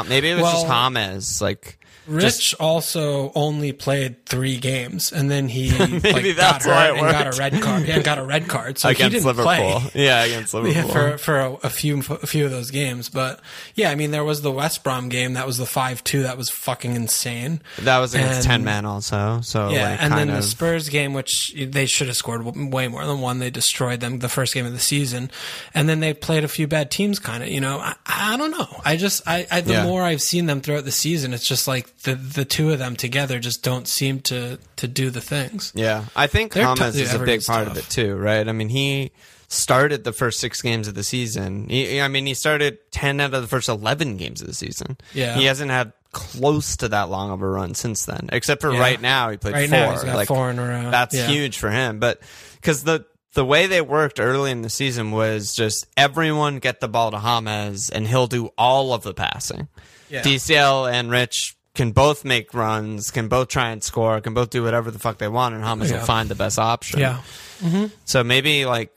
maybe 0.08 0.30
it 0.30 0.36
was 0.36 0.52
just 0.52 0.68
Well, 0.68 0.72
James. 0.74 1.42
Like 1.42 1.80
Rich 2.08 2.54
also 2.60 3.32
only 3.36 3.72
played 3.72 4.26
three 4.26 4.58
games, 4.58 5.12
and 5.12 5.32
then 5.32 5.48
he 5.48 5.72
like, 5.78 6.02
got 6.36 6.63
hurt 6.63 6.98
and 6.98 7.00
got 7.00 7.34
a 7.34 7.38
red 7.39 7.62
card. 7.62 7.88
Yeah, 7.88 7.96
and 7.96 8.04
got 8.04 8.18
a 8.18 8.24
red 8.24 8.48
card, 8.48 8.78
so 8.78 8.88
he 8.89 8.96
against 8.96 9.12
didn't 9.13 9.26
Liverpool. 9.28 9.46
play. 9.46 9.92
Yeah, 10.04 10.24
against 10.24 10.54
Liverpool. 10.54 10.76
Yeah, 10.76 10.88
for 10.88 11.18
for 11.18 11.39
a, 11.39 11.54
a 11.63 11.70
few 11.70 12.00
a 12.00 12.28
few 12.28 12.46
of 12.46 12.52
those 12.52 12.72
games, 12.72 13.10
but 13.10 13.39
yeah, 13.76 13.89
I 13.92 13.96
mean 13.96 14.12
there 14.12 14.24
was 14.24 14.42
the 14.42 14.52
West 14.52 14.84
Brom 14.84 15.08
game 15.10 15.34
that 15.34 15.46
was 15.48 15.58
the 15.58 15.66
five 15.66 16.04
two 16.04 16.24
that 16.24 16.38
was 16.38 16.50
fucking 16.50 16.96
insane. 16.96 17.62
that 17.80 18.00
was 18.00 18.13
against 18.13 18.39
and- 18.39 18.46
ten 18.46 18.63
men 18.63 18.86
also. 18.86 19.39
So 19.42 19.70
Yeah, 19.70 19.92
like, 19.92 20.02
and 20.04 20.13
then 20.13 20.28
kind 20.28 20.38
the 20.39 20.44
Spurs 20.44 20.89
game, 20.89 21.13
which 21.13 21.54
they 21.56 21.86
should 21.86 22.08
have 22.08 22.18
scored 22.18 22.44
way 22.46 22.88
more 22.88 23.06
than 23.06 23.22
one. 23.22 23.39
They 23.39 23.50
destroyed 23.50 24.00
them 24.02 24.20
the 24.20 24.30
first 24.30 24.54
game 24.54 24.66
of 24.66 24.74
the 24.74 24.80
season, 24.80 25.32
and 25.74 25.88
then 25.88 26.00
they 26.00 26.13
played 26.13 26.44
a 26.44 26.48
few 26.48 26.68
bad 26.68 26.92
teams. 26.92 27.20
Kind 27.20 27.44
of, 27.44 27.50
you 27.50 27.62
know, 27.62 27.78
I, 27.80 27.96
I 28.06 28.38
don't 28.38 28.52
know. 28.52 28.82
I 28.84 28.98
just, 28.98 29.22
I, 29.28 29.48
I 29.52 29.62
the 29.62 29.74
Yeah. 29.74 29.84
more 29.86 30.02
I've 30.04 30.22
seen 30.22 30.46
them 30.48 30.60
throughout 30.62 30.86
the 30.86 30.92
season, 30.92 31.34
it's 31.34 31.48
just 31.48 31.68
like 31.68 31.92
the 32.04 32.16
the 32.16 32.46
two 32.46 32.72
of 32.72 32.80
them 32.80 32.96
together 32.96 33.39
just 33.39 33.63
don't 33.63 33.88
seem 33.88 34.20
to 34.22 34.60
to 34.78 34.88
do 34.88 35.10
the 35.10 35.22
things. 35.22 35.72
Yeah, 35.76 36.06
I 36.16 36.28
think 36.28 36.54
They're 36.54 36.74
James 36.76 36.96
is 36.96 37.13
a 37.13 37.20
big 37.20 37.44
part 37.44 37.68
of 37.68 37.78
it 37.78 37.86
too, 37.89 38.16
right? 38.16 38.48
I 38.48 38.52
mean, 38.52 38.70
he 38.70 39.12
started 39.48 40.04
the 40.04 40.13
first 40.13 40.39
six 40.39 40.62
games 40.62 40.88
of 40.88 40.96
the 40.96 41.04
season. 41.04 41.68
He, 41.70 42.02
I 42.02 42.08
mean, 42.08 42.26
he 42.26 42.34
started 42.34 42.78
ten 42.92 43.20
out 43.20 43.34
of 43.34 43.42
the 43.42 43.48
first 43.48 43.70
eleven 43.70 44.18
games 44.18 44.42
of 44.42 44.48
the 44.48 44.54
season. 44.54 44.98
Yeah. 45.13 45.36
he 45.36 45.46
hasn't 45.46 45.72
had 45.72 45.94
close 46.12 46.78
to 46.78 46.88
that 46.89 47.10
long 47.10 47.32
of 47.32 47.42
a 47.42 47.48
run 47.48 47.74
since 47.74 48.06
then, 48.06 48.30
except 48.32 48.62
for 48.62 48.72
Yeah. 48.72 48.80
right 48.80 49.02
now. 49.02 49.30
He 49.32 49.38
played 49.38 49.54
Right 49.56 49.70
four. 49.70 49.80
now, 49.80 49.92
he's 49.94 50.04
got 50.04 50.16
like, 50.16 50.28
four 50.28 50.50
in 50.52 50.60
a 50.60 50.68
row. 50.68 50.92
That's 50.92 51.16
Yeah. 51.16 51.28
huge 51.28 51.58
for 51.58 51.72
him. 51.72 52.00
But 52.00 52.22
because 52.56 52.84
the 52.84 53.06
the 53.34 53.44
way 53.46 53.66
they 53.66 53.82
worked 53.82 54.20
early 54.20 54.52
in 54.52 54.62
the 54.62 54.70
season 54.70 55.10
was 55.12 55.56
just 55.56 55.88
everyone 55.98 56.60
get 56.60 56.82
the 56.82 56.88
ball 56.88 57.10
to 57.10 57.20
James 57.20 57.89
and 57.89 58.08
he'll 58.08 58.28
do 58.28 58.48
all 58.60 58.94
of 58.94 59.02
the 59.02 59.13
passing. 59.13 59.70
Yeah. 60.10 60.22
DCL 60.22 60.86
and 60.92 61.10
Rich 61.10 61.56
can 61.76 61.92
both 61.92 62.24
make 62.24 62.54
runs, 62.54 63.10
can 63.12 63.28
both 63.28 63.48
try 63.48 63.70
and 63.70 63.84
score, 63.84 64.22
can 64.22 64.34
both 64.34 64.50
do 64.52 64.62
whatever 64.64 64.92
the 64.92 65.00
fuck 65.00 65.18
they 65.18 65.28
want, 65.28 65.56
and 65.56 65.64
James 65.64 65.90
Yeah. 65.92 65.98
will 66.00 66.06
find 66.06 66.30
the 66.30 66.36
best 66.36 66.60
option. 66.60 67.00
Yeah, 67.00 67.22
mm-hmm. 67.62 67.86
So 68.06 68.24
maybe 68.24 68.66
like 68.66 68.92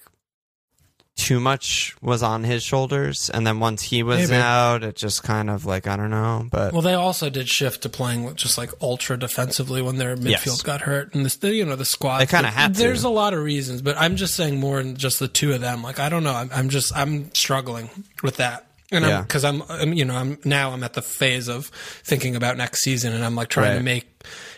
too 1.17 1.41
much 1.41 1.97
was 2.03 2.23
on 2.23 2.45
his 2.45 2.63
shoulders, 2.63 3.31
and 3.31 3.47
then 3.47 3.59
once 3.59 3.81
he 3.81 4.03
was 4.03 4.29
Maybe. 4.31 4.43
out, 4.43 4.83
it 4.85 4.97
just 4.97 5.23
kind 5.23 5.49
of 5.49 5.65
like 5.65 5.87
I 5.87 5.97
don't 5.97 6.11
know, 6.11 6.47
but 6.51 6.75
Well, 6.75 6.83
they 6.83 6.93
also 6.93 7.31
did 7.31 7.49
shift 7.49 7.81
to 7.85 7.89
playing 7.89 8.35
just 8.35 8.59
like 8.59 8.71
ultra 8.83 9.19
defensively 9.19 9.81
when 9.81 9.97
their 9.97 10.15
midfield 10.15 10.47
Yes. 10.47 10.63
got 10.63 10.83
hurt, 10.83 11.15
and 11.15 11.25
the, 11.25 11.55
you 11.55 11.65
know, 11.65 11.75
the 11.77 11.87
squad. 11.87 12.19
They 12.19 12.27
kinda 12.27 12.51
had 12.51 12.75
to. 12.75 12.79
There's 12.81 13.05
a 13.05 13.09
lot 13.09 13.33
of 13.33 13.43
reasons, 13.43 13.81
but 13.81 13.97
I'm 13.97 14.17
just 14.17 14.35
saying 14.35 14.61
more 14.61 14.83
than 14.83 14.97
just 14.97 15.19
the 15.19 15.29
two 15.29 15.55
of 15.55 15.63
them. 15.63 15.83
Like 15.83 15.99
I 15.99 16.11
don't 16.11 16.23
know. 16.23 16.35
I'm, 16.35 16.51
I'm 16.53 16.69
just 16.69 16.95
I'm 16.95 17.33
struggling 17.35 17.89
with 18.23 18.37
that, 18.37 18.67
and 18.93 19.05
Yeah. 19.05 19.19
I'm, 19.19 19.23
because 19.25 19.45
I'm, 19.45 19.63
you 19.93 20.05
know, 20.05 20.15
I'm 20.17 20.39
now 20.45 20.71
I'm 20.73 20.83
at 20.85 20.95
the 20.95 21.03
phase 21.03 21.49
of 21.49 21.67
thinking 22.05 22.37
about 22.37 22.57
next 22.57 22.83
season, 22.83 23.13
and 23.13 23.25
I'm 23.25 23.35
like 23.35 23.49
trying 23.49 23.77
to 23.79 23.83
make 23.83 24.07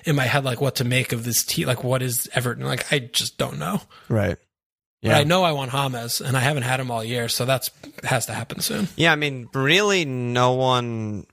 in 0.04 0.16
my 0.16 0.24
head 0.24 0.44
like 0.44 0.60
what 0.60 0.76
to 0.76 0.84
make 0.84 1.12
of 1.12 1.24
this 1.24 1.44
team. 1.44 1.66
Like 1.66 1.82
what 1.84 2.02
is 2.02 2.28
Everton? 2.34 2.64
Like 2.66 2.92
I 2.92 2.98
just 2.98 3.38
don't 3.38 3.58
know. 3.58 3.80
right. 4.08 4.36
But 5.00 5.12
I 5.12 5.22
know 5.24 5.44
I 5.44 5.52
want 5.52 5.70
James, 5.70 6.20
and 6.20 6.36
I 6.36 6.40
haven't 6.40 6.64
had 6.64 6.80
him 6.80 6.90
all 6.90 7.04
year, 7.04 7.28
so 7.28 7.44
that's 7.44 7.70
has 8.02 8.26
to 8.26 8.32
happen 8.32 8.60
soon. 8.60 8.88
Yeah, 8.96 9.12
I 9.12 9.16
mean, 9.16 9.48
really, 9.54 10.04
no 10.04 10.54
one. 10.54 11.24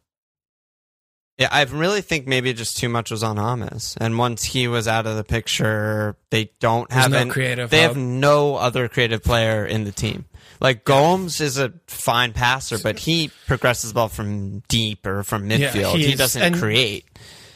Yeah, 1.37 1.49
I 1.51 1.63
really 1.63 2.01
think 2.01 2.27
maybe 2.27 2.53
just 2.53 2.77
too 2.77 2.87
much 2.87 3.11
was 3.11 3.23
on 3.23 3.37
James, 3.37 3.97
and 3.99 4.17
once 4.17 4.43
he 4.43 4.67
was 4.69 4.87
out 4.87 5.05
of 5.07 5.17
the 5.17 5.23
picture, 5.23 6.15
they 6.29 6.51
don't 6.59 6.87
There's 6.89 7.01
have 7.01 7.11
no 7.11 7.17
any- 7.17 7.29
creative 7.31 7.69
They 7.71 7.81
hub. 7.81 7.95
have 7.95 7.97
no 7.97 8.55
other 8.55 8.87
creative 8.87 9.21
player 9.23 9.65
in 9.65 9.83
the 9.83 9.91
team. 9.91 10.25
Like 10.61 10.85
Gomes 10.85 11.41
is 11.41 11.57
a 11.57 11.73
fine 11.87 12.33
passer, 12.33 12.77
but 12.79 12.99
he 12.99 13.31
progresses 13.47 13.91
the 13.91 13.95
ball 13.95 14.09
from 14.09 14.59
deep 14.67 15.05
or 15.05 15.23
from 15.23 15.49
Yeah, 15.49 15.71
midfield. 15.71 15.95
he 15.97 16.15
doesn't 16.15 16.41
and- 16.41 16.55
create. 16.57 17.05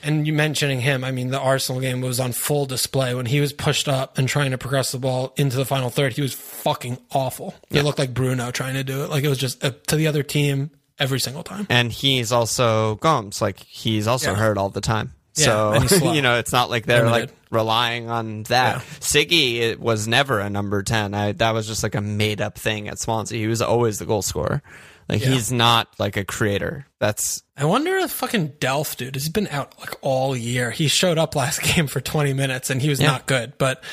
And 0.02 0.26
you 0.26 0.32
mentioning 0.32 0.80
him, 0.80 1.04
I 1.04 1.12
mean, 1.12 1.28
the 1.30 1.40
Arsenal 1.42 1.82
game 1.82 2.00
was 2.00 2.22
on 2.22 2.32
full 2.32 2.66
display 2.66 3.14
when 3.14 3.26
he 3.26 3.42
was 3.42 3.52
pushed 3.52 3.90
up 3.90 4.18
and 4.18 4.30
trying 4.30 4.52
to 4.52 4.58
progress 4.58 4.94
the 4.94 4.98
ball 4.98 5.34
into 5.36 5.58
the 5.58 5.66
final 5.66 5.90
third. 5.90 6.14
He 6.14 6.22
was 6.22 6.34
fucking 6.34 7.00
awful. 7.12 7.54
It 7.70 7.84
looked 7.84 8.00
like 8.00 8.14
Bruno 8.14 8.50
trying 8.52 8.76
to 8.76 8.84
do 8.86 9.04
it. 9.04 9.10
Like 9.10 9.26
it 9.26 9.28
was 9.28 9.38
just 9.38 9.62
uh, 9.62 9.72
to 9.88 9.98
the 9.98 10.08
other 10.08 10.24
team 10.24 10.72
every 11.00 11.20
single 11.20 11.44
time. 11.44 11.68
And 11.70 11.92
he's 11.92 12.32
also 12.32 12.96
Gomes, 12.96 13.42
like 13.42 13.60
he's 13.60 14.08
also 14.08 14.32
Yeah. 14.32 14.38
hurt 14.38 14.58
all 14.58 14.70
the 14.70 14.80
time. 14.80 15.16
Yeah, 15.36 15.86
so 15.86 16.12
you 16.14 16.22
know, 16.24 16.38
it's 16.40 16.52
not 16.52 16.70
like 16.70 16.86
they're 16.86 17.06
Limited. 17.06 17.30
like 17.30 17.38
relying 17.52 18.10
on 18.10 18.44
that. 18.44 18.78
Yeah. 18.78 18.82
Siggy 19.00 19.58
it 19.60 19.80
was 19.80 20.08
never 20.08 20.40
a 20.40 20.50
number 20.50 20.84
ten. 20.84 21.14
I, 21.14 21.32
that 21.34 21.54
was 21.54 21.68
just 21.68 21.84
like 21.84 21.96
a 21.96 22.02
made 22.02 22.42
up 22.42 22.58
thing 22.58 22.88
at 22.90 23.00
Swansea. 23.00 23.38
He 23.40 23.48
was 23.48 23.62
always 23.62 24.00
the 24.00 24.06
goal 24.06 24.22
scorer. 24.22 24.62
Like 25.08 25.22
Yeah. 25.24 25.30
he's 25.30 25.52
not 25.52 25.88
like 25.98 26.18
a 26.18 26.24
creator. 26.26 26.86
That's 27.00 27.42
I 27.58 27.66
wonder 27.66 27.96
if 27.98 28.12
fucking 28.12 28.50
Delph, 28.60 28.96
dude, 28.96 29.16
has 29.16 29.28
been 29.30 29.48
out 29.48 29.74
like 29.80 29.96
all 30.02 30.36
year. 30.36 30.70
He 30.72 30.88
showed 30.88 31.18
up 31.18 31.36
last 31.36 31.62
game 31.76 31.88
for 31.88 32.00
20 32.00 32.34
minutes 32.34 32.70
and 32.70 32.80
he 32.82 32.90
was 32.90 33.00
Yeah. 33.02 33.08
not 33.14 33.26
good. 33.26 33.54
But 33.58 33.84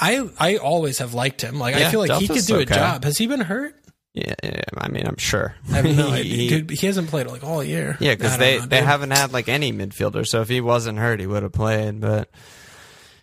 I, 0.00 0.28
I 0.38 0.56
always 0.58 0.98
have 0.98 1.14
liked 1.14 1.40
him. 1.42 1.58
Like 1.58 1.74
I 1.74 1.90
feel 1.90 2.00
like 2.00 2.12
he 2.20 2.28
could 2.28 2.44
do 2.46 2.54
okay. 2.60 2.62
a 2.74 2.76
job. 2.76 3.04
Has 3.04 3.18
he 3.18 3.26
been 3.26 3.40
hurt? 3.40 3.74
Yeah. 4.14 4.34
yeah, 4.42 4.62
I 4.76 4.88
mean, 4.88 5.06
I'm 5.06 5.16
sure. 5.16 5.54
I 5.70 5.76
have 5.76 5.84
no 5.96 6.10
He- 6.12 6.48
Dude, 6.48 6.70
he 6.70 6.86
hasn't 6.86 7.08
played 7.08 7.26
like 7.26 7.42
all 7.44 7.62
year. 7.64 7.96
yeah, 8.00 8.14
because 8.14 8.38
they 8.38 8.58
know, 8.58 8.66
they 8.66 8.78
dude. 8.80 8.86
haven't 8.86 9.10
had 9.10 9.32
like 9.32 9.48
any 9.48 9.72
midfielder. 9.72 10.26
So 10.26 10.40
if 10.42 10.48
he 10.48 10.60
wasn't 10.60 10.98
hurt, 10.98 11.20
he 11.20 11.26
would 11.26 11.42
have 11.42 11.52
played. 11.52 12.00
But 12.00 12.28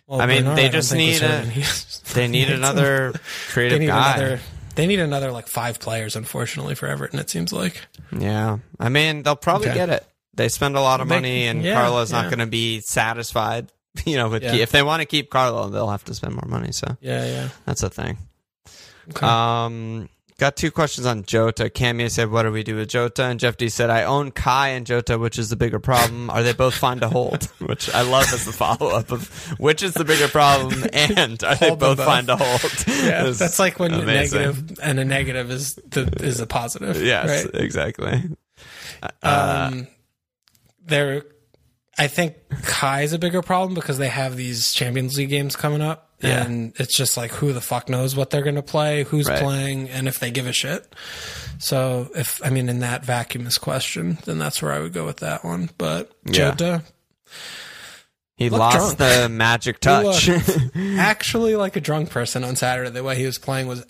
Well, 0.06 0.20
I 0.20 0.26
mean, 0.26 0.42
Bernard, 0.42 0.58
they 0.58 0.68
just 0.68 0.92
need 0.92 1.22
a- 1.22 1.28
hurt, 1.28 1.42
and 1.44 1.52
he's- 1.52 2.00
they 2.14 2.26
need 2.28 2.50
another 2.50 3.12
They 3.46 3.52
creative 3.52 3.80
need 3.80 3.86
guy. 3.86 4.16
another. 4.16 4.40
They 4.76 4.86
need 4.86 5.00
another 5.00 5.30
like 5.32 5.48
five 5.48 5.78
players, 5.80 6.16
unfortunately, 6.16 6.74
for 6.74 6.86
Everton. 6.88 7.18
It 7.18 7.28
seems 7.30 7.52
like. 7.52 7.80
Yeah, 8.16 8.58
I 8.78 8.88
mean 8.88 9.22
they'll 9.22 9.36
probably 9.36 9.68
Okay. 9.68 9.76
get 9.78 9.88
it. 9.90 10.06
They 10.34 10.48
spend 10.48 10.76
a 10.76 10.80
lot 10.80 11.00
of 11.00 11.08
They- 11.08 11.14
money, 11.16 11.46
and 11.48 11.62
yeah, 11.62 11.74
Carlo's 11.74 12.12
not 12.12 12.26
going 12.26 12.38
to 12.38 12.46
be 12.46 12.80
satisfied. 12.80 13.70
You 14.06 14.16
know, 14.16 14.28
with 14.28 14.44
Yeah. 14.44 14.54
if 14.54 14.70
they 14.70 14.84
want 14.84 15.00
to 15.00 15.04
keep 15.06 15.30
Carlo, 15.30 15.68
they'll 15.68 15.90
have 15.90 16.04
to 16.04 16.14
spend 16.14 16.34
more 16.34 16.46
money. 16.46 16.70
So 16.70 16.96
Yeah, 17.00 17.26
yeah. 17.26 17.48
that's 17.66 17.82
a 17.82 17.90
thing. 17.90 18.18
Okay. 19.10 19.26
Um, 19.26 20.08
got 20.40 20.56
two 20.56 20.70
questions 20.72 21.06
on 21.06 21.22
Jota. 21.22 21.64
Camia 21.70 22.10
said, 22.10 22.30
"What 22.30 22.42
do 22.42 22.50
we 22.50 22.64
do 22.64 22.74
with 22.76 22.88
Jota?" 22.88 23.24
And 23.24 23.38
Jeff 23.38 23.56
D 23.56 23.68
said, 23.68 23.90
"I 23.90 24.02
own 24.02 24.32
Kai 24.32 24.68
and 24.70 24.84
Jota, 24.86 25.18
which 25.18 25.38
is 25.38 25.50
the 25.50 25.56
bigger 25.56 25.78
problem. 25.78 26.30
Are 26.30 26.42
they 26.42 26.52
both 26.52 26.74
fine 26.74 26.98
to 27.00 27.08
hold?" 27.08 27.44
which 27.60 27.88
I 27.94 28.02
love 28.02 28.32
as 28.32 28.44
the 28.46 28.52
follow 28.52 28.88
up 28.90 29.12
of 29.12 29.28
which 29.60 29.82
is 29.84 29.94
the 29.94 30.04
bigger 30.04 30.26
problem, 30.28 30.84
and 30.92 31.42
are 31.44 31.54
they 31.54 31.68
Hold 31.68 31.78
both, 31.78 31.98
both. 31.98 32.06
fine 32.06 32.26
to 32.26 32.36
hold? 32.36 32.62
yeah, 33.04 33.26
It's 33.26 33.38
that's 33.38 33.58
like 33.60 33.78
when 33.78 33.92
amazing. 33.92 34.40
negative 34.40 34.78
and 34.82 34.98
a 34.98 35.04
negative 35.04 35.50
is 35.50 35.74
the 35.74 36.10
is 36.22 36.40
a 36.40 36.46
positive. 36.46 37.00
Yes, 37.00 37.44
right? 37.44 37.54
exactly. 37.62 38.22
um, 39.22 39.86
there, 40.84 41.22
I 41.98 42.06
think 42.08 42.34
Kai 42.62 43.02
is 43.02 43.12
a 43.12 43.18
bigger 43.18 43.42
problem 43.42 43.74
because 43.74 43.98
they 43.98 44.08
have 44.08 44.36
these 44.36 44.72
Champions 44.72 45.16
League 45.16 45.28
games 45.30 45.56
coming 45.56 45.80
up, 45.80 46.09
Yeah. 46.22 46.44
and 46.44 46.72
it's 46.76 46.96
just 46.96 47.16
like 47.16 47.30
who 47.32 47.52
the 47.52 47.60
fuck 47.60 47.88
knows 47.88 48.14
what 48.14 48.30
they're 48.30 48.42
going 48.42 48.54
to 48.56 48.62
play, 48.62 49.04
who's 49.04 49.26
Right. 49.28 49.40
playing, 49.42 49.88
and 49.88 50.06
if 50.08 50.18
they 50.18 50.30
give 50.30 50.46
a 50.46 50.52
shit. 50.52 50.94
So 51.58 52.10
if 52.14 52.40
I 52.44 52.50
mean 52.50 52.68
in 52.68 52.80
that 52.80 53.04
vacuumous 53.04 53.58
question, 53.58 54.18
then 54.26 54.38
that's 54.38 54.60
where 54.62 54.72
I 54.72 54.80
would 54.80 54.92
go 54.92 55.06
with 55.06 55.18
that 55.18 55.44
one. 55.44 55.70
But 55.78 56.10
Yeah. 56.26 56.50
Jota, 56.52 56.82
He 58.36 58.48
lost 58.50 58.96
drunk. 58.96 58.98
the 58.98 59.28
magic 59.28 59.80
touch. 59.80 60.28
actually 60.76 61.56
like 61.56 61.76
a 61.76 61.80
drunk 61.80 62.10
person 62.10 62.44
on 62.44 62.56
Saturday, 62.56 62.90
the 62.90 63.02
way 63.04 63.16
he 63.16 63.26
was 63.26 63.38
playing 63.38 63.66
was 63.66 63.84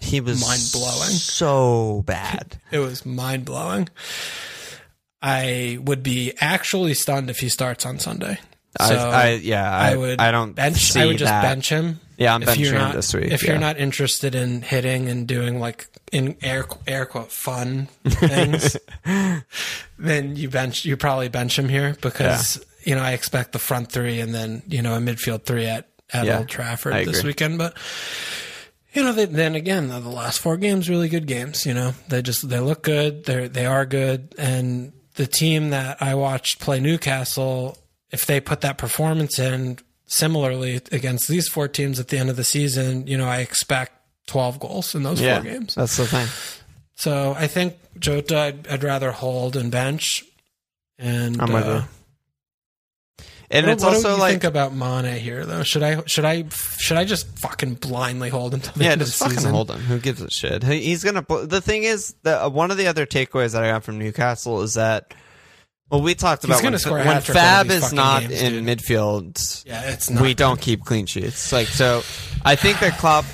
he 0.00 0.20
was 0.20 0.40
Mind-blowing. 0.40 1.10
So 1.10 2.02
bad. 2.06 2.60
it 2.70 2.78
was 2.78 3.04
mind 3.06 3.44
blowing. 3.44 3.88
I 5.22 5.78
would 5.82 6.02
be 6.02 6.34
actually 6.40 6.94
stunned 6.94 7.30
if 7.30 7.38
he 7.38 7.48
starts 7.48 7.84
on 7.86 7.98
Sunday. 7.98 8.38
So 8.80 8.94
I, 8.94 9.22
I 9.22 9.28
yeah. 9.34 9.70
I, 9.70 9.92
I 9.92 9.96
would 9.96 10.20
I 10.20 10.30
don't 10.30 10.52
bench. 10.52 10.96
I 10.96 11.06
would 11.06 11.18
just 11.18 11.30
that. 11.30 11.42
bench 11.42 11.68
him. 11.68 12.00
Yeah, 12.18 12.34
I'm 12.34 12.42
benching 12.42 12.58
you're 12.60 12.78
him 12.78 12.92
this 12.92 13.12
week. 13.12 13.30
If 13.30 13.42
yeah. 13.42 13.50
you're 13.50 13.60
not 13.60 13.78
interested 13.78 14.34
in 14.34 14.62
hitting 14.62 15.08
and 15.08 15.26
doing 15.26 15.60
like 15.60 15.88
in 16.12 16.36
air 16.42 16.64
air 16.86 17.06
quote 17.06 17.30
fun 17.30 17.86
things, 18.06 18.76
then 19.98 20.36
you 20.36 20.48
bench. 20.48 20.84
You 20.84 20.96
probably 20.96 21.28
bench 21.28 21.58
him 21.58 21.68
here 21.68 21.96
because 22.00 22.64
you 22.84 22.94
know 22.94 23.02
I 23.02 23.12
expect 23.12 23.52
the 23.52 23.58
front 23.58 23.92
three 23.92 24.20
and 24.20 24.34
then 24.34 24.62
you 24.66 24.82
know 24.82 24.94
a 24.94 24.98
midfield 24.98 25.44
three 25.44 25.66
at 25.66 25.88
at 26.12 26.24
Yeah, 26.24 26.38
Old 26.38 26.48
Trafford 26.48 26.94
I 26.94 27.04
this 27.04 27.18
agree. 27.18 27.30
weekend. 27.30 27.58
But 27.58 27.76
you 28.94 29.02
know, 29.02 29.12
they, 29.12 29.26
then 29.26 29.54
again, 29.54 29.88
the 29.88 30.00
last 30.00 30.40
four 30.40 30.56
games 30.56 30.88
really 30.88 31.08
good 31.10 31.26
games. 31.26 31.66
You 31.66 31.74
know, 31.74 31.92
they 32.08 32.22
just 32.22 32.48
they 32.48 32.60
look 32.60 32.82
good. 32.82 33.24
They 33.26 33.46
they 33.48 33.66
are 33.66 33.84
good, 33.84 34.34
and 34.38 34.92
the 35.16 35.26
team 35.26 35.70
that 35.70 36.00
I 36.00 36.14
watched 36.14 36.60
play 36.60 36.80
Newcastle, 36.80 37.76
if 38.10 38.26
they 38.26 38.40
put 38.40 38.60
that 38.62 38.78
performance 38.78 39.38
in 39.38 39.78
similarly 40.06 40.80
against 40.92 41.28
these 41.28 41.48
four 41.48 41.68
teams 41.68 41.98
at 41.98 42.08
the 42.08 42.18
end 42.18 42.30
of 42.30 42.36
the 42.36 42.44
season, 42.44 43.06
you 43.06 43.18
know, 43.18 43.26
I 43.28 43.38
expect 43.38 43.92
twelve 44.26 44.58
goals 44.60 44.94
in 44.94 45.02
those 45.02 45.20
yeah, 45.20 45.40
four 45.40 45.50
games. 45.50 45.74
that's 45.74 45.96
the 45.96 46.06
thing. 46.06 46.28
So 46.94 47.34
I 47.36 47.46
think 47.46 47.76
Jota, 47.98 48.38
I'd, 48.38 48.68
I'd 48.68 48.84
rather 48.84 49.12
hold 49.12 49.56
and 49.56 49.70
bench. 49.70 50.24
And 50.98 51.40
I'm 51.42 51.52
with 51.52 51.64
uh, 51.66 51.82
you. 53.18 53.24
And 53.50 53.66
what, 53.66 53.72
it's 53.74 53.84
what 53.84 53.90
do 53.90 53.96
also 53.96 54.14
you 54.14 54.20
like 54.20 54.30
think 54.32 54.44
about 54.44 54.74
Mane 54.74 55.18
here, 55.20 55.44
though? 55.46 55.62
Should 55.62 55.82
I 55.82 56.02
should 56.06 56.24
I 56.24 56.46
should 56.78 56.96
I 56.96 57.04
just 57.04 57.38
fucking 57.38 57.74
blindly 57.74 58.28
hold 58.28 58.54
until 58.54 58.72
the 58.72 58.84
Yeah, 58.84 58.92
end 58.92 59.02
of 59.02 59.06
just 59.06 59.18
the 59.18 59.24
fucking 59.26 59.38
season? 59.38 59.52
hold 59.52 59.70
him. 59.70 59.78
Who 59.80 59.98
gives 60.00 60.20
a 60.22 60.30
shit? 60.30 60.62
He's 60.64 61.04
gonna. 61.04 61.24
The 61.28 61.60
thing 61.60 61.84
is, 61.84 62.14
the 62.22 62.44
uh, 62.44 62.48
one 62.48 62.70
of 62.70 62.76
the 62.76 62.86
other 62.88 63.06
takeaways 63.06 63.52
that 63.52 63.62
I 63.62 63.68
got 63.70 63.84
from 63.84 63.98
Newcastle 63.98 64.62
is 64.62 64.74
that, 64.74 65.14
well, 65.90 66.02
we 66.02 66.14
talked 66.14 66.44
about 66.44 66.62
when, 66.62 66.72
when 66.72 66.80
hat-trick 66.80 67.06
one 67.06 67.16
of 67.16 67.24
Fab 67.26 67.70
is 67.70 67.92
not 67.92 68.22
games, 68.22 68.42
in 68.42 68.64
dude. 68.64 68.78
midfield. 68.78 69.64
Yeah, 69.66 69.90
it's 69.92 70.10
not. 70.10 70.22
we 70.22 70.34
don't 70.34 70.60
keep 70.60 70.84
clean 70.84 71.06
sheets. 71.06 71.52
Like 71.52 71.68
so, 71.68 72.02
I 72.44 72.56
think 72.56 72.80
that 72.80 72.98
Klopp 72.98 73.24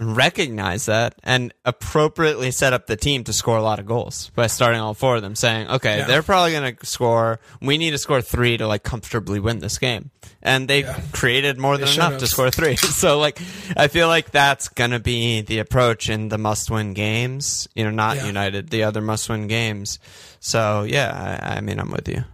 recognized 0.00 0.86
that 0.86 1.14
and 1.22 1.52
appropriately 1.64 2.50
set 2.50 2.72
up 2.72 2.86
the 2.86 2.96
team 2.96 3.22
to 3.24 3.32
score 3.32 3.56
a 3.58 3.62
lot 3.62 3.78
of 3.78 3.86
goals 3.86 4.30
by 4.34 4.46
starting 4.46 4.80
all 4.80 4.94
four 4.94 5.16
of 5.16 5.22
them, 5.22 5.34
saying, 5.34 5.68
"Okay, 5.68 5.98
Yeah. 5.98 6.06
they're 6.06 6.22
probably 6.22 6.52
going 6.52 6.74
to 6.76 6.86
score. 6.86 7.38
We 7.60 7.76
need 7.78 7.90
to 7.90 7.98
score 7.98 8.22
three 8.22 8.56
to 8.56 8.66
like 8.66 8.82
comfortably 8.82 9.40
win 9.40 9.58
this 9.58 9.78
game." 9.78 10.10
And 10.42 10.68
they 10.68 10.80
Yeah. 10.84 10.98
created 11.12 11.58
more 11.58 11.76
than 11.76 11.88
enough 11.88 12.16
to 12.18 12.26
score 12.26 12.50
three. 12.50 12.76
so 13.02 13.18
like, 13.18 13.38
I 13.76 13.88
feel 13.88 14.08
like 14.08 14.30
that's 14.30 14.68
going 14.68 14.92
to 14.92 15.00
be 15.00 15.42
the 15.42 15.58
approach 15.58 16.08
in 16.08 16.30
the 16.30 16.38
must-win 16.38 16.94
games. 16.94 17.68
You 17.74 17.84
know, 17.84 17.90
not 17.90 18.16
Yeah. 18.16 18.26
United, 18.26 18.70
the 18.70 18.84
other 18.84 19.02
must-win 19.02 19.48
games. 19.48 19.98
So 20.40 20.84
yeah, 20.84 21.38
I, 21.42 21.56
I 21.56 21.60
mean, 21.60 21.78
I'm 21.78 21.90
with 21.90 22.08
you, 22.08 22.24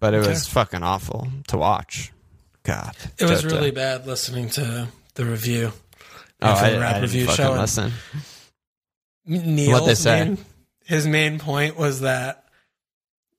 but 0.00 0.14
it 0.14 0.18
Okay. 0.18 0.28
was 0.30 0.46
fucking 0.46 0.82
awful 0.82 1.28
to 1.48 1.58
watch. 1.58 2.10
God, 2.64 2.94
It 3.18 3.26
was 3.26 3.44
really 3.44 3.70
bad 3.72 4.06
listening 4.06 4.48
to 4.50 4.88
the 5.16 5.24
review. 5.26 5.72
Oh, 6.42 6.52
I, 6.52 6.76
rap 6.78 6.96
I 6.96 7.00
review 7.00 7.26
show. 7.28 7.52
listen. 7.52 7.92
Neil's 9.26 9.72
What'd 9.72 9.88
they 9.88 9.94
say? 9.94 10.24
Main, 10.24 10.38
his 10.84 11.06
main 11.06 11.38
point 11.38 11.76
was 11.76 12.00
that 12.00 12.44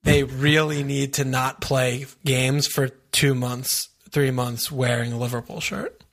they 0.04 0.24
really 0.24 0.84
need 0.84 1.14
to 1.16 1.26
not 1.26 1.62
play 1.62 2.06
games 2.26 2.68
for 2.68 2.90
two 3.12 3.36
months, 3.36 3.90
three 4.12 4.32
months 4.32 4.72
wearing 4.72 5.12
a 5.14 5.18
Liverpool 5.18 5.60
shirt. 5.60 6.04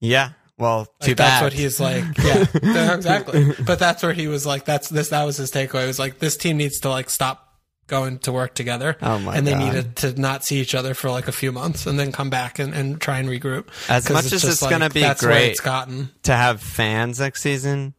Yeah. 0.00 0.30
Well, 0.56 0.86
too 1.00 1.10
Like, 1.10 1.16
bad. 1.16 1.16
that's 1.16 1.42
what 1.42 1.52
he's 1.52 1.80
like. 1.80 2.04
Yeah, 2.18 2.44
yeah, 2.62 2.94
exactly. 2.94 3.52
But 3.66 3.78
that's 3.78 4.02
where 4.02 4.12
he 4.12 4.28
was 4.28 4.46
like, 4.46 4.64
that's 4.64 4.88
this. 4.88 5.08
That 5.08 5.24
was 5.24 5.36
his 5.36 5.50
takeaway. 5.50 5.84
It 5.84 5.88
was 5.88 5.98
like 5.98 6.18
this 6.20 6.36
team 6.36 6.56
needs 6.58 6.78
to 6.80 6.90
like 6.90 7.10
stop 7.10 7.43
going 7.86 8.18
to 8.20 8.32
work 8.32 8.54
together. 8.54 8.96
Oh 9.02 9.18
my 9.18 9.36
and 9.36 9.46
they 9.46 9.52
God. 9.52 9.64
needed 9.64 9.96
to 9.96 10.20
not 10.20 10.44
see 10.44 10.60
each 10.60 10.74
other 10.74 10.94
for 10.94 11.10
like 11.10 11.28
a 11.28 11.32
few 11.32 11.52
months 11.52 11.86
and 11.86 11.98
then 11.98 12.12
come 12.12 12.30
back 12.30 12.58
and, 12.58 12.74
and 12.74 13.00
try 13.00 13.18
and 13.18 13.28
regroup. 13.28 13.66
As 13.88 14.08
much 14.10 14.32
as 14.32 14.44
it's 14.44 14.62
like, 14.62 14.70
gonna 14.70 14.90
be 14.90 15.00
that's 15.00 15.22
great 15.22 15.50
it's 15.50 15.60
gotten. 15.60 16.10
to 16.24 16.32
have 16.34 16.60
fans 16.62 17.20
next 17.20 17.42
season. 17.42 17.94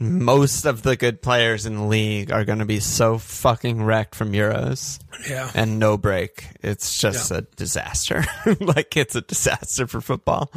Most 0.00 0.64
of 0.64 0.82
the 0.82 0.94
good 0.96 1.22
players 1.22 1.66
in 1.66 1.74
the 1.74 1.82
league 1.84 2.30
are 2.30 2.44
going 2.44 2.60
to 2.60 2.64
be 2.64 2.78
so 2.78 3.18
fucking 3.18 3.82
wrecked 3.82 4.14
from 4.14 4.30
Euros 4.32 5.00
Yeah. 5.28 5.50
and 5.56 5.80
no 5.80 5.96
break. 5.98 6.46
It's 6.62 7.00
just 7.00 7.32
a 7.32 7.42
disaster. 7.56 8.24
like 8.60 8.96
it's 8.96 9.16
a 9.16 9.22
disaster 9.22 9.88
for 9.88 10.00
football. 10.00 10.52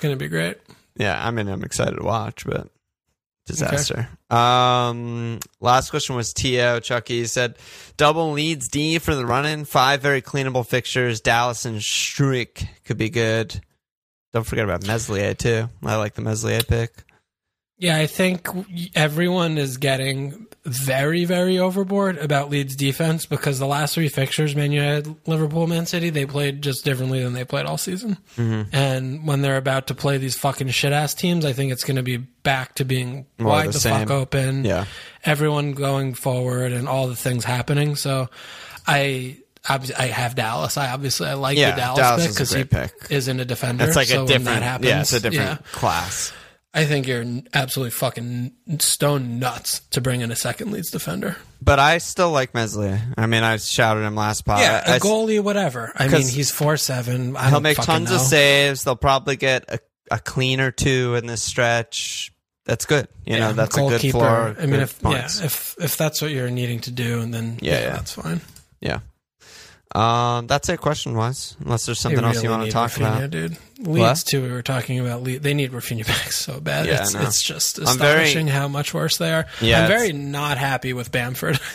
Gonna 0.00 0.14
be 0.14 0.28
great. 0.28 0.58
Yeah, 0.96 1.20
I 1.20 1.32
mean, 1.32 1.48
I'm 1.48 1.64
excited 1.64 1.96
to 1.96 2.04
watch, 2.04 2.44
but 2.46 2.68
disaster. 3.46 4.08
Um, 4.28 5.38
last 5.60 5.90
question 5.90 6.16
was 6.16 6.32
Tio 6.32 6.80
Chucky 6.80 7.20
He 7.20 7.26
said 7.26 7.56
double 7.96 8.32
leads 8.32 8.68
D 8.68 8.98
for 8.98 9.14
the 9.14 9.24
run 9.24 9.46
in. 9.46 9.64
Five 9.64 10.02
very 10.02 10.20
cleanable 10.20 10.66
fixtures. 10.66 11.20
Dallas 11.20 11.64
and 11.64 11.78
Struijk 11.78 12.66
could 12.84 12.98
be 12.98 13.08
good. 13.08 13.60
Don't 14.32 14.44
forget 14.44 14.64
about 14.64 14.86
Meslier 14.86 15.34
too. 15.34 15.68
I 15.82 15.96
like 15.96 16.14
the 16.14 16.22
Meslier 16.22 16.62
pick. 16.62 17.05
Yeah, 17.78 17.98
I 17.98 18.06
think 18.06 18.48
everyone 18.94 19.58
is 19.58 19.76
getting 19.76 20.46
very, 20.64 21.26
very 21.26 21.58
overboard 21.58 22.16
about 22.16 22.48
Leeds 22.48 22.74
defense 22.74 23.26
because 23.26 23.58
the 23.58 23.66
last 23.66 23.94
three 23.94 24.08
fixtures, 24.08 24.56
Man 24.56 24.72
United, 24.72 25.14
Liverpool, 25.28 25.66
Man 25.66 25.84
City, 25.84 26.08
they 26.08 26.24
played 26.24 26.62
just 26.62 26.86
differently 26.86 27.22
than 27.22 27.34
they 27.34 27.44
played 27.44 27.66
all 27.66 27.76
season. 27.76 28.16
Mm-hmm. 28.38 28.74
And 28.74 29.26
when 29.26 29.42
they're 29.42 29.58
about 29.58 29.88
to 29.88 29.94
play 29.94 30.16
these 30.16 30.36
fucking 30.36 30.68
shit 30.70 30.92
ass 30.92 31.12
teams, 31.12 31.44
I 31.44 31.52
think 31.52 31.70
it's 31.70 31.84
going 31.84 31.96
to 31.96 32.02
be 32.02 32.16
back 32.16 32.76
to 32.76 32.84
being 32.86 33.26
More 33.38 33.50
wide 33.50 33.68
the 33.68 33.78
the, 33.78 33.90
fuck 33.90 34.10
open. 34.10 34.64
Yeah. 34.64 34.86
Everyone 35.24 35.72
going 35.72 36.14
forward 36.14 36.72
and 36.72 36.88
all 36.88 37.08
the 37.08 37.16
things 37.16 37.44
happening. 37.44 37.94
So 37.96 38.28
I. 38.86 39.38
I 39.68 40.06
have 40.06 40.36
Dallas. 40.36 40.76
I 40.76 40.92
obviously 40.92 41.26
I 41.26 41.34
like 41.34 41.58
Yeah, 41.58 41.72
the 41.72 41.76
Dallas, 41.78 41.98
Dallas 41.98 42.26
pick 42.26 42.34
because 42.34 42.52
he 42.52 42.62
pick. 42.62 42.92
isn't 43.10 43.40
a 43.40 43.44
defender. 43.44 43.84
It's 43.84 43.96
like 43.96 44.06
so 44.06 44.22
a 44.22 44.26
different. 44.28 44.62
happens, 44.62 44.88
yeah, 44.88 45.00
it's 45.00 45.12
a 45.12 45.18
different 45.18 45.60
yeah. 45.60 45.72
class. 45.72 46.32
I 46.76 46.84
think 46.84 47.06
you're 47.06 47.24
absolutely 47.54 47.90
fucking 47.92 48.52
stone 48.80 49.38
nuts 49.38 49.80
to 49.90 50.00
bring 50.02 50.20
in 50.20 50.30
a 50.30 50.36
second 50.36 50.70
Leeds 50.72 50.90
defender. 50.90 51.36
But 51.62 51.78
I 51.78 51.98
still 51.98 52.30
like 52.30 52.52
Meslier. 52.54 53.00
I 53.16 53.26
mean, 53.26 53.42
I 53.42 53.56
shouted 53.56 54.00
him 54.04 54.14
last 54.14 54.44
pod. 54.44 54.60
Yeah, 54.60 54.82
a 54.92 54.94
I- 54.96 54.98
goalie, 54.98 55.42
whatever. 55.42 55.90
I 55.96 56.06
mean, 56.08 56.28
he's 56.28 56.50
four 56.50 56.76
seven. 56.76 57.34
I 57.36 57.48
He'll 57.50 57.60
make 57.60 57.78
tons 57.78 58.10
know. 58.10 58.16
of 58.16 58.20
saves. 58.22 58.84
They'll 58.84 58.94
probably 58.94 59.36
get 59.36 59.64
a, 59.68 59.80
a 60.10 60.18
clean 60.20 60.60
or 60.60 60.70
two 60.70 61.14
in 61.14 61.26
this 61.26 61.42
stretch. 61.42 62.30
That's 62.66 62.84
good. 62.84 63.08
You 63.24 63.38
know, 63.38 63.46
Yeah, 63.48 63.52
that's 63.52 63.76
a 63.76 63.80
good 63.80 63.88
goalkeeper. 63.90 64.18
floor. 64.18 64.56
I 64.60 64.66
mean, 64.66 64.80
if 64.80 65.00
points. 65.00 65.40
yeah, 65.40 65.46
if 65.46 65.76
if 65.80 65.96
that's 65.96 66.20
what 66.20 66.30
you're 66.30 66.50
needing 66.50 66.80
to 66.80 66.90
do, 66.90 67.20
and 67.22 67.32
then 67.32 67.58
Yeah, 67.62 67.72
yeah, 67.72 67.80
yeah. 67.80 67.90
that's 67.92 68.12
fine. 68.12 68.40
Yeah. 68.80 68.98
Um, 69.94 70.46
that's 70.46 70.68
it 70.68 70.80
question 70.80 71.14
wise. 71.14 71.56
Unless 71.64 71.86
there's 71.86 72.00
something 72.00 72.20
They 72.20 72.26
else 72.26 72.42
you 72.42 72.50
want 72.50 72.64
to 72.66 72.70
talk 72.70 72.90
Rafinha, 72.90 73.16
about. 73.18 73.30
dude. 73.30 73.56
Leeds 73.78 74.24
too. 74.24 74.42
We 74.42 74.50
were 74.50 74.62
talking 74.62 74.98
about 74.98 75.22
Le- 75.22 75.38
they 75.38 75.54
need 75.54 75.72
Rafinha 75.72 76.06
back 76.06 76.32
so 76.32 76.60
bad. 76.60 76.86
Yeah, 76.86 77.02
it's, 77.02 77.14
know. 77.14 77.22
it's 77.22 77.42
just 77.42 77.78
I'm 77.78 77.96
very- 77.98 78.24
astonishing 78.24 78.48
how 78.48 78.68
much 78.68 78.92
worse 78.92 79.16
they 79.16 79.32
are. 79.32 79.46
Yeah, 79.60 79.82
I'm 79.82 79.88
very 79.88 80.12
not 80.12 80.58
happy 80.58 80.92
with 80.92 81.10
Bamford. 81.12 81.58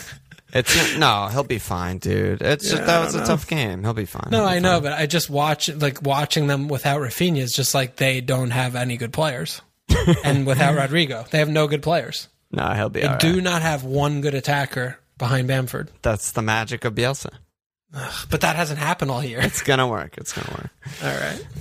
It's 0.54 0.98
no, 0.98 1.28
he'll 1.32 1.46
be 1.46 1.60
fine, 1.60 2.00
dude. 2.00 2.42
It's 2.42 2.70
just 2.70 2.86
that 2.86 3.00
was 3.06 3.16
a 3.16 3.26
tough 3.26 3.48
game. 3.48 3.84
He'll 3.84 3.94
be 3.94 4.04
fine. 4.04 4.28
no, 4.32 4.42
be 4.42 4.48
I 4.56 4.60
know, 4.60 4.74
fine. 4.74 4.84
but 4.84 4.92
I 4.92 5.06
just 5.06 5.30
watch 5.30 5.70
like 5.70 6.02
watching 6.02 6.48
them 6.48 6.68
without 6.68 7.00
Rafinha 7.00 7.38
is 7.38 7.54
just 7.54 7.74
like 7.74 7.96
they 7.96 8.20
don't 8.20 8.52
have 8.52 8.76
any 8.76 8.98
good 8.98 9.14
players, 9.14 9.62
and 10.26 10.46
without 10.46 10.76
Rodrigo, 10.76 11.24
they 11.32 11.38
have 11.38 11.48
no 11.48 11.68
good 11.68 11.82
players. 11.82 12.28
No, 12.52 12.68
he'll 12.74 12.90
be 12.90 13.00
They 13.00 13.06
all 13.06 13.14
right. 13.14 13.22
do 13.22 13.40
not 13.40 13.62
have 13.62 13.86
one 13.86 14.20
good 14.20 14.34
attacker 14.34 15.00
behind 15.18 15.48
Bamford. 15.48 15.90
That's 16.02 16.34
the 16.34 16.42
magic 16.42 16.84
of 16.84 16.96
Bielsa. 16.96 17.30
But 18.30 18.40
that 18.42 18.56
hasn't 18.56 18.80
happened 18.80 19.12
all 19.12 19.22
year. 19.24 19.40
It's 19.42 19.62
gonna 19.62 19.88
work. 19.88 20.18
It's 20.18 20.32
gonna 20.32 20.50
work. 20.58 20.70
All 21.04 21.14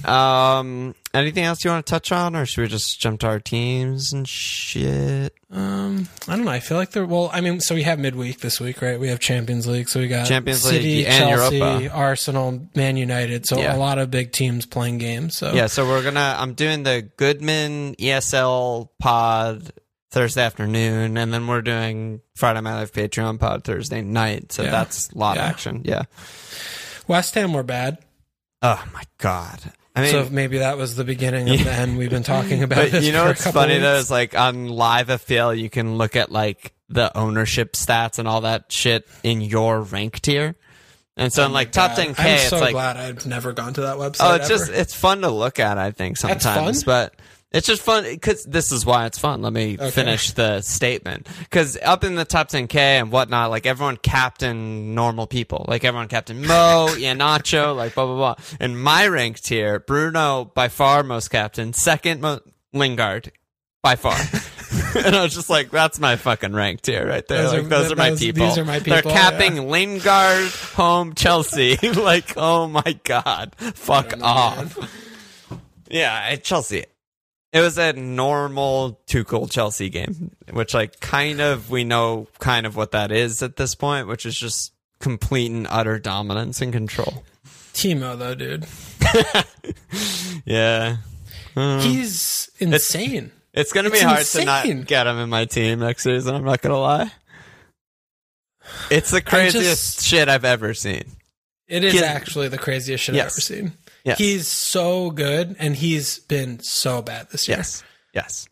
right. 0.07 0.59
Um, 0.59 0.95
anything 1.13 1.43
else 1.43 1.65
you 1.65 1.71
want 1.73 1.85
to 1.85 1.91
touch 1.91 2.13
on, 2.13 2.37
or 2.37 2.47
should 2.47 2.63
we 2.63 2.69
just 2.69 3.01
jump 3.01 3.21
to 3.21 3.27
our 3.27 3.41
teams 3.41 4.13
and 4.13 4.29
shit? 4.29 5.35
Um, 5.51 6.09
I 6.29 6.37
don't 6.37 6.45
know. 6.45 6.53
I 6.53 6.61
feel 6.61 6.77
like 6.77 6.93
they're 6.93 7.05
well. 7.05 7.31
I 7.33 7.41
mean, 7.41 7.59
so 7.61 7.75
we 7.75 7.83
have 7.83 7.99
midweek 7.99 8.39
this 8.41 8.61
week, 8.61 8.81
right? 8.81 9.01
We 9.01 9.09
have 9.09 9.19
Champions 9.19 9.67
League, 9.67 9.89
so 9.89 9.99
we 9.99 10.07
got 10.07 10.29
Champions 10.29 10.63
City, 10.63 10.99
League 10.99 11.07
and 11.07 11.29
Chelsea, 11.31 11.57
Europa. 11.59 11.91
Arsenal, 11.91 12.69
Man 12.77 12.97
United. 12.97 13.47
So 13.47 13.59
Yeah. 13.59 13.75
a 13.75 13.79
lot 13.79 13.99
of 13.99 14.13
big 14.13 14.31
teams 14.31 14.67
playing 14.67 14.99
games. 14.99 15.37
So 15.37 15.53
Yeah, 15.53 15.67
so 15.67 15.85
we're 15.89 16.05
gonna. 16.05 16.37
I'm 16.39 16.55
doing 16.55 16.85
the 16.85 17.03
Goodman 17.17 17.97
ESL 17.99 18.89
pod 19.01 19.73
Thursday 20.11 20.43
afternoon, 20.43 21.17
and 21.17 21.33
then 21.33 21.47
we're 21.47 21.63
doing 21.63 22.21
Friday 22.35 22.61
Night 22.61 22.75
Live 22.77 22.93
Patreon 22.93 23.39
pod 23.39 23.65
Thursday 23.65 24.03
night. 24.03 24.53
So 24.53 24.65
Yeah. 24.65 24.71
that's 24.71 25.11
a 25.13 25.19
lot 25.19 25.37
Yeah. 25.37 25.45
of 25.45 25.51
action. 25.51 25.83
Yeah. 25.85 26.03
West 27.07 27.35
Ham 27.35 27.53
were 27.53 27.63
bad. 27.63 27.99
Oh 28.63 28.83
my 28.93 29.03
god. 29.19 29.73
I 29.97 30.03
mean, 30.03 30.11
so 30.13 30.29
maybe 30.31 30.59
that 30.59 30.77
was 30.79 30.95
the 30.97 31.05
beginning 31.05 31.49
of 31.51 31.59
the 31.65 31.73
end 31.73 31.99
we've 31.99 32.11
been 32.11 32.23
talking 32.23 32.63
about. 32.63 32.77
but 32.77 32.91
this 32.93 33.05
you 33.05 33.13
know 33.13 33.25
what's 33.27 33.47
funny 33.51 33.79
though 33.79 33.97
is 33.97 34.11
like 34.11 34.37
on 34.39 34.69
Live 34.69 35.09
FPL, 35.09 35.59
you 35.59 35.71
can 35.71 35.97
look 35.97 36.17
at 36.17 36.31
like 36.31 36.73
the 36.89 37.17
ownership 37.17 37.73
stats 37.75 38.19
and 38.19 38.27
all 38.27 38.43
that 38.43 38.71
shit 38.73 39.09
in 39.23 39.41
your 39.41 39.81
rank 39.83 40.21
tier. 40.21 40.57
And 41.17 41.33
so 41.33 41.43
oh 41.43 41.47
in 41.47 41.53
like 41.53 41.71
top 41.73 41.93
Oh 41.93 41.97
God, 41.97 42.07
10k, 42.17 42.19
I'm 42.21 42.27
it's 42.29 42.49
so 42.49 42.59
like 42.61 42.73
glad 42.73 42.97
I've 42.97 43.27
never 43.27 43.53
gone 43.53 43.75
to 43.75 43.83
that 43.83 43.97
website. 43.97 44.17
Oh, 44.21 44.35
it's 44.37 44.51
ever. 44.51 44.59
just 44.59 44.71
it's 44.73 44.95
fun 44.95 45.21
to 45.23 45.31
look 45.31 45.59
at. 45.61 45.77
I 45.79 45.91
think 45.91 46.17
sometimes, 46.17 46.85
but 46.85 47.15
it's 47.53 47.67
just 47.67 47.83
fun 47.83 48.05
because 48.05 48.45
this 48.45 48.71
is 48.71 48.87
why 48.87 49.07
it's 49.07 49.19
fun. 49.19 49.43
Let 49.43 49.53
me 49.53 49.75
Okay. 49.77 49.91
finish 49.91 50.33
the 50.33 50.61
statement 50.63 51.27
because 51.41 51.77
up 51.83 52.05
in 52.05 52.15
the 52.15 52.25
top 52.25 52.49
10k 52.49 52.77
and 52.77 53.11
whatnot, 53.11 53.51
like 53.51 53.67
everyone 53.67 53.97
captain 53.97 54.95
normal 54.95 55.27
people, 55.27 55.65
like 55.69 55.85
everyone 55.85 56.09
captain 56.09 56.47
Mo, 56.47 56.89
Iheanacho, 56.93 57.75
like 57.77 57.95
blah 57.95 58.07
blah 58.07 58.17
blah. 58.17 58.35
In 58.61 58.79
my 58.79 59.07
ranked 59.09 59.45
tier, 59.45 59.81
Bruno 59.81 60.45
by 60.55 60.69
far 60.69 61.03
most 61.03 61.29
captain, 61.29 61.73
second 61.73 62.21
mo- 62.21 62.41
Lingard 62.73 63.33
by 63.83 63.97
far. 63.97 64.15
and 65.05 65.17
I 65.17 65.23
was 65.25 65.35
just 65.35 65.51
like, 65.51 65.71
that's 65.71 65.99
my 65.99 66.15
fucking 66.15 66.53
ranked 66.53 66.85
tier 66.85 67.05
right 67.09 67.27
there. 67.27 67.43
Those 67.43 67.53
like 67.53 67.63
are- 67.63 67.69
those 67.69 67.93
are 67.93 67.97
my 67.97 68.11
those- 68.11 68.21
people. 68.21 68.47
these 68.47 68.59
are 68.59 68.65
my 68.65 68.79
people. 68.79 68.93
They're 68.93 69.03
capping 69.03 69.69
Lingard, 69.69 70.51
home 70.75 71.15
Chelsea. 71.15 71.77
like, 71.95 72.35
oh 72.37 72.69
my 72.69 72.99
god, 73.03 73.57
fuck 73.59 74.13
oh, 74.15 74.19
know, 74.19 74.25
off. 74.25 74.79
Yeah, 75.91 76.37
Chelsea. 76.37 76.85
It 77.53 77.61
was 77.61 77.79
a 77.79 77.93
normal 77.93 79.01
Tuchel 79.09 79.51
Chelsea 79.51 79.89
game, 79.89 80.31
which 80.53 80.73
like 80.73 81.01
kind 81.01 81.41
of 81.41 81.69
we 81.71 81.83
know 81.85 82.29
kind 82.39 82.65
of 82.67 82.77
what 82.77 82.93
that 82.93 83.11
is 83.11 83.43
at 83.43 83.57
this 83.57 83.75
point, 83.75 84.07
which 84.07 84.25
is 84.25 84.39
just 84.39 84.73
complete 85.01 85.51
and 85.51 85.67
utter 85.69 85.99
dominance 85.99 86.61
and 86.63 86.73
control. 86.73 87.25
Timo 87.75 88.17
though, 88.19 88.35
dude. 88.35 88.67
Yeah. 90.45 90.97
Uh, 91.57 91.81
He's 91.83 92.51
insane. 92.59 93.31
it's 93.53 93.73
gonna 93.73 93.91
be 93.91 93.97
it's 93.97 94.05
hard 94.05 94.25
to 94.25 94.45
not 94.45 94.87
get 94.87 95.07
him 95.07 95.19
in 95.19 95.29
my 95.29 95.45
team 95.45 95.81
next 95.81 96.05
season. 96.05 96.35
I'm 96.35 96.45
not 96.45 96.63
gonna 96.63 96.79
lie. 96.79 97.11
It's 98.91 99.11
the 99.11 99.21
craziest 99.21 99.65
just- 99.99 100.07
shit 100.07 100.29
I've 100.29 100.45
ever 100.45 100.75
seen. 100.75 101.03
It 101.69 101.85
is 101.85 101.95
He- 101.95 102.01
actually 102.05 102.49
the 102.49 102.59
craziest 102.59 103.05
shit 103.05 103.15
Yes. 103.17 103.25
I've 103.25 103.33
ever 103.33 103.41
seen. 103.41 103.73
Yes. 104.05 104.19
He's 104.19 104.49
so 104.49 105.11
good, 105.11 105.57
and 105.59 105.77
he's 105.77 106.19
been 106.21 106.61
so 106.61 107.03
bad 107.03 107.29
this 107.31 107.47
year. 107.49 107.59
Yes. 107.59 107.83
Yes. 108.15 108.49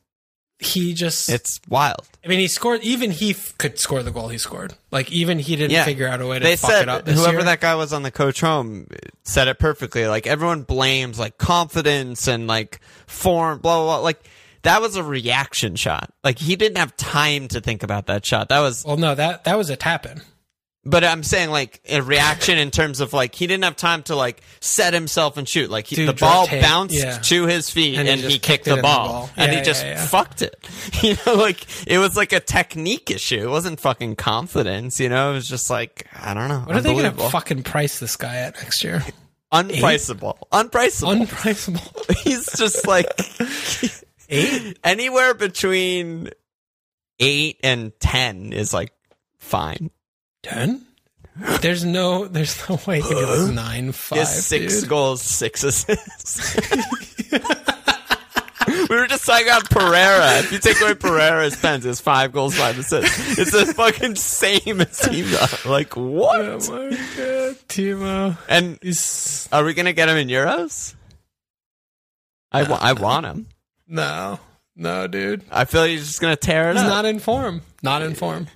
He 0.60 0.92
just. 0.92 1.28
It's 1.28 1.60
wild. 1.68 2.08
I 2.24 2.28
mean, 2.28 2.40
he 2.40 2.48
scored. 2.48 2.82
Even 2.82 3.12
he 3.12 3.30
f- 3.30 3.56
could 3.58 3.78
score 3.78 4.02
the 4.02 4.10
goal 4.10 4.26
he 4.28 4.38
scored. 4.38 4.74
Like 4.90 5.12
even 5.12 5.38
he 5.38 5.54
didn't 5.54 5.70
Yeah. 5.70 5.84
figure 5.84 6.08
out 6.08 6.20
a 6.20 6.26
way 6.26 6.40
to 6.40 6.44
they 6.44 6.56
fuck 6.56 6.70
said 6.70 6.82
it 6.82 6.88
up. 6.88 7.04
This 7.04 7.16
whoever 7.18 7.36
year. 7.38 7.44
that 7.44 7.60
guy 7.60 7.76
was 7.76 7.92
on 7.92 8.02
the 8.02 8.10
coach 8.10 8.40
home 8.40 8.88
said 9.22 9.46
it 9.46 9.60
perfectly. 9.60 10.06
Like 10.08 10.26
everyone 10.26 10.62
blames 10.64 11.16
like 11.18 11.38
confidence 11.38 12.26
and 12.26 12.48
like 12.48 12.80
form, 13.06 13.60
blah 13.60 13.76
blah. 13.76 13.96
blah. 13.98 13.98
Like 14.04 14.20
that 14.62 14.80
was 14.82 14.96
a 14.96 15.04
reaction 15.04 15.76
shot. 15.76 16.12
Like 16.24 16.38
he 16.40 16.56
didn't 16.56 16.78
have 16.78 16.96
time 16.96 17.46
to 17.48 17.60
think 17.60 17.84
about 17.84 18.06
that 18.06 18.26
shot. 18.26 18.48
That 18.48 18.58
was, 18.60 18.84
Well, 18.84 18.96
no 18.96 19.14
that 19.14 19.44
that 19.44 19.56
was 19.56 19.70
a 19.70 19.76
tap 19.76 20.06
in. 20.06 20.20
But 20.88 21.04
I'm 21.04 21.22
saying 21.22 21.50
like 21.50 21.82
a 21.88 22.00
reaction 22.00 22.56
in 22.56 22.70
terms 22.70 23.00
of 23.00 23.12
like 23.12 23.34
he 23.34 23.46
didn't 23.46 23.64
have 23.64 23.76
time 23.76 24.02
to 24.04 24.16
like 24.16 24.42
set 24.60 24.94
himself 24.94 25.36
and 25.36 25.46
shoot. 25.46 25.68
Like 25.70 25.86
he, 25.86 25.96
Dude, 25.96 26.08
the 26.08 26.12
ball 26.14 26.46
bounced 26.48 26.94
yeah. 26.94 27.18
to 27.18 27.46
his 27.46 27.68
feet 27.68 27.98
And 27.98 28.08
and, 28.08 28.20
he 28.22 28.28
he, 28.32 28.38
kicked 28.38 28.64
the 28.64 28.70
in 28.70 28.76
the 28.76 28.82
ball, 28.82 29.06
ball. 29.06 29.30
and 29.36 29.52
Yeah, 29.52 29.58
he 29.58 29.64
just 29.64 29.84
yeah, 29.84 30.04
fucked 30.06 30.42
it. 30.42 30.56
You 31.02 31.16
know, 31.26 31.34
like 31.34 31.64
it 31.86 31.98
was 31.98 32.16
like 32.16 32.32
a 32.32 32.40
technique 32.40 33.10
issue. 33.10 33.40
It 33.40 33.50
wasn't 33.50 33.78
fucking 33.80 34.16
confidence. 34.16 34.98
You 34.98 35.08
know, 35.08 35.30
it 35.32 35.34
was 35.34 35.48
just 35.48 35.68
like 35.70 36.06
I 36.14 36.32
don't 36.34 36.48
know. 36.48 36.60
What 36.60 36.76
are 36.76 36.80
they 36.80 36.94
to 36.94 37.10
fucking 37.12 37.62
price 37.64 38.00
this 38.00 38.16
guy 38.16 38.36
at 38.38 38.56
next 38.56 38.82
year? 38.82 39.04
unpriceable. 39.52 40.48
Unpriceable. 40.50 41.12
Unpriceable. 41.12 41.80
He's 42.16 42.46
just 42.56 42.86
like 42.86 43.06
Eight? 44.28 44.78
anywhere 44.82 45.34
between 45.34 46.30
eight 47.20 47.60
and 47.62 47.92
ten 48.00 48.52
is 48.52 48.72
like 48.72 48.92
fine. 49.38 49.90
Ten? 50.42 50.84
There's 51.60 51.84
no, 51.84 52.26
there's 52.26 52.68
no 52.68 52.80
way 52.86 53.00
he 53.00 53.14
was 53.14 53.48
nine 53.50 53.92
five. 53.92 54.18
has 54.20 54.44
six 54.46 54.80
dude. 54.80 54.88
goals, 54.88 55.22
six 55.22 55.62
assists. 55.62 56.56
we 58.90 58.96
were 58.96 59.06
just 59.06 59.24
talking 59.24 59.46
about 59.46 59.70
Pereira. 59.70 60.38
If 60.38 60.50
you 60.52 60.58
take 60.58 60.80
away 60.80 60.94
Pereira's 60.94 61.54
pens, 61.56 61.86
it's 61.86 62.00
five 62.00 62.32
goals, 62.32 62.56
five 62.56 62.76
assists. 62.78 63.38
It's 63.38 63.52
the 63.52 63.66
fucking 63.72 64.16
same 64.16 64.80
as 64.80 64.98
Timo. 65.00 65.64
Like 65.68 65.96
what? 65.96 66.40
Oh 66.40 66.58
my 66.58 66.90
god, 66.90 67.56
Timo. 67.68 68.36
And 68.48 68.78
He's 68.82 69.48
are 69.52 69.62
we 69.64 69.74
gonna 69.74 69.92
get 69.92 70.08
him 70.08 70.16
in 70.16 70.26
euros? 70.28 70.94
I, 72.50 72.62
wa- 72.64 72.78
I 72.80 72.94
want 72.94 73.26
him. 73.26 73.46
no, 73.86 74.40
no, 74.74 75.06
dude. 75.06 75.44
I 75.50 75.66
feel 75.66 75.82
like 75.82 75.90
he's 75.90 76.06
just 76.06 76.20
gonna 76.20 76.34
tear 76.36 76.70
it 76.70 76.74
He's 76.74 76.82
up. 76.82 76.88
not 76.88 77.04
in 77.04 77.18
form. 77.20 77.62
Not 77.82 78.02
in 78.02 78.14
form. 78.14 78.48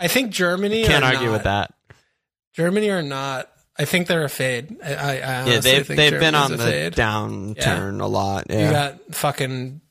I 0.00 0.08
think 0.08 0.32
Germany. 0.32 0.84
Can't 0.84 1.04
are 1.04 1.08
argue 1.12 1.26
not. 1.26 1.32
with 1.32 1.42
that. 1.44 1.74
Germany 2.54 2.90
are 2.90 3.02
not. 3.02 3.50
I 3.78 3.84
think 3.84 4.06
they're 4.06 4.24
a 4.24 4.28
fade. 4.28 4.76
I, 4.82 4.94
I, 4.94 5.46
Yeah, 5.46 5.60
they've 5.60 5.86
think 5.86 5.98
they've 5.98 6.18
been 6.18 6.34
on 6.34 6.52
the 6.52 6.58
fade. 6.58 6.94
downturn 6.94 8.00
a 8.00 8.06
lot. 8.06 8.50
You 8.50 8.70
got 8.70 9.14
fucking 9.14 9.82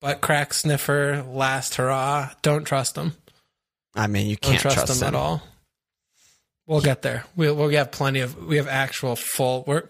butt 0.00 0.20
crack 0.20 0.54
sniffer, 0.54 1.24
last 1.28 1.74
hurrah. 1.74 2.30
Don't 2.42 2.64
trust 2.64 2.94
them. 2.94 3.12
I 3.94 4.06
mean 4.06 4.28
you 4.28 4.36
can't 4.36 4.60
trust, 4.60 4.76
trust, 4.76 5.00
them 5.00 5.08
at 5.08 5.14
all. 5.14 5.42
We'll 6.66 6.80
get 6.80 7.02
there. 7.02 7.24
We'll 7.36 7.54
we'll 7.54 7.70
have 7.70 7.92
plenty 7.92 8.20
of. 8.20 8.36
We 8.46 8.56
have 8.56 8.66
actual 8.68 9.16
full. 9.16 9.64
We're 9.66 9.84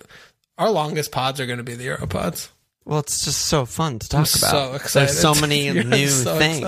our 0.59 0.71
longest 0.71 1.13
pods 1.13 1.41
are 1.41 1.47
going 1.47 1.59
to 1.59 1.65
be 1.65 1.75
the 1.75 1.87
Europods. 1.87 2.49
Well, 2.87 2.99
it's 2.99 3.24
just 3.24 3.47
so 3.47 3.64
fun 3.64 3.99
to 3.99 4.09
talk 4.09 4.18
I'm 4.18 4.22
about. 4.22 4.51
so 4.51 4.74
excited. 4.74 5.09
There's 5.09 5.18
so 5.18 5.35
many 5.35 5.70
new 5.85 6.07
so 6.09 6.37
things. 6.39 6.59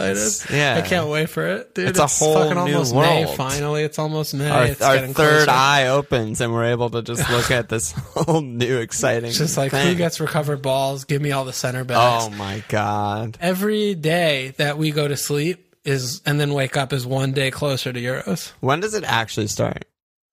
excited. 0.40 0.56
Yeah, 0.56 0.80
I 0.82 0.86
can't 0.88 1.08
wait 1.08 1.28
for 1.28 1.46
it, 1.46 1.74
dude. 1.74 1.88
It's 1.90 1.98
a 1.98 2.06
whole 2.06 2.34
fucking 2.34 2.54
new 2.54 2.72
almost 2.72 2.94
May. 2.94 3.24
world. 3.26 3.36
Finally, 3.36 3.82
it's 3.82 3.98
almost 3.98 4.32
May. 4.32 4.48
Our, 4.48 4.64
it's 4.64 4.80
our 4.80 4.98
third 4.98 5.14
closer. 5.14 5.50
eye 5.50 5.88
opens 5.88 6.40
and 6.40 6.54
we're 6.54 6.64
able 6.70 6.88
to 6.88 7.02
just 7.02 7.28
look 7.30 7.50
at 7.50 7.68
this 7.68 7.92
whole 8.14 8.40
new 8.40 8.78
exciting. 8.78 9.28
It's 9.28 9.36
just 9.38 9.58
like 9.58 9.72
who 9.72 9.94
gets 9.94 10.18
recovered 10.18 10.62
balls? 10.62 11.04
Give 11.04 11.20
me 11.20 11.32
all 11.32 11.44
the 11.44 11.52
center 11.52 11.84
backs. 11.84 12.24
Oh 12.24 12.30
my 12.30 12.62
god! 12.68 13.36
Every 13.40 13.94
day 13.94 14.54
that 14.56 14.78
we 14.78 14.92
go 14.92 15.06
to 15.06 15.18
sleep 15.18 15.74
is 15.84 16.22
and 16.24 16.40
then 16.40 16.54
wake 16.54 16.78
up 16.78 16.94
is 16.94 17.06
one 17.06 17.32
day 17.32 17.50
closer 17.50 17.92
to 17.92 18.00
Euros. 18.00 18.52
When 18.60 18.80
does 18.80 18.94
it 18.94 19.04
actually 19.04 19.48
start? 19.48 19.84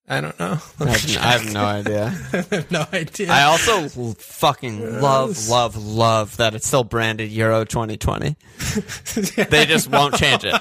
I 0.06 0.20
don't 0.20 0.38
know. 0.38 0.58
I 0.82 0.86
have, 0.90 1.18
I 1.18 1.32
have 1.38 1.54
no 1.54 1.64
idea. 1.64 2.06
I 2.34 2.56
have 2.56 2.72
no 2.72 2.86
idea. 2.92 3.32
I 3.32 3.44
also 3.44 3.88
fucking 4.16 5.00
love, 5.02 5.48
love, 5.48 5.78
love 5.78 6.36
that 6.38 6.54
it's 6.56 6.68
still 6.68 6.84
branded 6.84 7.32
Euro 7.32 7.64
2020. 7.64 8.36
They 9.50 9.66
just 9.66 9.90
won't 9.90 10.16
change 10.16 10.44
it. 10.46 10.54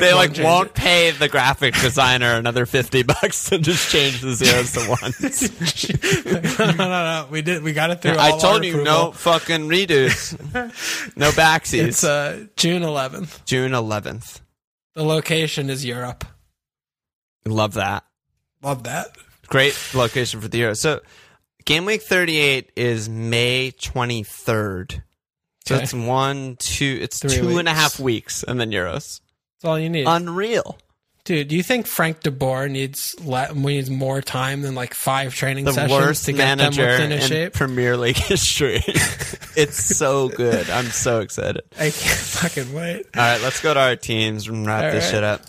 they 0.00 0.12
like 0.12 0.36
won't 0.38 0.68
it. 0.68 0.74
pay 0.74 1.10
the 1.12 1.28
graphic 1.28 1.74
designer 1.74 2.34
another 2.34 2.66
50 2.66 3.04
bucks 3.04 3.48
to 3.50 3.58
just 3.58 3.90
change 3.90 4.20
the 4.20 4.34
zeros 4.34 4.72
to 4.72 4.96
ones. 5.00 6.58
no, 6.58 6.66
no, 6.72 6.74
no. 6.88 7.28
We 7.30 7.42
did. 7.42 7.62
We 7.62 7.72
got 7.72 7.90
it 7.90 8.02
through. 8.02 8.16
I 8.18 8.36
told 8.38 8.64
you 8.64 8.80
approval. 8.80 8.92
no 9.06 9.12
fucking 9.12 9.68
redos, 9.68 10.34
no 11.16 11.30
backsies. 11.30 11.86
It's 11.88 12.04
uh, 12.04 12.46
June 12.56 12.82
11th. 12.82 13.44
June 13.44 13.72
11th. 13.72 14.40
The 14.94 15.04
location 15.04 15.70
is 15.70 15.84
Europe. 15.84 16.24
Love 17.44 17.74
that. 17.74 18.04
Love 18.62 18.84
that. 18.84 19.08
Great 19.48 19.78
location 19.94 20.40
for 20.40 20.48
the 20.48 20.58
Euro. 20.58 20.74
So, 20.74 21.00
game 21.64 21.84
week 21.84 22.02
38 22.02 22.72
is 22.76 23.08
May 23.08 23.70
23rd. 23.72 25.02
So 25.66 25.74
Okay. 25.74 25.84
it's 25.84 25.92
one, 25.94 26.56
two, 26.58 26.98
it's 27.00 27.18
Three 27.18 27.30
two 27.36 27.58
and 27.58 27.68
a 27.68 27.72
weeks. 27.72 27.80
half 27.80 27.98
weeks, 28.00 28.42
and 28.46 28.60
then 28.60 28.70
Euros. 28.70 29.20
That's 29.60 29.64
all 29.64 29.78
you 29.78 29.88
need, 29.88 30.04
Unreal. 30.06 30.78
dude. 31.24 31.48
Do 31.48 31.56
you 31.56 31.62
think 31.64 31.86
Frank 31.88 32.20
De 32.22 32.30
Boer 32.30 32.68
needs 32.68 33.16
le- 33.24 33.52
needs 33.52 33.90
more 33.90 34.22
time 34.22 34.62
than 34.62 34.76
like 34.76 34.94
five 34.94 35.34
training 35.34 35.64
The 35.64 35.72
sessions 35.72 35.92
worst 35.92 36.24
to 36.26 36.32
get 36.32 36.38
them 36.38 36.58
manager 36.58 36.86
within 36.86 37.10
a 37.10 37.16
in 37.16 37.20
shape? 37.20 37.52
Premier 37.54 37.96
League 37.96 38.16
history. 38.32 38.80
it's 39.56 39.96
so 39.96 40.28
good. 40.28 40.70
I'm 40.70 40.86
so 40.86 41.18
excited. 41.20 41.62
I 41.76 41.90
can't 41.90 41.94
fucking 42.18 42.72
wait. 42.72 43.06
All 43.16 43.22
right, 43.22 43.40
let's 43.40 43.60
go 43.60 43.74
to 43.74 43.80
our 43.80 43.96
teams 43.96 44.46
and 44.46 44.64
wrap 44.66 44.84
All 44.84 44.90
this 44.92 45.04
right. 45.06 45.10
shit 45.10 45.24
up. 45.24 45.40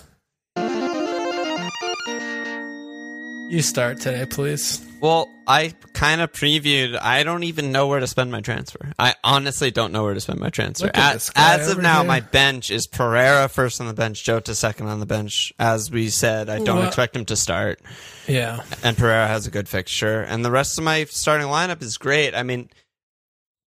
You 3.50 3.62
start 3.62 4.02
today, 4.02 4.26
please. 4.26 4.86
Well, 5.00 5.30
I 5.48 5.74
kind 5.94 6.20
of 6.20 6.34
previewed. 6.34 7.00
I 7.02 7.24
don't 7.24 7.44
even 7.44 7.72
know 7.72 7.88
where 7.88 8.02
to 8.02 8.08
spend 8.08 8.30
my 8.30 8.42
transfer. 8.42 8.92
I 9.00 9.16
honestly 9.24 9.72
don't 9.72 9.94
know 9.94 10.04
where 10.04 10.14
to 10.14 10.20
spend 10.20 10.40
my 10.40 10.50
transfer. 10.50 10.92
As, 10.94 11.32
as 11.34 11.70
of 11.70 11.82
now, 11.82 12.00
here. 12.00 12.08
my 12.08 12.20
bench 12.20 12.72
is 12.72 12.88
Pereira 12.88 13.48
first 13.48 13.80
on 13.80 13.88
the 13.88 13.94
bench, 13.94 14.24
Jota 14.26 14.54
second 14.54 14.88
on 14.88 15.00
the 15.00 15.06
bench. 15.06 15.54
As 15.60 15.90
we 15.90 16.10
said, 16.10 16.50
I 16.50 16.60
don't 16.60 16.86
expect 16.86 17.16
him 17.16 17.24
to 17.26 17.38
start, 17.38 17.80
Yeah. 18.28 18.64
and 18.84 18.98
Pereira 18.98 19.28
has 19.28 19.48
a 19.48 19.52
good 19.52 19.70
fixture. 19.70 20.22
And 20.24 20.44
the 20.44 20.52
rest 20.52 20.78
of 20.78 20.84
my 20.84 21.06
starting 21.06 21.48
lineup 21.48 21.82
is 21.82 21.98
great. 21.98 22.36
I 22.36 22.44
mean, 22.44 22.70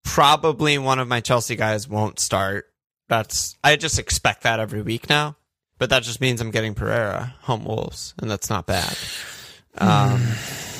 probably 0.05 0.76
one 0.76 0.99
of 0.99 1.09
my 1.09 1.20
Chelsea 1.20 1.57
guys 1.57 1.89
won't 1.89 2.20
start. 2.20 2.66
That's 3.09 3.57
I 3.64 3.76
just 3.76 3.99
expect 3.99 4.43
that 4.43 4.61
every 4.61 4.83
week 4.83 5.09
now. 5.09 5.37
But 5.78 5.89
that 5.89 6.03
just 6.03 6.20
means 6.20 6.43
I'm 6.43 6.51
getting 6.51 6.74
Pereira 6.74 7.35
home 7.41 7.64
Wolves, 7.64 8.12
and 8.20 8.31
that's 8.31 8.51
not 8.51 8.66
bad. 8.66 8.95
Um, 9.79 10.27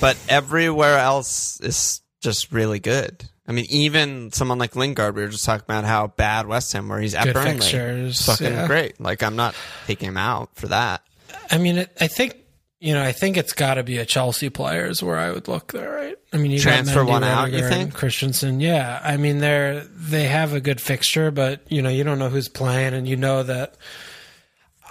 but 0.01 0.17
everywhere 0.29 0.99
else 0.99 1.61
is 1.61 2.01
just 2.21 2.53
really 2.53 2.79
good. 2.81 3.25
I 3.47 3.53
mean, 3.53 3.67
even 3.69 4.31
someone 4.33 4.59
like 4.59 4.77
Lingard, 4.77 5.17
we 5.17 5.23
were 5.23 5.29
just 5.29 5.45
talking 5.45 5.65
about 5.67 5.85
how 5.85 6.07
bad 6.09 6.47
West 6.47 6.73
Ham 6.73 6.89
where 6.89 7.01
He's 7.01 7.15
at 7.15 7.25
Good 7.25 7.35
Burnley. 7.35 7.53
fixtures, 7.53 8.25
Fucking 8.27 8.47
yeah. 8.53 8.67
great. 8.67 9.01
Like, 9.01 9.23
I'm 9.23 9.35
not 9.37 9.55
taking 9.87 10.09
him 10.09 10.17
out 10.17 10.51
for 10.55 10.69
that. 10.69 11.03
I 11.51 11.59
mean, 11.59 11.79
it, 11.79 11.97
I 12.01 12.07
think 12.07 12.37
you 12.79 12.95
know, 12.95 13.03
I 13.03 13.13
think 13.13 13.37
it's 13.37 13.53
got 13.53 13.75
to 13.75 13.83
be 13.83 13.99
a 13.99 14.07
Chelsea 14.07 14.49
player 14.49 14.87
is 14.87 15.03
where 15.03 15.19
I 15.19 15.31
would 15.33 15.49
look 15.49 15.73
there, 15.73 15.91
right? 15.91 16.17
I 16.33 16.39
mean, 16.39 16.51
you 16.51 16.59
Transfer 16.59 17.01
Mendy, 17.01 17.09
one 17.09 17.25
out, 17.25 17.49
you 17.51 17.57
Rudiger, 17.57 17.67
and 17.67 17.75
think? 17.75 17.95
Christensen? 17.95 18.61
Yeah, 18.61 19.01
I 19.05 19.17
mean, 19.19 19.39
they're 19.39 19.81
they 19.85 20.25
have 20.25 20.55
a 20.55 20.61
good 20.61 20.81
fixture, 20.81 21.31
but 21.31 21.61
you 21.71 21.83
know, 21.83 21.91
you 21.91 22.05
don't 22.05 22.19
know 22.19 22.31
who's 22.31 22.49
playing, 22.49 22.95
and 22.95 23.07
you 23.07 23.17
know 23.17 23.43
that. 23.43 23.75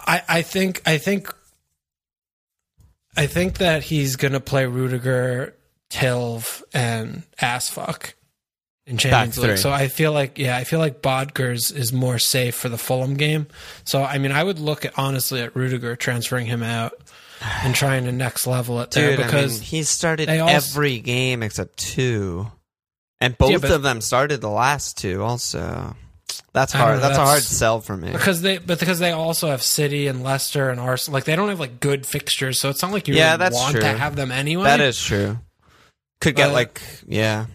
I 0.05 0.21
I 0.27 0.41
think 0.43 0.81
I 0.85 0.97
think. 0.97 1.33
I 3.19 3.27
think 3.27 3.57
that 3.57 3.83
he's 3.83 4.15
going 4.15 4.31
to 4.31 4.39
play 4.39 4.65
Rudiger, 4.65 5.53
Tilv, 5.89 6.63
and 6.73 7.23
Assfuck 7.41 8.13
in 8.87 8.97
Champions. 8.97 9.37
League. 9.37 9.57
So 9.57 9.71
I 9.71 9.89
feel 9.89 10.13
like, 10.13 10.37
yeah, 10.39 10.55
I 10.55 10.63
feel 10.63 10.79
like 10.79 11.01
Bodgers 11.01 11.75
is 11.75 11.91
more 11.91 12.17
safe 12.17 12.55
for 12.55 12.69
the 12.69 12.77
Fulham 12.77 13.15
game. 13.15 13.47
So 13.83 14.03
I 14.03 14.19
mean, 14.19 14.31
I 14.31 14.41
would 14.41 14.59
look 14.59 14.85
at 14.85 14.97
honestly 14.97 15.41
at 15.41 15.53
Rudiger 15.53 15.97
transferring 15.97 16.45
him 16.45 16.63
out 16.63 16.93
and 17.63 17.75
trying 17.75 18.05
to 18.05 18.13
next 18.13 18.47
level 18.47 18.79
it 18.79 18.91
there 18.91 19.17
Dude, 19.17 19.25
because 19.25 19.57
I 19.57 19.59
mean, 19.59 19.63
he 19.63 19.83
started 19.83 20.29
also- 20.29 20.53
every 20.53 20.99
game 20.99 21.43
except 21.43 21.77
two. 21.77 22.49
And 23.19 23.37
both 23.37 23.61
but- 23.61 23.71
of 23.71 23.83
them 23.83 23.99
started 23.99 24.39
the 24.39 24.49
last 24.49 24.97
two 24.97 25.21
also. 25.23 25.95
That's 26.53 26.73
hard. 26.73 26.95
know, 26.95 27.01
That's, 27.01 27.15
a 27.15 27.19
that's- 27.19 27.29
hard 27.29 27.43
sell 27.43 27.81
for 27.81 27.95
me. 27.97 28.11
because 28.11 28.41
they 28.41 28.57
but 28.57 28.79
because 28.79 28.99
they 28.99 29.11
also 29.11 29.47
have 29.49 29.61
City 29.61 30.07
and 30.07 30.23
Leicester 30.23 30.69
and 30.69 30.79
Arsenal. 30.79 31.13
Like 31.15 31.25
they 31.25 31.35
don't 31.35 31.49
have 31.49 31.59
like 31.59 31.79
good 31.79 32.05
fixtures, 32.05 32.59
so 32.59 32.69
it's 32.69 32.81
not 32.81 32.91
like 32.91 33.07
you 33.07 33.13
Yeah, 33.15 33.27
really 33.31 33.37
that's 33.39 33.55
want 33.55 33.71
true. 33.71 33.81
to 33.81 33.87
have 33.97 34.15
them 34.15 34.31
anyway. 34.31 34.63
That 34.65 34.81
is 34.81 35.01
true. 35.01 35.37
Could 36.21 36.35
get 36.35 36.47
But- 36.47 36.53
like 36.53 36.81
yeah. 37.07 37.45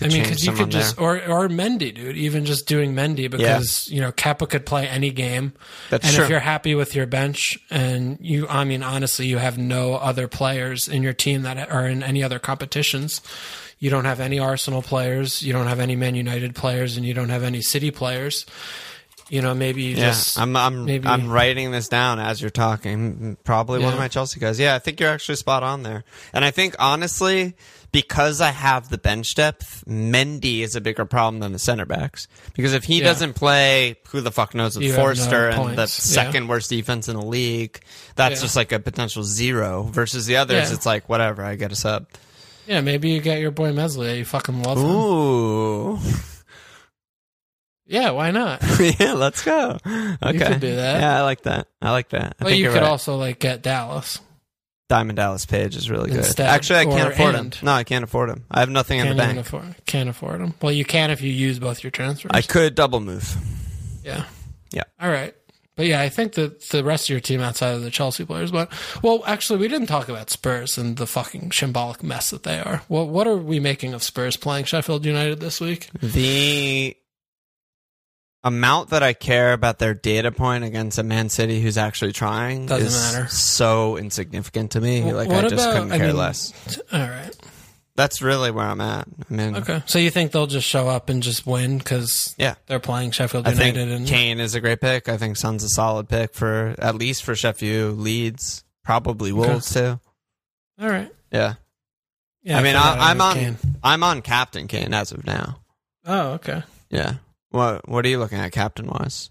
I 0.00 0.08
mean, 0.08 0.22
because 0.22 0.46
you 0.46 0.52
could 0.52 0.70
just 0.70 0.96
there. 0.96 1.04
or 1.04 1.16
or 1.44 1.48
Mendy, 1.50 1.94
dude. 1.94 2.16
Even 2.16 2.46
just 2.46 2.66
doing 2.66 2.94
Mendy 2.94 3.30
because 3.30 3.86
you 3.88 4.00
know 4.00 4.10
Kepa 4.10 4.48
could 4.48 4.64
play 4.64 4.88
any 4.88 5.10
game. 5.10 5.52
That's 5.90 6.06
and 6.06 6.14
true. 6.14 6.24
if 6.24 6.30
you're 6.30 6.40
happy 6.40 6.74
with 6.74 6.94
your 6.94 7.04
bench 7.04 7.58
and 7.70 8.16
you, 8.18 8.48
I 8.48 8.64
mean, 8.64 8.82
honestly, 8.82 9.26
you 9.26 9.36
have 9.36 9.58
no 9.58 9.96
other 9.96 10.28
players 10.28 10.88
in 10.88 11.02
your 11.02 11.12
team 11.12 11.42
that 11.42 11.70
are 11.70 11.86
in 11.86 12.02
any 12.02 12.22
other 12.22 12.38
competitions. 12.38 13.20
You 13.82 13.90
don't 13.90 14.04
have 14.04 14.20
any 14.20 14.38
Arsenal 14.38 14.80
players. 14.80 15.42
You 15.42 15.52
don't 15.52 15.66
have 15.66 15.80
any 15.80 15.96
Man 15.96 16.14
United 16.14 16.54
players, 16.54 16.96
and 16.96 17.04
you 17.04 17.14
don't 17.14 17.30
have 17.30 17.42
any 17.42 17.60
City 17.62 17.90
players. 17.90 18.46
You 19.28 19.42
know, 19.42 19.54
maybe 19.54 19.82
you 19.82 19.96
Yeah, 19.96 20.10
just 20.10 20.38
I'm 20.38 20.54
I'm 20.54 20.84
maybe- 20.84 21.08
I'm 21.08 21.28
writing 21.28 21.72
this 21.72 21.88
down 21.88 22.20
as 22.20 22.40
you're 22.40 22.50
talking. 22.50 23.36
Probably 23.42 23.80
one 23.80 23.92
of 23.92 23.98
my 23.98 24.06
Chelsea 24.06 24.38
guys. 24.38 24.60
Yeah, 24.60 24.76
I 24.76 24.78
think 24.78 25.00
you're 25.00 25.10
actually 25.10 25.34
spot 25.34 25.64
on 25.64 25.82
there. 25.82 26.04
And 26.32 26.44
I 26.44 26.52
think 26.52 26.76
honestly, 26.78 27.54
because 27.90 28.40
I 28.40 28.50
have 28.50 28.88
the 28.88 28.98
bench 28.98 29.34
depth, 29.34 29.82
Mendy 29.88 30.60
is 30.60 30.76
a 30.76 30.80
bigger 30.80 31.04
problem 31.04 31.40
than 31.40 31.52
the 31.52 31.58
center 31.58 31.84
backs. 31.86 32.28
Because 32.54 32.74
if 32.74 32.84
he 32.84 32.98
Yeah. 33.00 33.04
doesn't 33.06 33.32
play, 33.34 33.96
who 34.10 34.20
the 34.20 34.30
fuck 34.30 34.54
knows 34.54 34.76
with 34.76 34.84
You 34.84 34.90
have 34.92 34.98
no 34.98 35.04
Forster 35.06 35.48
and 35.48 35.58
the 35.72 35.74
points, 35.76 35.78
yeah. 36.14 36.22
second 36.24 36.46
worst 36.46 36.70
defense 36.70 37.08
in 37.08 37.16
the 37.16 37.26
league? 37.26 37.80
That's 38.14 38.36
Yeah. 38.40 38.42
just 38.44 38.54
like 38.54 38.70
a 38.70 38.78
potential 38.78 39.24
zero. 39.24 39.84
Versus 39.92 40.26
the 40.26 40.36
others, 40.36 40.68
Yeah. 40.68 40.74
it's 40.76 40.86
like 40.86 41.08
whatever. 41.08 41.42
I 41.44 41.56
get 41.56 41.72
a 41.72 41.76
sub. 41.76 42.06
Yeah, 42.66 42.80
maybe 42.80 43.10
you 43.10 43.20
get 43.20 43.40
your 43.40 43.50
boy 43.50 43.72
Meslier. 43.72 44.14
You 44.14 44.24
fucking 44.24 44.62
love 44.62 44.78
him. 44.78 44.84
Ooh, 44.84 45.98
Yeah, 47.86 48.10
why 48.10 48.30
not? 48.30 48.62
yeah, 49.00 49.12
let's 49.14 49.42
go. 49.44 49.78
Okay, 49.84 50.38
could 50.38 50.60
do 50.60 50.76
that. 50.76 51.00
Yeah, 51.00 51.18
I 51.18 51.22
like 51.22 51.42
that. 51.42 51.68
I 51.80 51.90
like 51.90 52.10
that. 52.10 52.36
I 52.40 52.44
Well, 52.44 52.50
think 52.50 52.62
you 52.62 52.68
could 52.70 52.76
right. 52.76 52.84
also 52.84 53.16
like 53.16 53.38
get 53.38 53.62
Dallas. 53.62 54.20
Diamond 54.88 55.16
Dallas 55.16 55.46
Page 55.46 55.74
is 55.76 55.90
really 55.90 56.10
good. 56.10 56.18
Instead, 56.18 56.48
Actually, 56.48 56.80
I 56.80 56.84
can't 56.84 57.12
afford 57.12 57.34
and. 57.34 57.54
him. 57.54 57.64
No, 57.66 57.72
I 57.72 57.84
can't 57.84 58.04
afford 58.04 58.28
him. 58.30 58.44
I 58.50 58.60
have 58.60 58.68
nothing 58.70 58.98
in 58.98 59.06
Can't 59.06 59.16
the 59.16 59.22
even 59.24 59.36
bank. 59.36 59.46
afford. 59.46 59.86
Can't 59.86 60.08
afford 60.10 60.40
him. 60.40 60.54
Well, 60.60 60.72
you 60.72 60.84
can 60.84 61.10
if 61.10 61.22
you 61.22 61.32
use 61.32 61.58
both 61.58 61.82
your 61.82 61.90
transfers. 61.90 62.30
I 62.34 62.42
could 62.42 62.74
double 62.74 63.00
move. 63.00 63.34
Yeah. 64.04 64.24
Yeah. 64.70 64.82
All 65.00 65.10
right. 65.10 65.34
But 65.74 65.86
yeah, 65.86 66.02
I 66.02 66.10
think 66.10 66.34
that 66.34 66.60
the 66.68 66.84
rest 66.84 67.06
of 67.06 67.10
your 67.10 67.20
team 67.20 67.40
outside 67.40 67.70
of 67.74 67.82
the 67.82 67.90
Chelsea 67.90 68.24
players, 68.26 68.50
but 68.50 68.70
well, 69.02 69.22
actually, 69.26 69.58
we 69.58 69.68
didn't 69.68 69.86
talk 69.86 70.08
about 70.08 70.28
Spurs 70.28 70.76
and 70.76 70.96
the 70.98 71.06
fucking 71.06 71.52
symbolic 71.52 72.02
mess 72.02 72.28
that 72.30 72.42
they 72.42 72.58
are. 72.60 72.82
Well, 72.90 73.08
what 73.08 73.26
are 73.26 73.36
we 73.38 73.58
making 73.58 73.94
of 73.94 74.02
Spurs 74.02 74.36
playing 74.36 74.66
Sheffield 74.66 75.06
United 75.06 75.40
this 75.40 75.60
week? 75.62 75.88
The 76.02 76.94
amount 78.44 78.90
that 78.90 79.02
I 79.02 79.12
care 79.12 79.52
about 79.52 79.78
their 79.78 79.94
data 79.94 80.32
point 80.32 80.64
against 80.64 80.98
a 80.98 81.02
Man 81.02 81.28
City 81.28 81.60
who's 81.62 81.78
actually 81.78 82.12
trying 82.12 82.66
Doesn't 82.66 82.86
is 82.88 83.12
matter. 83.14 83.28
so 83.28 83.96
insignificant 83.96 84.72
to 84.72 84.80
me. 84.80 85.00
Wh- 85.00 85.14
like 85.14 85.30
I 85.30 85.42
just 85.42 85.54
about- 85.54 85.72
couldn't 85.74 85.92
I 85.92 85.98
care 85.98 86.08
mean- 86.08 86.16
less. 86.16 86.52
All 86.92 87.00
right. 87.00 87.30
That's 87.94 88.22
really 88.22 88.50
where 88.50 88.64
I'm 88.64 88.80
at. 88.80 89.06
I 89.30 89.34
mean, 89.34 89.56
Okay. 89.56 89.82
So 89.86 89.98
you 89.98 90.10
think 90.10 90.32
they'll 90.32 90.46
just 90.46 90.66
show 90.66 90.88
up 90.88 91.10
and 91.10 91.22
just 91.22 91.46
win 91.46 91.76
because 91.78 92.34
yeah. 92.38 92.54
they're 92.66 92.80
playing 92.80 93.10
Sheffield 93.10 93.46
I 93.46 93.52
think 93.52 93.76
United 93.76 93.94
and 93.94 94.06
Kane 94.06 94.40
is 94.40 94.54
a 94.54 94.60
great 94.60 94.80
pick. 94.80 95.08
I 95.08 95.18
think 95.18 95.36
Son's 95.36 95.62
a 95.62 95.68
solid 95.68 96.08
pick 96.08 96.32
for 96.32 96.74
at 96.78 96.94
least 96.94 97.22
for 97.22 97.34
Sheffield, 97.34 97.98
Leeds, 97.98 98.64
probably 98.82 99.30
Wolves 99.32 99.72
too. 99.72 100.00
all 100.80 100.88
right. 100.88 101.10
Yeah, 101.30 101.54
Yeah. 102.42 102.58
I 102.58 102.62
mean, 102.62 102.76
I, 102.76 103.10
I'm 103.10 103.20
uh, 103.20 103.24
on 103.24 103.34
Kane. 103.34 103.58
I'm 103.82 104.02
on 104.02 104.22
Captain 104.22 104.68
Kane 104.68 104.94
as 104.94 105.12
of 105.12 105.26
now. 105.26 105.58
Oh, 106.06 106.32
okay. 106.32 106.62
Yeah. 106.90 107.16
What 107.50 107.86
What 107.88 108.06
are 108.06 108.08
you 108.08 108.18
looking 108.18 108.38
at, 108.38 108.52
captain 108.52 108.86
wise? 108.86 109.30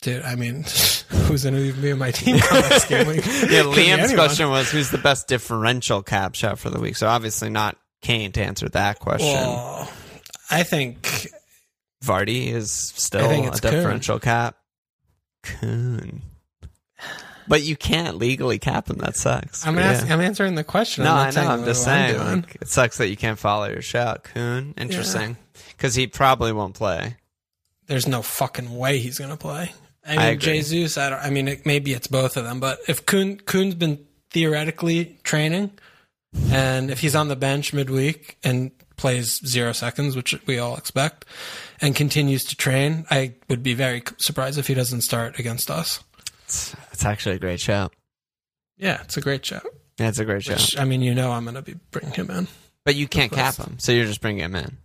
Dude, 0.00 0.22
I 0.22 0.34
mean, 0.36 0.64
who's 1.12 1.44
going 1.44 1.54
to 1.54 1.72
be 1.80 1.90
in 1.90 1.98
my 1.98 2.10
team 2.10 2.36
game 2.88 3.06
week? 3.06 3.24
Yeah, 3.24 3.62
Liam's 3.64 4.14
question 4.14 4.48
was 4.50 4.70
who's 4.70 4.90
the 4.90 4.98
best 4.98 5.28
differential 5.28 6.02
cap 6.02 6.34
shot 6.34 6.58
for 6.58 6.70
the 6.70 6.80
week. 6.80 6.96
So 6.96 7.06
obviously 7.06 7.50
not 7.50 7.76
Kane 8.00 8.32
to 8.32 8.42
answer 8.42 8.68
that 8.70 8.98
question. 8.98 9.28
Well, 9.28 9.90
I 10.50 10.62
think 10.62 11.28
Vardy 12.04 12.48
is 12.48 12.72
still 12.72 13.30
a 13.30 13.50
Kun. 13.50 13.52
differential 13.52 14.18
cap. 14.18 14.56
Kun. 15.42 16.22
But 17.48 17.62
you 17.62 17.76
can't 17.76 18.18
legally 18.18 18.58
cap 18.58 18.88
him. 18.88 18.98
That 18.98 19.16
sucks. 19.16 19.66
I'm 19.66 19.78
asking, 19.78 20.08
yeah. 20.08 20.14
I'm 20.14 20.20
answering 20.20 20.54
the 20.54 20.64
question. 20.64 21.04
No, 21.04 21.12
I'm 21.12 21.28
I 21.28 21.30
know. 21.42 21.48
I'm 21.50 21.64
just 21.64 21.86
I'm 21.88 22.14
saying. 22.14 22.40
Like, 22.42 22.54
it 22.60 22.68
sucks 22.68 22.98
that 22.98 23.08
you 23.08 23.16
can't 23.16 23.38
follow 23.38 23.68
your 23.68 23.82
shot. 23.82 24.24
Kun. 24.24 24.74
Interesting. 24.76 25.36
Because 25.76 25.94
he 25.94 26.06
probably 26.06 26.52
won't 26.52 26.74
play. 26.74 27.16
There's 27.86 28.06
no 28.06 28.22
fucking 28.22 28.76
way 28.76 28.98
he's 28.98 29.18
going 29.18 29.32
to 29.32 29.36
play. 29.36 29.72
I 30.06 30.14
I 30.14 30.16
mean, 30.16 30.26
agree. 30.34 30.52
Jesus. 30.54 30.98
I 30.98 31.10
don't. 31.10 31.20
I 31.20 31.30
mean, 31.30 31.48
it, 31.48 31.66
maybe 31.66 31.92
it's 31.92 32.06
both 32.06 32.36
of 32.36 32.44
them. 32.44 32.60
But 32.60 32.80
if 32.88 33.06
Kun 33.06 33.36
Kun's 33.38 33.74
been 33.74 34.04
theoretically 34.30 35.18
training, 35.22 35.70
and 36.50 36.90
if 36.90 37.00
he's 37.00 37.14
on 37.14 37.28
the 37.28 37.36
bench 37.36 37.72
midweek 37.72 38.38
and 38.42 38.72
plays 38.96 39.40
zero 39.46 39.72
seconds, 39.72 40.16
which 40.16 40.34
we 40.46 40.58
all 40.58 40.76
expect, 40.76 41.24
and 41.80 41.94
continues 41.94 42.44
to 42.44 42.56
train, 42.56 43.04
I 43.10 43.34
would 43.48 43.62
be 43.62 43.74
very 43.74 44.02
surprised 44.18 44.58
if 44.58 44.66
he 44.66 44.74
doesn't 44.74 45.02
start 45.02 45.38
against 45.38 45.70
us. 45.70 46.02
It's, 46.44 46.74
it's 46.92 47.04
actually 47.04 47.36
a 47.36 47.38
great 47.38 47.60
shout. 47.60 47.92
Yeah, 48.78 49.00
it's 49.02 49.16
a 49.16 49.20
great 49.20 49.44
shout. 49.46 49.66
Yeah, 49.98 50.08
it's 50.08 50.18
a 50.18 50.24
great 50.24 50.42
shout. 50.42 50.56
Which 50.56 50.78
I 50.78 50.84
mean, 50.84 51.02
you 51.02 51.14
know, 51.14 51.30
I'm 51.32 51.44
going 51.44 51.54
to 51.54 51.62
be 51.62 51.74
bringing 51.90 52.12
him 52.14 52.30
in. 52.30 52.48
But 52.84 52.96
you 52.96 53.06
can't 53.06 53.30
cap 53.30 53.56
him. 53.56 53.78
So 53.78 53.92
you're 53.92 54.06
just 54.06 54.20
bringing 54.20 54.42
him 54.44 54.56
in. 54.56 54.76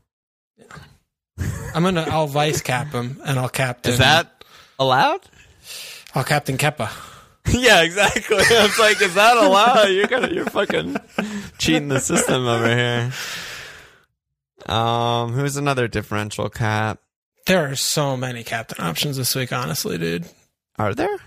I'm 1.73 1.83
gonna. 1.83 2.05
I'll 2.09 2.27
vice 2.27 2.61
cap 2.61 2.91
him, 2.91 3.21
and 3.25 3.37
I'll 3.37 3.49
captain. 3.63 3.93
Is 3.93 3.99
that 3.99 4.36
allowed? 4.79 5.21
I'll 6.15 6.23
captain 6.23 6.57
Kepa. 6.57 6.89
yeah, 7.49 7.81
exactly. 7.83 8.37
I 8.37 8.63
was 8.63 8.79
like, 8.79 9.01
is 9.01 9.13
that 9.15 9.37
allowed? 9.37 9.85
You're 9.85 10.07
gonna, 10.07 10.29
you're 10.33 10.45
fucking 10.45 10.97
cheating 11.57 11.87
the 11.87 11.99
system 11.99 12.45
over 12.47 12.67
here. 12.75 13.11
Um, 14.65 15.33
who's 15.33 15.55
another 15.55 15.87
differential 15.87 16.49
cap? 16.49 16.99
There 17.45 17.69
are 17.71 17.75
so 17.75 18.17
many 18.17 18.43
captain 18.43 18.83
options 18.83 19.15
this 19.17 19.33
week, 19.35 19.53
honestly, 19.53 19.97
dude. 19.97 20.25
Are 20.77 20.93
there? 20.93 21.17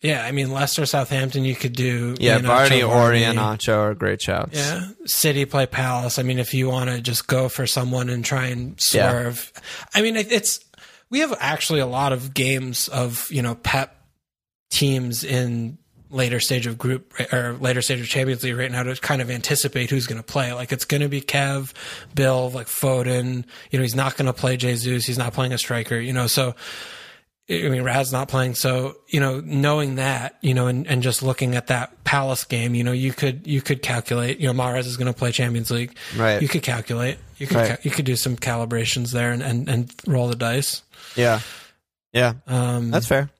Yeah, 0.00 0.24
I 0.24 0.30
mean 0.30 0.52
Leicester, 0.52 0.86
Southampton, 0.86 1.44
you 1.44 1.56
could 1.56 1.72
do. 1.74 2.14
Yeah, 2.20 2.38
Vardy, 2.38 2.88
Ori, 2.88 3.24
and 3.24 3.36
Nacho 3.36 3.76
are 3.78 3.94
great 3.94 4.22
shouts. 4.22 4.56
Yeah, 4.56 4.86
City 5.06 5.44
play 5.44 5.66
Palace. 5.66 6.18
I 6.18 6.22
mean, 6.22 6.38
if 6.38 6.54
you 6.54 6.68
want 6.68 6.88
to 6.88 7.00
just 7.02 7.26
go 7.26 7.48
for 7.48 7.66
someone 7.66 8.08
and 8.08 8.24
try 8.24 8.46
and 8.46 8.78
Yeah. 8.92 9.10
swerve, 9.10 9.52
I 9.94 10.02
mean, 10.02 10.14
it's 10.16 10.60
we 11.10 11.20
have 11.20 11.34
actually 11.40 11.80
a 11.80 11.86
lot 11.86 12.12
of 12.12 12.34
games 12.34 12.88
of 12.88 13.28
you 13.30 13.42
know 13.42 13.54
Pep 13.54 13.94
teams 14.70 15.24
in 15.24 15.78
later 16.10 16.40
stage 16.40 16.66
of 16.66 16.78
group 16.78 17.12
or 17.32 17.56
later 17.60 17.82
stage 17.82 18.00
of 18.00 18.06
Champions 18.06 18.42
League 18.42 18.56
right 18.56 18.70
now 18.70 18.82
to 18.82 18.94
kind 18.96 19.20
of 19.20 19.30
anticipate 19.30 19.90
who's 19.90 20.06
going 20.06 20.20
to 20.20 20.26
play. 20.26 20.52
Like 20.52 20.72
it's 20.72 20.84
going 20.84 21.02
to 21.02 21.08
be 21.08 21.20
Kev, 21.20 21.72
Bill, 22.14 22.50
like 22.50 22.66
Foden. 22.66 23.44
You 23.70 23.78
know, 23.78 23.82
he's 23.82 23.94
not 23.94 24.16
going 24.16 24.26
to 24.26 24.32
play 24.32 24.56
Jesus. 24.56 25.06
He's 25.06 25.18
not 25.18 25.32
playing 25.32 25.52
a 25.52 25.58
striker. 25.58 25.98
You 25.98 26.12
know, 26.12 26.26
so. 26.26 26.54
I 27.50 27.66
mean, 27.70 27.82
Rad's 27.82 28.12
not 28.12 28.28
playing. 28.28 28.56
So, 28.56 28.98
you 29.06 29.20
know, 29.20 29.40
knowing 29.40 29.94
that, 29.94 30.36
you 30.42 30.52
know, 30.52 30.66
and, 30.66 30.86
and 30.86 31.02
just 31.02 31.22
looking 31.22 31.54
at 31.54 31.68
that 31.68 32.04
Palace 32.04 32.44
game, 32.44 32.74
you 32.74 32.84
know, 32.84 32.92
you 32.92 33.10
could, 33.10 33.46
you 33.46 33.62
could 33.62 33.80
calculate, 33.80 34.38
you 34.38 34.52
know, 34.52 34.52
Mahrez 34.52 34.80
is 34.80 34.98
going 34.98 35.10
to 35.10 35.18
play 35.18 35.32
Champions 35.32 35.70
League. 35.70 35.96
Right. 36.14 36.42
You 36.42 36.46
could 36.46 36.62
calculate, 36.62 37.16
you 37.38 37.46
could, 37.46 37.56
Right. 37.56 37.84
you 37.84 37.90
could 37.90 38.04
do 38.04 38.16
some 38.16 38.36
calibrations 38.36 39.12
there 39.12 39.32
and, 39.32 39.42
and, 39.42 39.68
and 39.68 39.92
roll 40.06 40.28
the 40.28 40.36
dice. 40.36 40.82
Yeah. 41.16 41.40
Yeah. 42.12 42.34
Um, 42.46 42.90
That's 42.90 43.06
fair. 43.06 43.30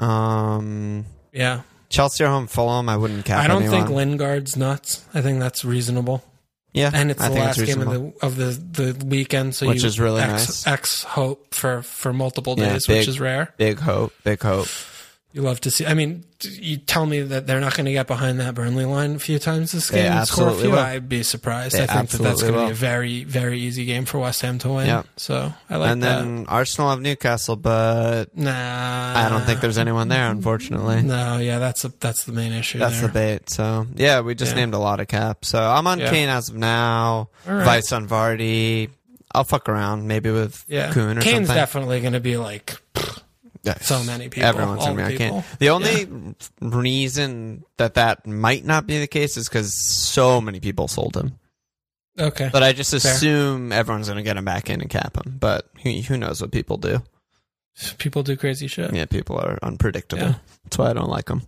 Um, 0.00 1.04
yeah. 1.32 1.62
Chelsea 1.88 2.24
are 2.24 2.28
home 2.30 2.46
Fulham. 2.46 2.88
I 2.88 2.96
wouldn't 2.96 3.24
cap 3.24 3.42
I 3.42 3.46
don't 3.48 3.62
anyone. 3.62 3.86
think 3.86 3.96
Lingard's 3.96 4.56
nuts. 4.56 5.04
I 5.14 5.22
think 5.22 5.40
that's 5.40 5.64
reasonable. 5.64 6.22
Yeah, 6.74 6.90
and 6.92 7.10
it's 7.10 7.20
I 7.20 7.30
the 7.30 7.34
last 7.34 7.64
game 7.64 7.80
of 7.80 7.90
the 7.90 8.12
of 8.26 8.36
the 8.36 8.92
the 8.92 9.04
weekend, 9.06 9.54
so 9.54 9.66
Which 9.66 9.80
you 9.82 9.86
is 9.88 9.98
really 9.98 10.20
X, 10.20 10.30
nice. 10.30 10.66
X 10.66 11.02
hope 11.02 11.54
for 11.54 11.80
for 11.82 12.12
multiple 12.12 12.54
Yeah, 12.58 12.74
days, 12.74 12.86
big- 12.86 12.98
which 12.98 13.08
is 13.08 13.18
rare. 13.18 13.54
Big 13.56 13.78
hope, 13.80 14.12
big 14.22 14.42
hope. 14.42 14.68
You 15.30 15.42
love 15.42 15.60
to 15.60 15.70
see. 15.70 15.84
I 15.84 15.92
mean, 15.92 16.24
you 16.42 16.78
tell 16.78 17.04
me 17.04 17.20
that 17.20 17.46
they're 17.46 17.60
not 17.60 17.76
going 17.76 17.84
to 17.84 17.92
get 17.92 18.06
behind 18.06 18.40
that 18.40 18.54
Burnley 18.54 18.86
line 18.86 19.16
a 19.16 19.18
few 19.18 19.38
times 19.38 19.72
this 19.72 19.88
They 19.90 20.02
game 20.02 20.12
and 20.12 20.26
score 20.26 20.48
a 20.48 20.54
few. 20.54 20.70
will. 20.70 20.78
I'd 20.78 21.06
be 21.08 21.22
surprised. 21.22 21.74
They 21.76 21.82
I 21.82 21.86
think 21.86 22.08
that 22.10 22.22
that's 22.22 22.40
going 22.42 22.54
to 22.54 22.64
be 22.64 22.70
a 22.70 22.74
very 22.74 23.24
very 23.24 23.58
easy 23.60 23.84
game 23.84 24.06
for 24.06 24.18
West 24.18 24.40
Ham 24.40 24.58
to 24.60 24.70
win. 24.70 24.86
Yep. 24.86 25.06
So 25.18 25.52
I 25.68 25.76
like 25.76 25.90
and 25.90 26.02
that. 26.02 26.22
And 26.22 26.38
then 26.38 26.46
Arsenal 26.48 26.88
have 26.90 27.02
Newcastle, 27.02 27.56
but 27.56 28.34
Nah, 28.36 28.50
I 28.52 29.28
don't 29.28 29.42
think 29.44 29.60
there's 29.60 29.76
anyone 29.78 30.08
there, 30.08 30.30
unfortunately. 30.30 31.02
No, 31.02 31.36
yeah, 31.36 31.58
that's 31.58 31.84
a, 31.84 31.92
that's 32.00 32.24
the 32.24 32.32
main 32.32 32.52
issue. 32.52 32.78
That's 32.78 32.98
there. 33.00 33.08
the 33.08 33.12
bait. 33.12 33.50
So 33.50 33.86
yeah, 33.96 34.20
we 34.20 34.34
just 34.34 34.52
Yeah. 34.52 34.60
named 34.62 34.72
a 34.74 34.78
lot 34.78 34.98
of 34.98 35.08
caps. 35.08 35.48
So 35.48 35.60
I'm 35.62 35.86
on 35.86 35.98
Yeah. 36.00 36.10
Kane 36.10 36.30
as 36.30 36.48
of 36.48 36.56
now. 36.56 37.28
Right. 37.46 37.64
Vice 37.64 37.92
on 37.92 38.08
Vardy. 38.08 38.88
I'll 39.34 39.44
fuck 39.44 39.68
around 39.68 40.08
maybe 40.08 40.30
with 40.30 40.64
Yeah, 40.68 40.90
Kun 40.90 41.18
or 41.18 41.20
Kane's 41.20 41.48
something. 41.48 41.54
definitely 41.54 42.00
going 42.00 42.14
to 42.14 42.20
be 42.20 42.38
like 42.38 42.80
Yeah. 42.96 43.02
So 43.74 44.02
many 44.04 44.28
people. 44.28 44.48
Everyone's 44.48 44.84
all 44.84 44.94
be 44.94 45.16
people. 45.16 45.44
The 45.58 45.70
only 45.70 46.34
reason 46.60 47.64
that 47.76 47.94
that 47.94 48.26
might 48.26 48.64
not 48.64 48.86
be 48.86 48.98
the 48.98 49.06
case 49.06 49.36
is 49.36 49.48
because 49.48 49.72
so 49.74 50.40
many 50.40 50.60
people 50.60 50.88
sold 50.88 51.16
him. 51.16 51.38
Okay. 52.18 52.50
But 52.52 52.62
I 52.62 52.72
just 52.72 52.90
Fair. 52.90 52.98
assume 52.98 53.72
everyone's 53.72 54.08
going 54.08 54.16
to 54.16 54.22
get 54.24 54.36
him 54.36 54.44
back 54.44 54.70
in 54.70 54.80
and 54.80 54.90
cap 54.90 55.16
him. 55.16 55.36
But 55.38 55.70
who, 55.82 55.90
who 55.90 56.16
knows 56.16 56.40
what 56.40 56.50
people 56.50 56.76
do? 56.76 57.02
People 57.98 58.24
do 58.24 58.36
crazy 58.36 58.66
shit. 58.66 58.92
Yeah, 58.92 59.04
people 59.04 59.38
are 59.38 59.58
unpredictable. 59.62 60.22
Yeah. 60.22 60.34
That's 60.64 60.78
why 60.78 60.90
I 60.90 60.92
don't 60.94 61.08
like 61.08 61.26
them. 61.26 61.42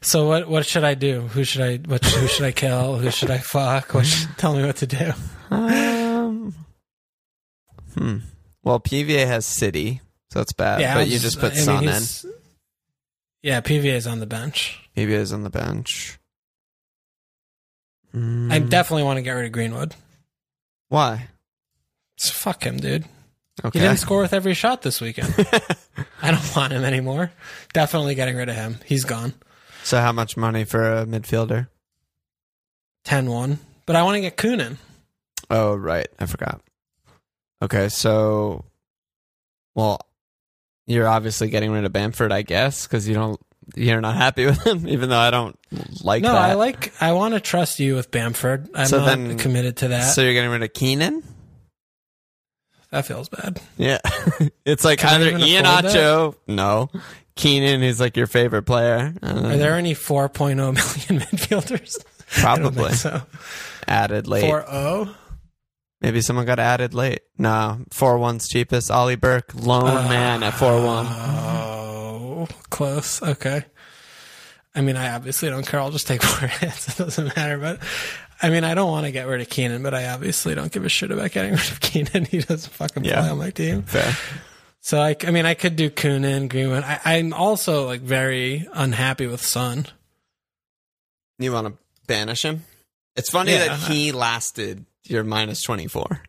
So 0.00 0.26
what 0.26 0.48
what 0.48 0.66
should 0.66 0.84
I 0.84 0.94
do? 0.94 1.22
Who 1.22 1.44
should 1.44 1.60
I 1.60 1.76
what 1.76 2.04
who 2.04 2.26
should 2.26 2.46
I 2.46 2.52
kill? 2.52 2.96
Who 2.96 3.10
should 3.10 3.30
I 3.30 3.38
fuck? 3.38 3.94
What 3.94 4.06
should, 4.06 4.28
tell 4.36 4.54
me 4.54 4.64
what 4.64 4.76
to 4.76 4.86
do. 4.86 5.12
Um, 5.50 6.54
hmm. 7.96 8.18
Well, 8.68 8.80
PVA 8.80 9.26
has 9.26 9.46
City, 9.46 10.02
so 10.30 10.40
that's 10.40 10.52
bad. 10.52 10.82
Yeah, 10.82 10.92
but 10.92 11.00
I'll 11.00 11.06
you 11.06 11.18
just 11.18 11.40
put 11.40 11.54
I 11.56 11.80
mean, 11.80 11.88
in. 11.88 12.02
Yeah, 13.42 13.62
PVA 13.62 13.94
is 13.94 14.06
on 14.06 14.20
the 14.20 14.26
bench. 14.26 14.78
PVA 14.94 15.12
is 15.12 15.32
on 15.32 15.42
the 15.42 15.48
bench. 15.48 16.18
Mm, 18.14 18.52
I 18.52 18.58
definitely 18.58 19.04
want 19.04 19.16
to 19.16 19.22
get 19.22 19.30
rid 19.30 19.46
of 19.46 19.52
Greenwood. 19.52 19.94
Why? 20.90 21.28
So 22.18 22.34
fuck 22.34 22.62
him, 22.62 22.76
dude. 22.76 23.06
Okay. 23.64 23.78
He 23.78 23.86
didn't 23.86 24.00
score 24.00 24.20
with 24.20 24.34
every 24.34 24.52
shot 24.52 24.82
this 24.82 25.00
weekend. 25.00 25.34
I 26.22 26.30
don't 26.30 26.54
want 26.56 26.74
him 26.74 26.84
anymore. 26.84 27.32
Definitely 27.72 28.16
getting 28.16 28.36
rid 28.36 28.50
of 28.50 28.54
him. 28.54 28.80
He's 28.84 29.04
gone. 29.04 29.32
so 29.82 29.98
how 29.98 30.12
much 30.12 30.36
money 30.36 30.64
for 30.64 30.92
a 30.92 31.06
midfielder? 31.06 31.68
10-1. 33.06 33.60
But 33.86 33.96
I 33.96 34.02
want 34.02 34.16
to 34.16 34.20
get 34.20 34.36
Kunin. 34.36 34.76
Oh, 35.48 35.74
right. 35.74 36.08
I 36.18 36.26
forgot. 36.26 36.60
Okay, 37.60 37.88
so 37.88 38.64
well, 39.74 40.00
you're 40.86 41.08
obviously 41.08 41.48
getting 41.50 41.70
rid 41.70 41.84
of 41.84 41.92
Bamford, 41.92 42.32
I 42.32 42.42
guess, 42.42 42.86
because 42.86 43.08
you 43.08 43.14
don't 43.14 43.40
you're 43.74 44.00
not 44.00 44.16
happy 44.16 44.46
with 44.46 44.66
him, 44.66 44.88
even 44.88 45.08
though 45.08 45.18
I 45.18 45.30
don't 45.30 45.58
like 46.02 46.22
no, 46.22 46.32
that. 46.32 46.50
I 46.50 46.54
like. 46.54 46.92
I 47.00 47.12
want 47.12 47.34
to 47.34 47.40
trust 47.40 47.78
you 47.80 47.94
with 47.94 48.10
Bamford. 48.10 48.68
I'm 48.74 48.86
So 48.86 48.98
not 48.98 49.06
then- 49.06 49.38
committed 49.38 49.76
to 49.78 49.88
that. 49.88 50.10
So 50.14 50.22
you're 50.22 50.32
getting 50.34 50.50
rid 50.50 50.62
of 50.62 50.72
Keinan? 50.72 51.22
that 52.90 53.04
feels 53.04 53.28
bad. 53.28 53.60
Yeah. 53.76 53.98
it's 54.64 54.82
like 54.82 55.00
Can 55.00 55.20
either 55.20 55.28
even 55.28 55.42
Ian 55.42 55.66
afford 55.66 56.36
no. 56.46 56.88
Keinan, 57.36 57.80
who's 57.80 58.00
like 58.00 58.16
your 58.16 58.26
favorite 58.26 58.62
player. 58.62 59.12
Are 59.22 59.56
there 59.56 59.74
um, 59.74 59.78
any 59.78 59.94
4.0 59.94 60.56
million 60.56 60.74
midfielders? 61.26 61.96
Probably 62.30 62.92
so. 62.94 63.22
added 63.86 64.26
late? 64.26 64.44
4.0? 64.44 65.14
Maybe 66.00 66.20
someone 66.20 66.46
got 66.46 66.58
added 66.60 66.94
late. 66.94 67.20
No, 67.36 67.80
four 67.90 68.18
one's 68.18 68.48
cheapest. 68.48 68.90
Ollie 68.90 69.16
Burke, 69.16 69.52
lone 69.54 69.88
uh, 69.88 70.08
man 70.08 70.42
at 70.44 70.54
four 70.54 70.80
one. 70.84 71.06
Oh, 71.08 72.48
close. 72.70 73.20
Okay. 73.22 73.64
I 74.74 74.80
mean, 74.80 74.96
I 74.96 75.14
obviously 75.14 75.48
don't 75.50 75.66
care. 75.66 75.80
I'll 75.80 75.90
just 75.90 76.06
take 76.06 76.22
four 76.24 76.46
hits. 76.48 76.88
It 76.88 77.02
doesn't 77.02 77.34
matter. 77.36 77.58
But 77.58 77.80
I 78.40 78.50
mean, 78.50 78.62
I 78.62 78.74
don't 78.74 78.90
want 78.90 79.06
to 79.06 79.12
get 79.12 79.26
rid 79.26 79.40
of 79.40 79.48
Keinan, 79.48 79.82
but 79.82 79.92
I 79.92 80.08
obviously 80.10 80.54
don't 80.54 80.70
give 80.70 80.84
a 80.84 80.88
shit 80.88 81.10
about 81.10 81.32
getting 81.32 81.50
rid 81.52 81.60
of 81.60 81.80
Keinan. 81.80 82.28
He 82.28 82.38
doesn't 82.38 82.72
fucking 82.72 83.04
Yeah. 83.04 83.20
play 83.22 83.30
on 83.30 83.38
my 83.38 83.50
team. 83.50 83.82
Fair. 83.82 84.14
So 84.80 85.00
I, 85.00 85.16
I 85.26 85.32
mean, 85.32 85.46
I 85.46 85.54
could 85.54 85.74
do 85.74 85.90
Koonin, 85.90 86.48
Greenwood. 86.48 86.84
I, 86.84 87.00
I'm 87.04 87.32
also 87.32 87.86
like 87.86 88.00
very 88.02 88.68
unhappy 88.72 89.26
with 89.26 89.42
Son. 89.42 89.86
You 91.40 91.52
want 91.52 91.66
to 91.66 91.72
banish 92.06 92.44
him? 92.44 92.62
It's 93.16 93.30
funny 93.30 93.52
Yeah. 93.52 93.66
that 93.76 93.90
he 93.90 94.12
lasted 94.12 94.84
your 95.10 95.24
minus 95.24 95.62
twenty 95.62 95.86
four. 95.86 96.22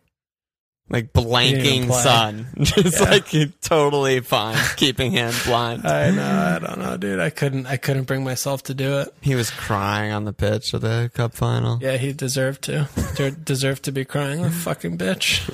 Like 0.92 1.12
blanking 1.12 1.88
Son, 1.92 2.48
just 2.60 3.00
Yeah. 3.00 3.10
like 3.10 3.60
totally 3.60 4.18
fine, 4.18 4.56
keeping 4.76 5.12
him 5.12 5.32
blind. 5.44 5.86
I 5.86 6.10
know. 6.10 6.56
I 6.56 6.58
don't 6.58 6.78
know, 6.80 6.96
dude. 6.96 7.20
I 7.20 7.30
couldn't. 7.30 7.66
I 7.66 7.76
couldn't 7.76 8.04
bring 8.04 8.24
myself 8.24 8.64
to 8.64 8.74
do 8.74 8.98
it. 8.98 9.14
He 9.20 9.36
was 9.36 9.50
crying 9.50 10.10
on 10.10 10.24
the 10.24 10.32
pitch 10.32 10.74
of 10.74 10.80
the 10.80 11.08
cup 11.14 11.32
final. 11.34 11.78
Yeah, 11.80 11.96
he 11.96 12.12
deserved 12.12 12.62
to. 12.62 12.88
De- 13.14 13.30
deserved 13.44 13.84
to 13.84 13.92
be 13.92 14.04
crying, 14.04 14.42
the 14.42 14.50
fucking 14.50 14.98
bitch. 14.98 15.46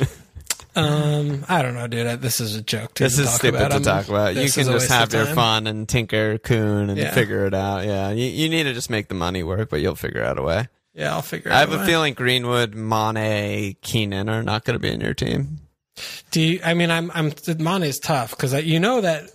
Um, 0.75 1.45
I 1.49 1.61
don't 1.63 1.75
know, 1.75 1.87
dude. 1.87 2.07
I, 2.07 2.17
this 2.17 2.41
is 2.41 2.55
a 2.57 2.63
joke. 2.63 2.95
To 2.95 3.05
This 3.05 3.19
is 3.19 3.31
stupid 3.31 3.57
about. 3.61 3.69
to 3.69 3.75
I'm- 3.75 3.83
talk 3.83 4.09
about. 4.09 4.37
You 4.37 4.51
can 4.51 4.65
just 4.65 4.89
have 4.91 5.13
your 5.13 5.27
fun 5.27 5.67
and 5.67 5.87
tinker 5.89 6.39
coon 6.39 6.89
and 6.89 6.99
Yeah. 6.99 7.13
figure 7.13 7.45
it 7.47 7.53
out. 7.55 7.85
Yeah, 7.85 8.11
you, 8.11 8.25
you 8.27 8.49
need 8.49 8.63
to 8.65 8.73
just 8.75 8.89
make 8.89 9.09
the 9.09 9.15
money 9.15 9.43
work, 9.43 9.69
but 9.71 9.81
you'll 9.83 9.97
figure 9.97 10.23
out 10.23 10.39
a 10.39 10.43
way. 10.43 10.69
Yeah, 10.97 11.13
I'll 11.15 11.23
figure. 11.23 11.51
It 11.51 11.55
out. 11.55 11.57
I 11.57 11.61
have 11.61 11.73
a 11.73 11.79
way. 11.79 11.87
feeling 11.87 12.15
Greenwood, 12.15 12.75
Mane, 12.75 13.77
Keinan 13.83 14.31
are 14.31 14.43
not 14.43 14.65
going 14.65 14.75
to 14.75 14.81
be 14.81 14.91
in 14.91 15.01
your 15.01 15.15
team. 15.15 15.59
Do 16.31 16.41
you, 16.41 16.61
I 16.65 16.75
mean, 16.75 16.91
I'm. 16.91 17.11
I'm. 17.15 17.33
Mane's 17.59 17.99
tough 17.99 18.31
because 18.31 18.53
you 18.65 18.81
know 18.81 19.01
that 19.03 19.31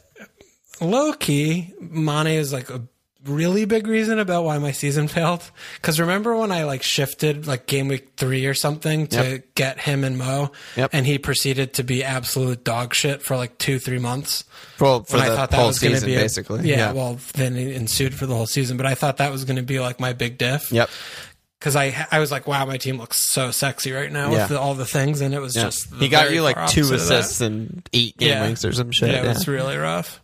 low 0.80 1.14
key 1.14 1.74
Mane 1.80 2.28
is 2.28 2.52
like 2.54 2.70
a 2.70 2.82
really 3.26 3.66
big 3.66 3.86
reason 3.86 4.18
about 4.18 4.44
why 4.44 4.58
my 4.58 4.72
season 4.72 5.08
failed. 5.08 5.44
Because 5.76 6.00
remember 6.00 6.36
when 6.36 6.52
I 6.52 6.64
like 6.64 6.82
shifted 6.84 7.46
like 7.48 7.68
game 7.68 7.88
week 7.88 8.14
three 8.18 8.46
or 8.48 8.54
something 8.56 9.08
to 9.08 9.24
Yep. 9.24 9.46
get 9.56 9.80
him 9.80 10.04
and 10.04 10.18
Mo, 10.18 10.52
Yep. 10.76 10.90
and 10.94 11.06
he 11.06 11.18
proceeded 11.20 11.74
to 11.76 11.84
be 11.84 12.04
absolute 12.04 12.64
dog 12.64 12.94
shit 12.96 13.22
for 13.22 13.36
like 13.38 13.58
two 13.60 13.78
three 13.80 14.00
months. 14.00 14.44
Well, 14.80 15.04
for 15.04 15.18
the 15.18 15.24
I 15.24 15.28
thought 15.36 15.52
that 15.52 15.58
whole 15.58 15.68
was 15.68 15.80
going 15.80 15.94
to 15.94 15.98
season, 16.00 16.10
be 16.10 16.16
a- 16.16 16.20
basically. 16.20 16.70
Yeah, 16.70 16.92
well, 16.94 17.20
then 17.36 17.56
it 17.56 17.76
ensued 17.76 18.14
for 18.16 18.26
the 18.26 18.36
whole 18.36 18.48
season. 18.48 18.78
But 18.78 18.86
I 18.88 18.96
thought 18.96 19.18
that 19.18 19.32
was 19.32 19.46
going 19.46 19.58
to 19.58 19.64
be 19.64 19.80
like 19.80 20.00
my 20.00 20.14
big 20.14 20.38
diff. 20.40 20.72
Yep. 20.72 20.90
Because 21.62 21.76
I 21.76 22.08
I 22.12 22.18
was 22.20 22.32
like, 22.32 22.48
wow, 22.48 22.66
my 22.66 22.78
team 22.78 22.98
looks 22.98 23.18
so 23.30 23.52
sexy 23.52 23.92
right 23.92 24.12
now 24.12 24.32
Yeah. 24.32 24.40
with 24.40 24.50
the, 24.50 24.60
all 24.60 24.74
the 24.74 24.86
things, 24.86 25.22
and 25.22 25.32
it 25.36 25.40
was 25.40 25.56
Yeah. 25.56 25.64
just 25.66 25.94
he 25.94 26.10
got 26.10 26.32
you 26.32 26.42
like 26.42 26.56
two 26.56 26.82
opposite 26.82 26.82
of 26.82 26.90
that. 26.90 27.20
assists 27.20 27.40
and 27.42 27.88
eight 27.94 28.18
game 28.18 28.30
Yeah. 28.30 28.50
or 28.68 28.74
some 28.74 28.92
shit. 28.92 29.12
Yeah, 29.12 29.24
it 29.24 29.28
was 29.28 29.48
really 29.48 29.78
rough. 29.78 30.20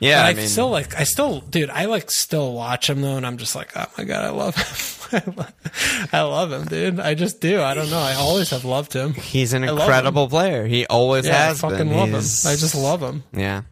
Yeah, 0.00 0.22
But 0.22 0.26
I, 0.26 0.30
I 0.30 0.34
mean, 0.34 0.48
still 0.48 0.70
like, 0.70 0.98
I 0.98 1.04
still, 1.04 1.40
dude, 1.40 1.70
I 1.70 1.84
like 1.84 2.10
still 2.10 2.52
watch 2.54 2.90
him 2.90 3.00
though, 3.02 3.16
and 3.16 3.24
I'm 3.26 3.36
just 3.36 3.54
like, 3.54 3.72
oh 3.76 3.84
my 3.96 4.04
god, 4.04 4.24
I 4.24 4.30
love 4.30 4.56
him. 4.56 5.34
I 6.12 6.22
love 6.22 6.50
him, 6.50 6.64
dude. 6.64 6.98
I 6.98 7.14
just 7.14 7.40
do. 7.40 7.60
I 7.62 7.74
don't 7.74 7.90
know. 7.90 7.98
I 8.00 8.14
always 8.14 8.50
have 8.50 8.64
loved 8.64 8.92
him. 8.92 9.12
he's 9.14 9.52
an 9.52 9.62
incredible 9.64 10.28
player. 10.28 10.66
He 10.66 10.86
always 10.86 11.26
Yeah, 11.26 11.34
I 11.36 11.42
has 11.46 11.60
fucking 11.60 11.76
been. 11.88 11.96
love 11.96 12.08
He's- 12.08 12.44
him. 12.44 12.50
I 12.52 12.56
just 12.56 12.74
love 12.74 13.02
him. 13.02 13.22
Yeah. 13.32 13.62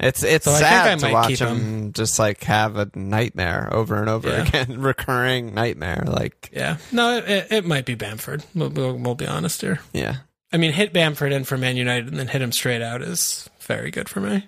It's 0.00 0.22
it's 0.22 0.44
So 0.44 0.52
I 0.52 0.58
think 0.58 0.68
sad 0.68 0.86
I 0.86 0.94
to 0.96 1.02
might 1.06 1.12
watch 1.12 1.28
keep 1.28 1.38
him, 1.40 1.92
just 1.92 2.18
like 2.18 2.44
have 2.44 2.76
a 2.76 2.88
nightmare 2.94 3.68
over 3.72 3.96
and 3.96 4.08
over 4.08 4.28
Yeah. 4.28 4.46
again, 4.46 4.80
recurring 4.80 5.54
nightmare. 5.54 6.04
Like, 6.06 6.50
Yeah. 6.52 6.76
No, 6.92 7.16
it, 7.18 7.28
it, 7.28 7.46
it 7.50 7.64
might 7.66 7.84
be 7.84 7.94
Bamford. 7.96 8.44
We'll, 8.54 8.70
we'll, 8.70 8.96
we'll 8.96 9.14
be 9.16 9.26
honest 9.26 9.60
here. 9.60 9.80
yeah, 9.92 10.16
I 10.52 10.56
mean, 10.56 10.72
hit 10.72 10.92
Bamford 10.92 11.32
in 11.32 11.44
for 11.44 11.58
Man 11.58 11.76
United 11.76 12.08
and 12.08 12.16
then 12.18 12.28
hit 12.28 12.40
him 12.42 12.52
straight 12.52 12.80
out 12.82 13.02
is 13.02 13.48
very 13.60 13.90
good 13.90 14.08
for 14.08 14.20
me. 14.20 14.46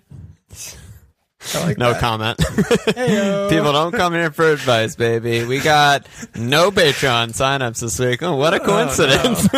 Like 1.55 1.78
no 1.78 1.93
that. 1.95 2.01
comment. 2.01 2.38
People 3.51 3.72
don't 3.72 3.93
come 3.93 4.12
here 4.12 4.30
for 4.30 4.53
advice, 4.53 4.95
baby. 4.95 5.45
We 5.45 5.59
got 5.61 6.07
no 6.34 6.70
Patreon 6.70 7.30
signups 7.30 7.80
this 7.80 7.99
week. 7.99 8.22
Oh, 8.22 8.36
what 8.36 8.53
a 8.55 8.61
coincidence! 8.61 9.49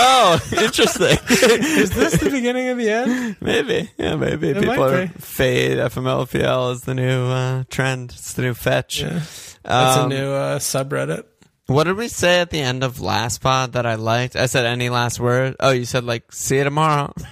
Oh, 0.00 0.40
interesting. 0.52 1.18
Is 1.28 1.90
this 1.90 2.16
the 2.18 2.30
beginning 2.30 2.68
of 2.68 2.78
the 2.78 2.88
end? 2.90 3.36
maybe, 3.40 3.90
yeah, 3.98 4.16
maybe 4.16 4.50
It 4.50 4.60
people 4.60 4.82
are 4.84 5.06
fade 5.08 5.78
FMLPL 5.78 6.72
is 6.72 6.82
the 6.82 6.94
new 6.94 7.26
uh, 7.26 7.64
trend. 7.68 8.12
It's 8.12 8.32
the 8.32 8.42
new 8.42 8.54
fetch. 8.54 9.02
Yeah. 9.02 9.20
That's 9.64 9.96
Um, 9.98 10.10
a 10.10 10.14
new 10.14 10.30
uh, 10.30 10.58
subreddit. 10.58 11.24
What 11.66 11.84
did 11.84 11.96
we 11.98 12.08
say 12.08 12.40
at 12.40 12.48
the 12.50 12.60
end 12.60 12.82
of 12.82 13.00
last 13.00 13.42
pod 13.42 13.72
that 13.74 13.84
I 13.84 13.96
liked? 13.96 14.34
I 14.36 14.46
said 14.46 14.64
any 14.64 14.88
last 14.88 15.20
word. 15.20 15.56
Oh, 15.60 15.70
you 15.72 15.84
said 15.84 16.04
like 16.04 16.32
see 16.32 16.56
you 16.56 16.64
tomorrow. 16.64 17.12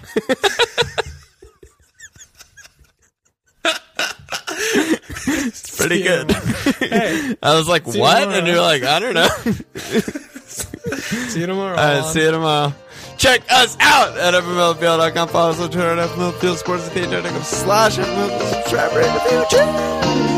it's 5.37 5.77
pretty 5.77 6.03
good. 6.03 6.31
Hey, 6.33 7.37
I 7.43 7.55
was 7.55 7.69
like, 7.69 7.87
what? 7.87 7.95
tomorrow. 7.95 8.31
And 8.31 8.47
you're 8.47 8.61
like, 8.61 8.83
I 8.83 8.99
don't 8.99 9.15
know. 9.15 9.29
see 11.29 11.41
you 11.41 11.47
tomorrow. 11.47 11.77
All 11.77 12.01
right, 12.01 12.05
see 12.13 12.23
you 12.23 12.31
tomorrow. 12.31 12.75
Check 13.17 13.43
us 13.51 13.77
out 13.81 14.17
at 14.19 14.35
FMLPL.com. 14.35 15.29
Follow 15.29 15.51
us 15.51 15.61
on 15.61 15.71
Twitter 15.71 15.91
at 15.91 16.09
FMLPL 16.11 16.57
Sports 16.57 16.85
and 16.85 16.93
Theater.com 16.93 17.43
slash 17.43 17.97
FMLPL. 17.99 18.63
Subscribe, 18.63 18.93
rate, 18.95 19.13
review. 19.25 19.45
Cheers. 19.51 20.36